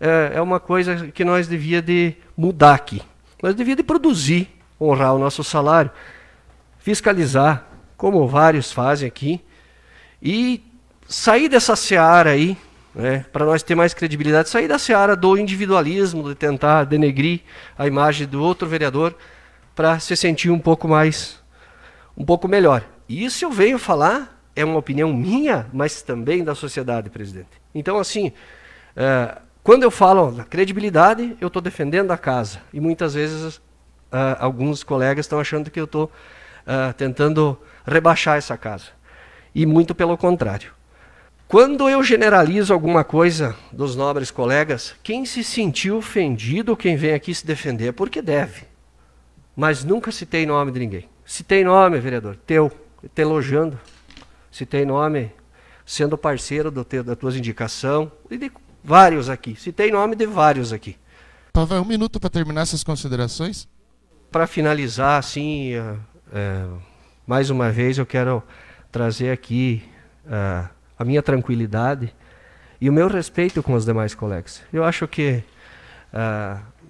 [0.00, 3.02] é, é uma coisa que nós devia de mudar aqui.
[3.42, 4.48] Nós devia de produzir,
[4.80, 5.90] honrar o nosso salário,
[6.78, 7.66] fiscalizar,
[7.96, 9.40] como vários fazem aqui,
[10.22, 10.62] e
[11.08, 12.56] sair dessa seara aí,
[12.94, 17.40] né, para nós ter mais credibilidade, sair da seara do individualismo, de tentar denegrir
[17.76, 19.14] a imagem do outro vereador,
[19.74, 21.42] para se sentir um pouco mais,
[22.16, 22.82] um pouco melhor.
[23.08, 27.50] Isso eu venho falar, é uma opinião minha, mas também da sociedade, presidente.
[27.74, 28.32] Então, assim,
[28.96, 32.60] é, quando eu falo da credibilidade, eu estou defendendo a casa.
[32.72, 38.56] E muitas vezes uh, alguns colegas estão achando que eu estou uh, tentando rebaixar essa
[38.56, 38.86] casa
[39.52, 40.70] e muito pelo contrário.
[41.48, 47.34] Quando eu generalizo alguma coisa dos nobres colegas, quem se sentiu ofendido, quem vem aqui
[47.34, 48.64] se defender, é porque deve.
[49.56, 51.08] Mas nunca citei nome de ninguém.
[51.24, 52.70] Citei nome, vereador, teu,
[53.14, 53.78] te elogiando.
[54.56, 55.30] Citei nome,
[55.84, 58.50] sendo parceiro do teu, da tua indicação e de
[58.82, 59.54] vários aqui.
[59.54, 60.96] Citei nome de vários aqui.
[61.52, 63.68] Pavel, um minuto para terminar essas considerações.
[64.32, 65.96] Para finalizar, assim, é,
[66.32, 66.66] é,
[67.26, 68.42] mais uma vez eu quero
[68.90, 69.84] trazer aqui
[70.26, 70.64] é,
[70.98, 72.14] a minha tranquilidade
[72.80, 74.62] e o meu respeito com os demais colegas.
[74.72, 75.44] Eu acho que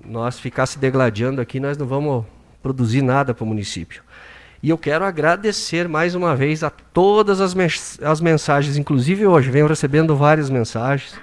[0.04, 2.24] nós ficar se degladiando aqui, nós não vamos
[2.62, 4.04] produzir nada para o município.
[4.62, 9.50] E eu quero agradecer mais uma vez a todas as, mens as mensagens, inclusive hoje,
[9.50, 11.14] venho recebendo várias mensagens,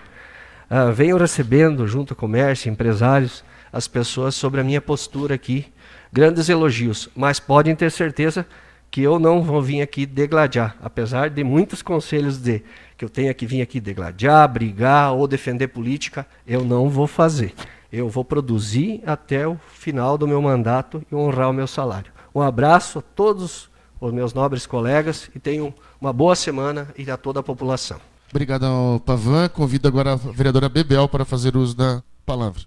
[0.70, 5.66] uh, venho recebendo, junto ao comércio, empresários, as pessoas sobre a minha postura aqui.
[6.12, 8.46] Grandes elogios, mas podem ter certeza
[8.92, 12.62] que eu não vou vir aqui degladiar, apesar de muitos conselhos de
[12.96, 17.56] que eu tenha que vir aqui degladiar, brigar ou defender política, eu não vou fazer.
[17.92, 22.12] Eu vou produzir até o final do meu mandato e honrar o meu salário.
[22.34, 23.70] Um abraço a todos
[24.00, 28.00] os meus nobres colegas e tenham uma boa semana e a toda a população.
[28.30, 29.48] Obrigado, Pavan.
[29.50, 32.64] Convido agora a vereadora Bebel para fazer uso da palavra.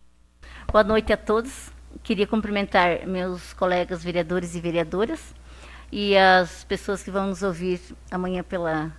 [0.71, 1.71] Boa noite a todos.
[2.03, 5.21] Queria cumprimentar meus colegas vereadores e vereadoras
[5.91, 7.81] e as pessoas que vão nos ouvir
[8.11, 8.93] amanhã pela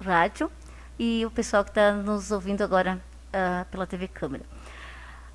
[0.00, 0.50] rádio
[0.98, 4.44] e o pessoal que está nos ouvindo agora uh, pela TV Câmara.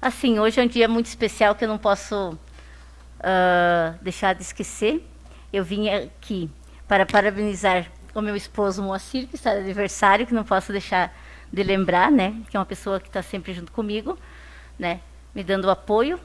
[0.01, 2.37] Assim, hoje é um dia muito especial que eu não posso
[3.19, 5.05] uh, deixar de esquecer.
[5.51, 6.49] Eu vim aqui
[6.87, 11.15] para parabenizar o meu esposo Moacir, que está de aniversário, que não posso deixar
[11.51, 12.35] de lembrar, né?
[12.49, 14.17] Que é uma pessoa que está sempre junto comigo,
[14.77, 15.01] né?
[15.33, 16.19] Me dando apoio.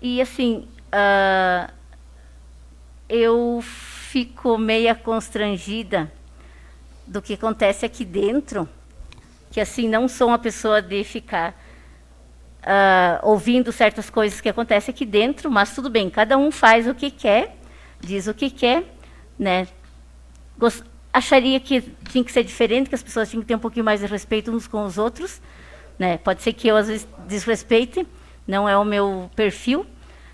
[0.00, 1.72] E assim, uh,
[3.08, 6.10] eu fico meia constrangida
[7.06, 8.68] do que acontece aqui dentro,
[9.50, 11.61] que assim não sou uma pessoa de ficar
[12.62, 16.94] uh, ouvindo certas coisas que acontecem aqui dentro, mas tudo bem, cada um faz o
[16.94, 17.56] que quer,
[18.00, 18.84] diz o que quer,
[19.38, 19.66] né?
[20.58, 23.84] Gost acharia que tinha que ser diferente, que as pessoas tinham que ter um pouquinho
[23.84, 25.42] mais de respeito uns com os outros,
[25.98, 26.16] né?
[26.18, 28.06] Pode ser que eu às vezes desrespeite,
[28.46, 29.86] não é o meu perfil,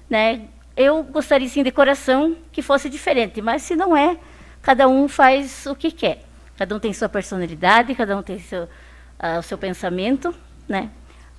[0.08, 0.42] né?
[0.76, 4.16] Eu gostaria sim de coração que fosse diferente, mas se não é,
[4.62, 6.22] cada um faz o que quer.
[6.56, 10.32] Cada um tem sua personalidade, cada um tem seu, uh, o seu pensamento,
[10.68, 10.90] né?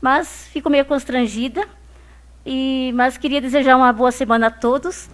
[0.02, 1.68] Mas fico meio constrangida,
[2.46, 5.10] e, mas queria desejar uma boa semana a todos,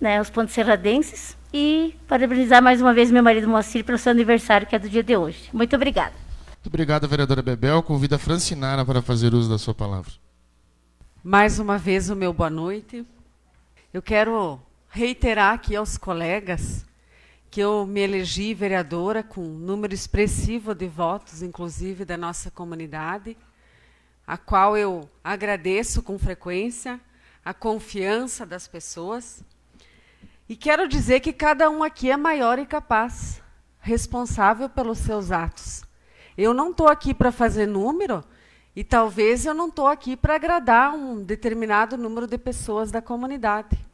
[0.00, 4.66] né, os pontos serradenses, e parabenizar mais uma vez meu marido Moacir pelo seu aniversário,
[4.66, 5.50] que é do dia de hoje.
[5.52, 6.14] Muito obrigada.
[6.48, 7.82] Muito obrigado, vereadora Bebel.
[7.82, 10.12] Convido a Francinara para fazer uso da sua palavra.
[11.22, 13.04] Mais uma vez o meu boa noite.
[13.92, 16.84] Eu quero reiterar aqui aos colegas
[17.50, 23.36] que eu me elegi vereadora com um número expressivo de votos, inclusive da nossa comunidade,
[24.30, 27.00] a qual eu agradeço com frequência
[27.44, 29.42] a confiança das pessoas.
[30.48, 33.42] E quero dizer que cada um aqui é maior e capaz,
[33.80, 35.82] responsável pelos seus atos.
[36.38, 38.22] Eu não estou aqui para fazer número
[38.76, 43.84] e talvez eu não estou aqui para agradar um determinado número de pessoas da comunidade.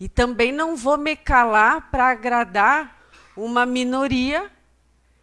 [0.00, 3.02] E também não vou me calar para agradar
[3.36, 4.50] uma minoria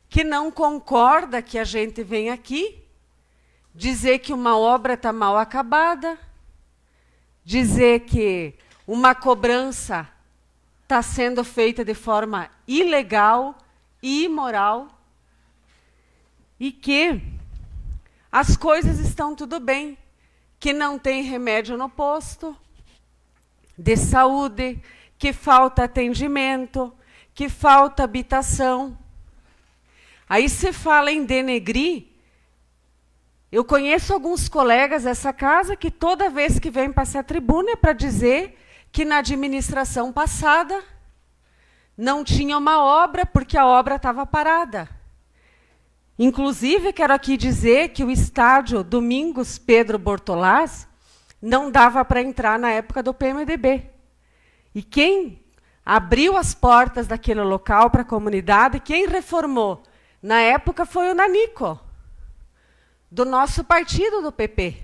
[0.07, 2.87] que não concorda que a gente vem aqui
[3.73, 6.17] dizer que uma obra está mal acabada,
[7.43, 8.55] dizer que
[8.85, 10.07] uma cobrança
[10.83, 13.55] está sendo feita de forma ilegal
[14.01, 14.87] e imoral
[16.59, 17.21] e que
[18.31, 19.97] as coisas estão tudo bem,
[20.59, 22.55] que não tem remédio no posto
[23.77, 24.81] de saúde,
[25.17, 26.93] que falta atendimento,
[27.33, 28.97] que falta habitação.
[30.27, 32.08] Aí se fala em denegrir.
[33.51, 37.75] Eu conheço alguns colegas dessa casa que toda vez que vem passar a tribuna é
[37.75, 38.57] para dizer
[38.91, 40.83] que na administração passada
[41.97, 44.87] não tinha uma obra porque a obra estava parada.
[46.17, 50.87] Inclusive, quero aqui dizer que o estádio Domingos Pedro Bortolás
[51.41, 53.89] não dava para entrar na época do PMDB.
[54.75, 55.43] E quem
[55.83, 59.81] abriu as portas daquele local para a comunidade, quem reformou
[60.21, 61.79] na época foi o Nanico,
[63.11, 64.77] do nosso partido do PP.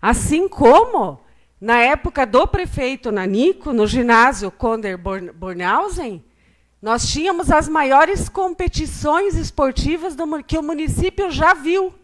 [0.00, 1.20] Assim como
[1.60, 6.24] na época do prefeito Nanico, no ginásio Konder Bornhausen,
[6.80, 11.94] nós tínhamos as maiores competições esportivas do, que o município já viu,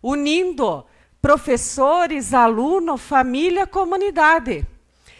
[0.00, 0.84] unindo
[1.20, 4.64] professores, aluno, família, comunidade.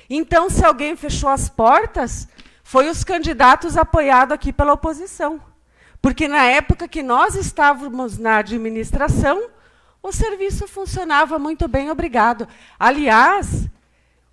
[0.09, 2.29] Então, se alguém fechou as portas,
[2.63, 5.41] foi os candidatos apoiados aqui pela oposição.
[6.07, 9.51] Porque na época que nós estávamos na administração,
[10.01, 12.47] o serviço funcionava muito bem, obrigado.
[12.79, 13.69] Aliás,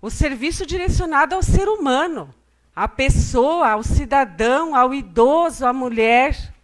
[0.00, 2.32] o serviço direcionado ao ser humano
[2.76, 6.54] à pessoa, ao cidadão, ao idoso, à mulher,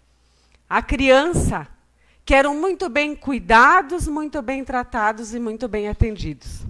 [0.68, 1.66] à criança,
[2.24, 6.60] que eram muito bem cuidados, muito bem tratados e muito bem atendidos.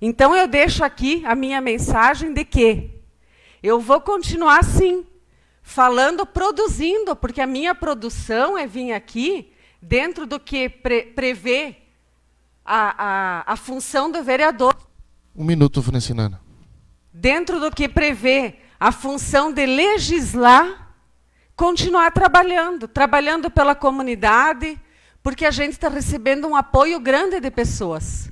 [0.00, 2.88] Então eu deixo aqui a minha mensagem de que
[3.60, 5.04] eu vou continuar sim,
[5.64, 9.50] falando, produzindo, porque a minha produção é vir aqui
[9.80, 11.76] dentro do que pre prevê
[12.64, 14.76] a, a, a função do vereador.
[15.34, 16.40] Um minuto, Francinana.
[17.12, 20.94] Dentro do que prevê a função de legislar,
[21.56, 24.78] continuar trabalhando, trabalhando pela comunidade,
[25.22, 28.30] porque a gente está recebendo um apoio grande de pessoas.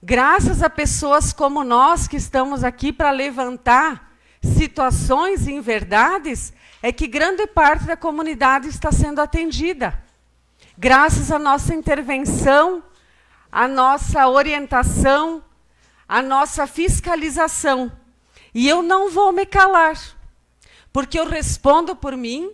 [0.00, 4.07] Graças a pessoas como nós que estamos aqui para levantar
[4.56, 6.52] situações e verdades,
[6.82, 10.02] é que grande parte da comunidade está sendo atendida.
[10.76, 12.82] Graças à nossa intervenção,
[13.50, 15.42] à nossa orientação,
[16.08, 17.90] à nossa fiscalização.
[18.54, 19.96] E eu não vou me calar,
[20.92, 22.50] porque eu respondo por mim,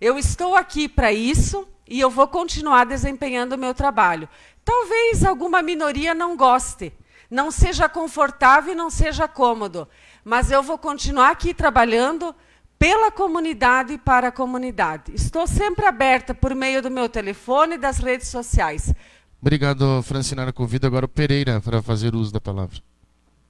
[0.00, 4.28] eu estou aqui para isso e eu vou continuar desempenhando o meu trabalho.
[4.64, 6.92] Talvez alguma minoria não goste,
[7.30, 9.88] não seja confortável e não seja cômodo,
[10.24, 12.34] mas eu vou continuar aqui trabalhando
[12.78, 15.12] pela comunidade e para a comunidade.
[15.14, 18.94] Estou sempre aberta por meio do meu telefone e das redes sociais.
[19.40, 20.52] Obrigado, Francinara.
[20.52, 22.78] Convido agora o Pereira para fazer uso da palavra.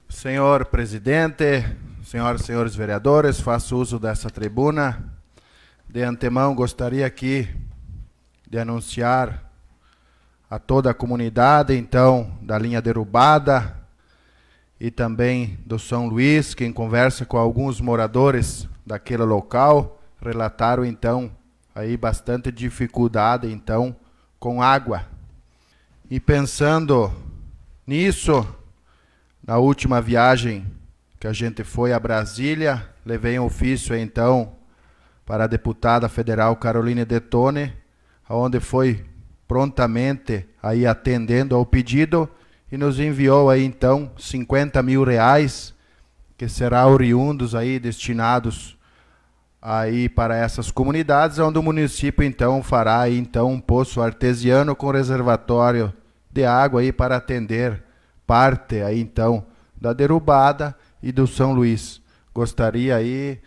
[0.09, 1.65] Senhor presidente,
[2.03, 5.11] senhoras e senhores vereadores, faço uso dessa tribuna.
[5.87, 7.47] De antemão, gostaria aqui
[8.49, 9.51] de anunciar
[10.49, 13.82] a toda a comunidade, então, da linha derrubada
[14.79, 21.31] e também do São Luís, quem conversa com alguns moradores daquele local, relataram então
[21.73, 23.95] aí bastante dificuldade então
[24.39, 25.05] com água.
[26.09, 27.11] E pensando
[27.87, 28.45] nisso,
[29.45, 30.65] na última viagem
[31.19, 34.53] que a gente foi a Brasília, levei um ofício então
[35.25, 37.73] para a deputada federal Caroline Detone,
[38.29, 39.05] onde foi
[39.47, 42.29] prontamente aí atendendo ao pedido
[42.73, 45.75] e nos enviou aí então 50 mil reais
[46.35, 48.75] que será oriundos aí destinados
[49.61, 54.89] aí para essas comunidades, onde o município então fará aí então um poço artesiano com
[54.89, 55.93] reservatório
[56.31, 57.83] de água aí para atender
[58.25, 59.45] parte aí então
[59.79, 62.01] da derrubada e do São Luís.
[62.33, 63.39] Gostaria aí,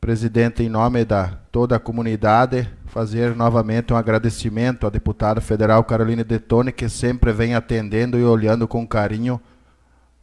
[0.00, 6.22] presidente, em nome da toda a comunidade, fazer novamente um agradecimento à deputada federal Caroline
[6.22, 9.40] Detone, que sempre vem atendendo e olhando com carinho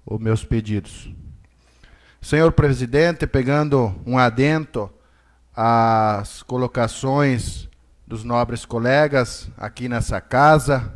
[0.05, 1.13] os meus pedidos.
[2.21, 4.89] Senhor presidente, pegando um adento
[5.53, 7.67] às colocações
[8.07, 10.93] dos nobres colegas aqui nessa casa,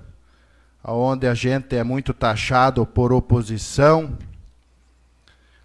[0.82, 4.18] onde a gente é muito taxado por oposição.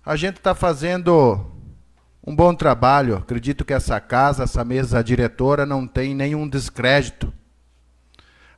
[0.04, 1.52] A gente está fazendo
[2.24, 3.16] um bom trabalho.
[3.16, 7.32] Acredito que essa casa, essa mesa diretora, não tem nenhum descrédito.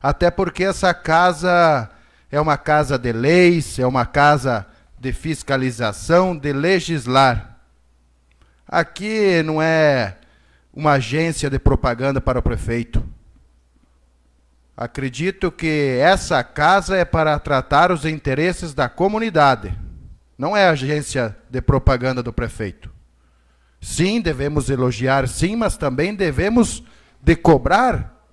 [0.01, 1.89] Até porque essa casa
[2.29, 4.65] é uma casa de leis, é uma casa
[4.99, 7.57] de fiscalização, de legislar.
[8.67, 10.17] Aqui não é
[10.73, 13.03] uma agência de propaganda para o prefeito.
[14.75, 19.77] Acredito que essa casa é para tratar os interesses da comunidade,
[20.37, 22.92] não é agência de propaganda do prefeito.
[23.83, 26.81] Sim, devemos elogiar, sim, mas também devemos
[27.21, 28.25] de cobrar,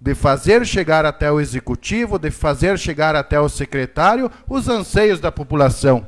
[0.00, 5.32] de fazer chegar até o executivo, de fazer chegar até o secretário os anseios da
[5.32, 6.06] população.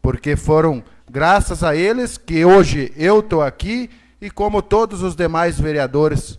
[0.00, 5.58] Porque foram graças a eles que hoje eu estou aqui e como todos os demais
[5.58, 6.38] vereadores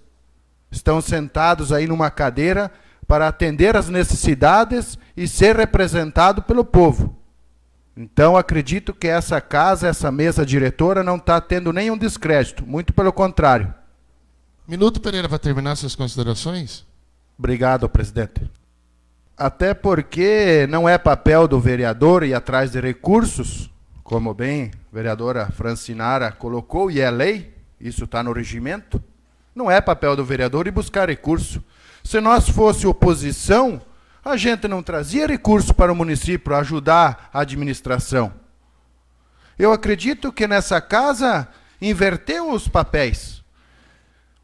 [0.72, 2.72] estão sentados aí numa cadeira
[3.06, 7.17] para atender as necessidades e ser representado pelo povo.
[7.98, 13.12] Então acredito que essa casa, essa mesa diretora não está tendo nenhum descrédito, muito pelo
[13.12, 13.74] contrário.
[14.68, 16.86] Minuto Pereira para terminar suas considerações.
[17.40, 18.48] Obrigado, presidente.
[19.36, 23.68] Até porque não é papel do vereador ir atrás de recursos,
[24.04, 27.52] como bem a vereadora Francinara colocou, e é lei,
[27.82, 29.02] isso está no regimento.
[29.56, 31.64] Não é papel do vereador ir buscar recurso.
[32.04, 33.82] Se nós fosse oposição,
[34.28, 38.34] a gente não trazia recurso para o município ajudar a administração.
[39.58, 41.48] Eu acredito que nessa casa
[41.82, 43.44] inverteu os papéis.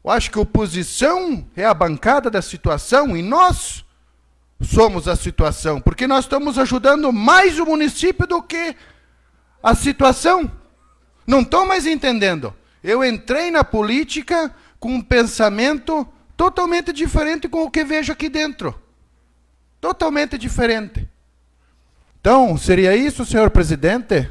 [0.02, 3.84] Eu acho que oposição é a bancada da situação e nós
[4.62, 8.74] somos a situação, porque nós estamos ajudando mais o município do que
[9.62, 10.50] a situação.
[11.26, 12.54] Não estou mais entendendo.
[12.82, 16.06] Eu entrei na política com um pensamento
[16.36, 18.83] totalmente diferente com o que vejo aqui dentro.
[19.84, 21.06] Totalmente diferente.
[22.18, 24.26] Então, seria isso, senhor presidente?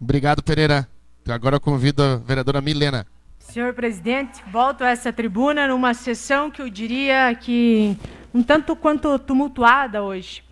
[0.00, 0.88] Obrigado, Pereira.
[1.28, 3.06] Agora eu convido a vereadora Milena.
[3.38, 7.98] Senhor presidente, volto a essa tribuna numa sessão que eu diria que
[8.32, 10.42] um tanto quanto tumultuada hoje.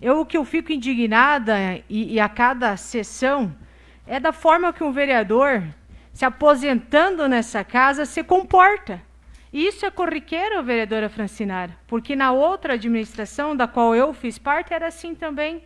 [0.00, 1.56] Eu o que eu fico indignada
[1.90, 3.52] e, e a cada sessão
[4.06, 5.64] é da forma que um vereador
[6.12, 9.07] se aposentando nessa casa se comporta.
[9.52, 14.88] Isso é corriqueiro, vereadora Francinara, porque na outra administração da qual eu fiz parte era
[14.88, 15.62] assim também.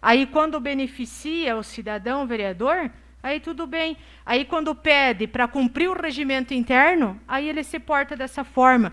[0.00, 2.90] Aí quando beneficia o cidadão vereador,
[3.22, 3.96] aí tudo bem.
[4.24, 8.92] Aí quando pede para cumprir o regimento interno, aí ele se porta dessa forma.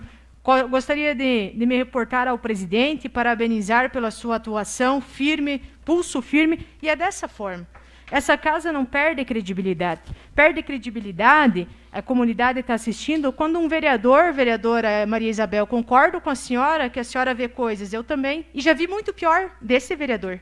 [0.69, 6.89] Gostaria de, de, me reportar ao presidente, parabenizar pela sua atuação firme, pulso firme, e
[6.89, 7.65] é dessa forma.
[8.11, 10.01] Essa casa não perde credibilidade.
[10.35, 16.35] Perde credibilidade, a comunidade está assistindo, quando um vereador, vereadora Maria Isabel, concordo com a
[16.35, 20.39] senhora que a senhora vê coisas, eu também, e já vi muito pior desse vereador.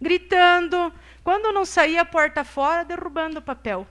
[0.00, 3.86] Gritando, quando não saía porta fora, derrubando papel.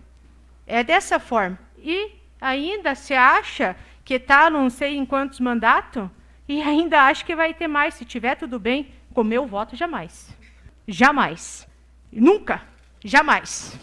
[0.67, 1.57] É dessa forma.
[1.77, 6.09] E ainda se acha que está não sei em quantos mandatos
[6.47, 7.93] e ainda acha que vai ter mais.
[7.93, 10.35] Se tiver tudo bem, com meu voto, jamais.
[10.87, 11.67] Jamais.
[12.11, 12.61] Nunca.
[13.03, 13.79] Jamais.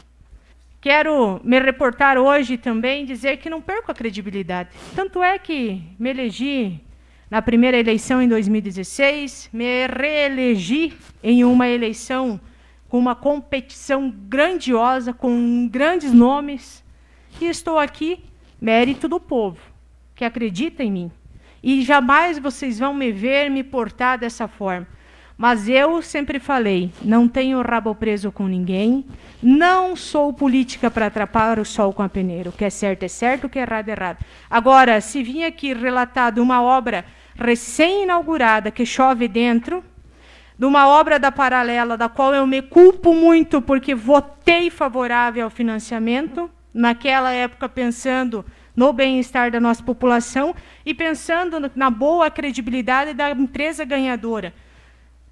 [0.81, 4.71] Quero me reportar hoje também dizer que não perco a credibilidade.
[4.95, 6.81] Tanto é que me elegi
[7.31, 12.41] na primeira eleição em 2016, me reelegi em uma eleição
[12.89, 16.83] com uma competição grandiosa, com grandes nomes,
[17.41, 18.25] e estou aqui
[18.61, 19.61] mérito do povo
[20.15, 21.13] que acredita em mim.
[21.63, 24.87] E jamais vocês vão me ver me portar dessa forma.
[25.39, 29.07] Mas eu sempre falei: não tenho rabo preso com ninguém,
[29.41, 32.51] não sou política para atrapalhar o sol com a peneira.
[32.51, 34.19] O que é certo é certo, o que é errado é errado.
[34.51, 37.05] Agora, se vim aqui relatado uma obra
[37.37, 39.85] recém-inaugurada que chove dentro,
[40.59, 45.51] de uma obra da paralela, da qual eu me culpo muito porque votei favorável ao
[45.51, 48.45] financiamento, naquela época pensando
[48.75, 50.53] no bem-estar da nossa população
[50.85, 54.53] e pensando na boa credibilidade da empresa ganhadora.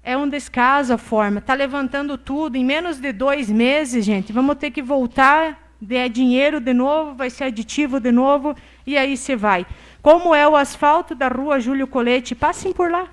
[0.07, 1.39] É um descaso a forma.
[1.39, 2.55] Está levantando tudo.
[2.55, 5.69] Em menos de dois meses, gente, vamos ter que voltar.
[5.89, 8.55] É dinheiro de novo, vai ser aditivo de novo,
[8.85, 9.67] e aí você vai.
[10.01, 12.33] Como é o asfalto da rua Júlio Colete?
[12.33, 13.09] Passem por lá.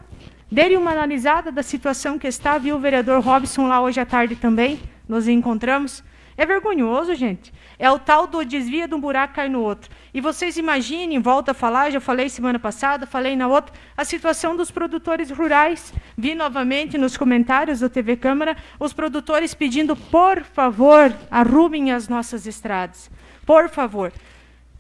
[0.49, 2.59] Dêem uma analisada da situação que está.
[2.59, 4.79] Viu o vereador Robson lá hoje à tarde também.
[5.09, 6.05] Nos encontramos.
[6.37, 7.53] É vergonhoso, gente.
[7.79, 9.91] É o tal do desvia de um buraco cai no outro.
[10.13, 14.57] E vocês imaginem, volta a falar, já falei semana passada, falei na outra, a situação
[14.57, 15.93] dos produtores rurais.
[16.17, 22.47] Vi novamente nos comentários do TV Câmara os produtores pedindo, por favor, arrumem as nossas
[22.47, 23.11] estradas.
[23.45, 24.13] Por favor.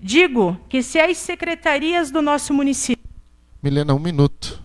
[0.00, 3.04] Digo que se as secretarias do nosso município.
[3.62, 4.63] Milena, um minuto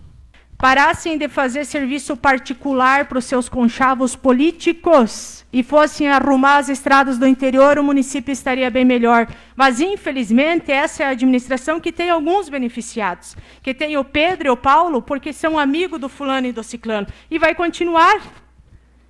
[0.60, 7.16] parassem de fazer serviço particular para os seus conchavos políticos e fossem arrumar as estradas
[7.16, 9.26] do interior, o município estaria bem melhor.
[9.56, 14.50] Mas, infelizmente, essa é a administração que tem alguns beneficiados, que tem o Pedro e
[14.50, 17.06] o Paulo, porque são amigos do fulano e do ciclano.
[17.30, 18.20] E vai continuar.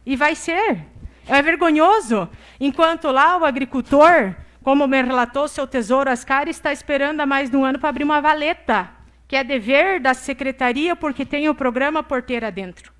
[0.06, 0.78] E vai ser.
[1.26, 2.28] É vergonhoso.
[2.60, 7.56] Enquanto lá o agricultor, como me relatou seu tesouro Ascar, está esperando há mais de
[7.56, 8.99] um ano para abrir uma valeta
[9.30, 12.92] que é dever da secretaria porque tem o programa Porteira dentro.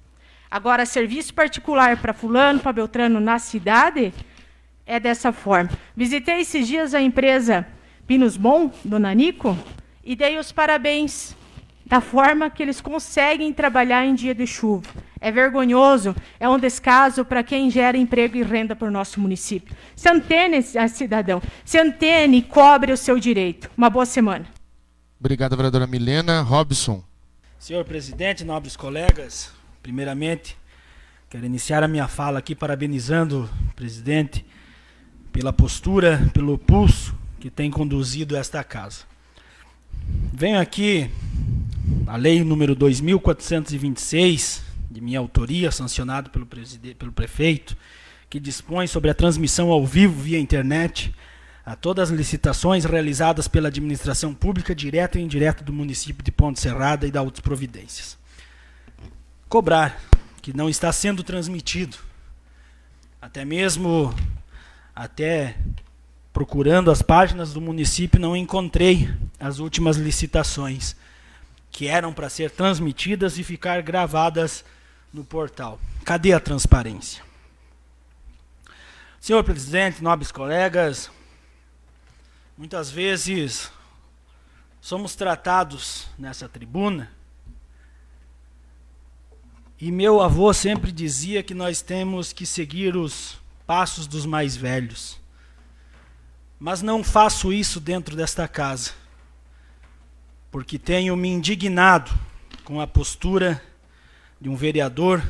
[0.48, 4.14] Agora, serviço particular para fulano, para Beltrano na cidade,
[4.86, 5.70] é dessa forma.
[5.96, 7.66] Visitei esses dias a empresa
[8.06, 9.58] Pinos Bom, do Nanico,
[10.04, 11.34] e dei os parabéns
[11.84, 14.88] da forma que eles conseguem trabalhar em dia de chuva.
[15.20, 19.74] É vergonhoso, é um descaso para quem gera emprego e renda para o nosso município.
[19.96, 23.68] Se antene, cidadão, se antene e cobre o seu direito.
[23.76, 24.59] Uma boa semana.
[25.20, 26.40] Obrigado, vereadora Milena.
[26.40, 27.04] Robson.
[27.58, 29.52] Senhor presidente, nobres colegas,
[29.82, 30.56] primeiramente,
[31.28, 34.46] quero iniciar a minha fala aqui parabenizando o presidente
[35.30, 39.02] pela postura, pelo pulso que tem conduzido esta casa.
[40.32, 41.10] Venho aqui
[42.06, 47.76] a lei número 2426, de minha autoria, sancionado pelo, pelo prefeito,
[48.30, 51.14] que dispõe sobre a transmissão ao vivo via internet
[51.64, 56.60] a todas as licitações realizadas pela administração pública, direta e indireta do município de Ponte
[56.60, 58.18] Serrada e da outras providências.
[59.48, 60.00] Cobrar
[60.40, 61.98] que não está sendo transmitido,
[63.20, 64.14] até mesmo
[64.94, 65.56] até
[66.32, 70.96] procurando as páginas do município não encontrei as últimas licitações
[71.70, 74.64] que eram para ser transmitidas e ficar gravadas
[75.12, 75.78] no portal.
[76.04, 77.22] Cadê a transparência?
[79.20, 81.10] Senhor presidente, nobres colegas,
[82.60, 83.72] Muitas vezes
[84.82, 87.10] somos tratados nessa tribuna
[89.80, 95.18] e meu avô sempre dizia que nós temos que seguir os passos dos mais velhos.
[96.58, 98.92] Mas não faço isso dentro desta casa,
[100.50, 102.12] porque tenho me indignado
[102.62, 103.62] com a postura
[104.38, 105.26] de um vereador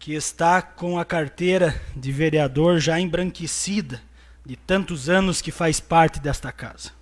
[0.00, 4.02] que está com a carteira de vereador já embranquecida
[4.46, 6.92] de tantos anos que faz parte desta casa.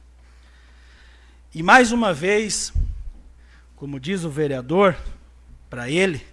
[1.54, 2.72] E mais uma vez,
[3.76, 4.96] como diz o vereador,
[5.68, 6.26] para ele,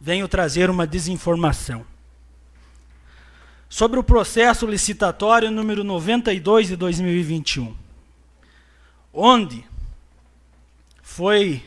[0.00, 1.84] venho trazer uma desinformação.
[3.68, 7.76] Sobre o processo licitatório número 92 de 2021,
[9.12, 9.64] onde
[11.02, 11.60] foi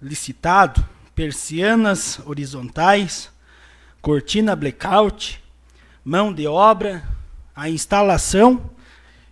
[0.00, 0.82] licitado
[1.14, 3.30] persianas horizontais,
[4.00, 5.42] cortina blackout,
[6.02, 7.11] mão de obra,
[7.54, 8.70] a instalação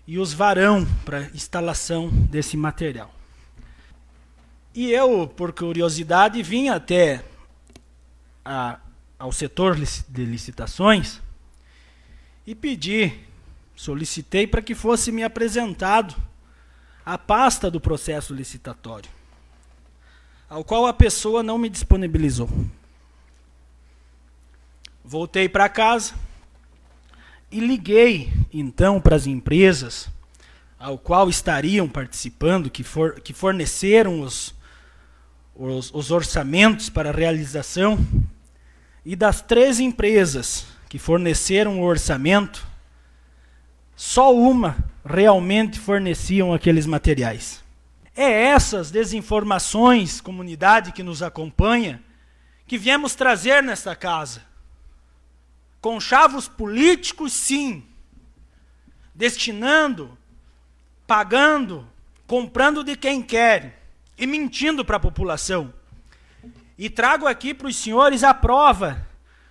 [0.07, 3.15] e os varão para instalação desse material.
[4.75, 7.25] E eu, por curiosidade, vim até
[8.45, 8.79] a,
[9.19, 11.21] ao setor de licitações
[12.47, 13.13] e pedi,
[13.75, 16.15] solicitei para que fosse me apresentado
[17.05, 19.11] a pasta do processo licitatório
[20.51, 22.51] ao qual a pessoa não me disponibilizou.
[25.05, 26.13] Voltei para casa
[27.51, 30.09] e liguei então para as empresas
[30.79, 34.55] ao qual estariam participando, que, for, que forneceram os,
[35.55, 37.99] os, os orçamentos para a realização,
[39.05, 42.67] e das três empresas que forneceram o orçamento,
[43.95, 47.63] só uma realmente forneciam aqueles materiais.
[48.17, 52.03] É essas desinformações, comunidade que nos acompanha,
[52.67, 54.50] que viemos trazer nesta casa.
[55.81, 57.85] Conchavos políticos, sim.
[59.15, 60.17] Destinando,
[61.07, 61.89] pagando,
[62.27, 63.83] comprando de quem quer
[64.17, 65.73] e mentindo para a população.
[66.79, 69.07] E trago aqui para os senhores a prova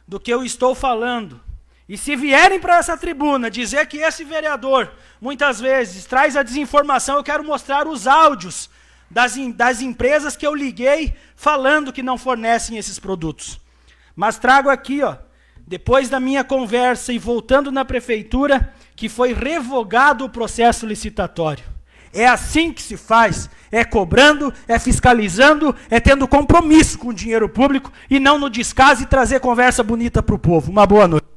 [0.07, 1.41] do que eu estou falando.
[1.87, 7.17] E se vierem para essa tribuna dizer que esse vereador, muitas vezes, traz a desinformação,
[7.17, 8.69] eu quero mostrar os áudios
[9.09, 13.59] das, das empresas que eu liguei falando que não fornecem esses produtos.
[14.15, 15.17] Mas trago aqui, ó,
[15.69, 21.63] depois da minha conversa e voltando na prefeitura, que foi revogado o processo licitatório.
[22.11, 23.47] É assim que se faz.
[23.71, 29.03] É cobrando, é fiscalizando, é tendo compromisso com o dinheiro público e não no descaso
[29.03, 30.71] e trazer conversa bonita para o povo.
[30.71, 31.27] Uma boa noite.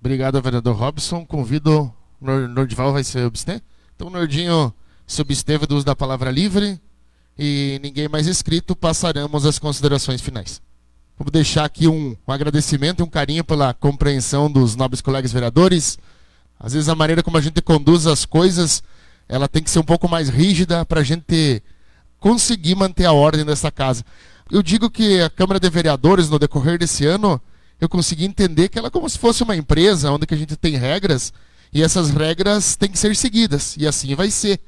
[0.00, 1.24] Obrigado, vereador Robson.
[1.24, 1.94] Convido.
[2.20, 3.62] Nordival vai se abster?
[3.94, 4.74] Então, Nordinho
[5.06, 6.80] se absteve do uso da palavra livre
[7.38, 10.60] e ninguém mais inscrito, passaremos às considerações finais.
[11.18, 15.98] Vou deixar aqui um, um agradecimento e um carinho pela compreensão dos nobres colegas vereadores.
[16.60, 18.82] Às vezes a maneira como a gente conduz as coisas,
[19.26, 21.62] ela tem que ser um pouco mais rígida para a gente
[22.20, 24.04] conseguir manter a ordem dessa casa.
[24.50, 27.40] Eu digo que a Câmara de Vereadores, no decorrer desse ano,
[27.80, 30.54] eu consegui entender que ela é como se fosse uma empresa onde que a gente
[30.54, 31.32] tem regras
[31.72, 34.60] e essas regras têm que ser seguidas e assim vai ser.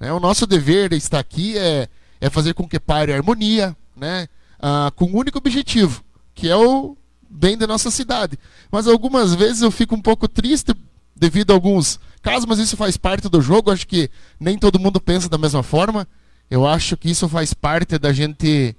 [0.00, 0.12] Né?
[0.12, 1.88] O nosso dever de estar aqui é,
[2.20, 4.28] é fazer com que pare a harmonia, né?
[4.68, 6.02] Ah, com um único objetivo,
[6.34, 6.96] que é o
[7.30, 8.36] bem da nossa cidade.
[8.68, 10.74] Mas algumas vezes eu fico um pouco triste
[11.14, 13.70] devido a alguns casos, mas isso faz parte do jogo.
[13.70, 14.10] Acho que
[14.40, 16.04] nem todo mundo pensa da mesma forma.
[16.50, 18.74] Eu acho que isso faz parte da gente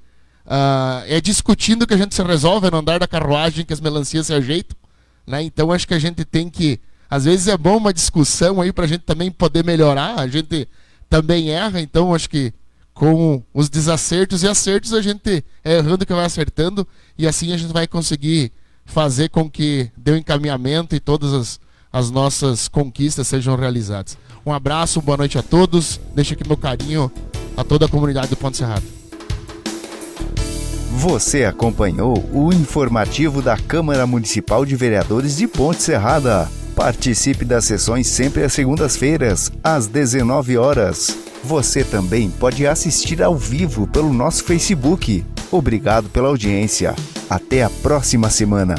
[0.46, 3.82] Uh, é discutindo que a gente se resolve, é no andar da carruagem que as
[3.82, 4.78] melancias se ajeitam.
[5.26, 5.44] Né?
[5.44, 6.80] Então acho que a gente tem que.
[7.10, 10.20] Às vezes é bom uma discussão aí para a gente também poder melhorar.
[10.20, 10.68] A gente
[11.10, 12.54] também erra, então acho que
[12.98, 17.58] com os desacertos e acertos a gente é errando que vai acertando e assim a
[17.58, 18.52] gente vai conseguir
[18.86, 21.60] fazer com que dê um encaminhamento e todas as,
[21.94, 24.18] as nossas conquistas sejam realizadas.
[24.44, 26.00] Um abraço, boa noite a todos.
[26.16, 27.12] Deixo aqui meu carinho
[27.56, 28.86] a toda a comunidade do Ponto Cerrado.
[30.94, 36.50] Você acompanhou o informativo da Câmara Municipal de Vereadores de Ponte Serrada.
[36.76, 41.27] Participe das sessões sempre às segundas-feiras, às 19 horas.
[41.48, 45.24] Você também pode assistir ao vivo pelo nosso Facebook.
[45.50, 46.94] Obrigado pela audiência.
[47.30, 48.76] Até a próxima semana.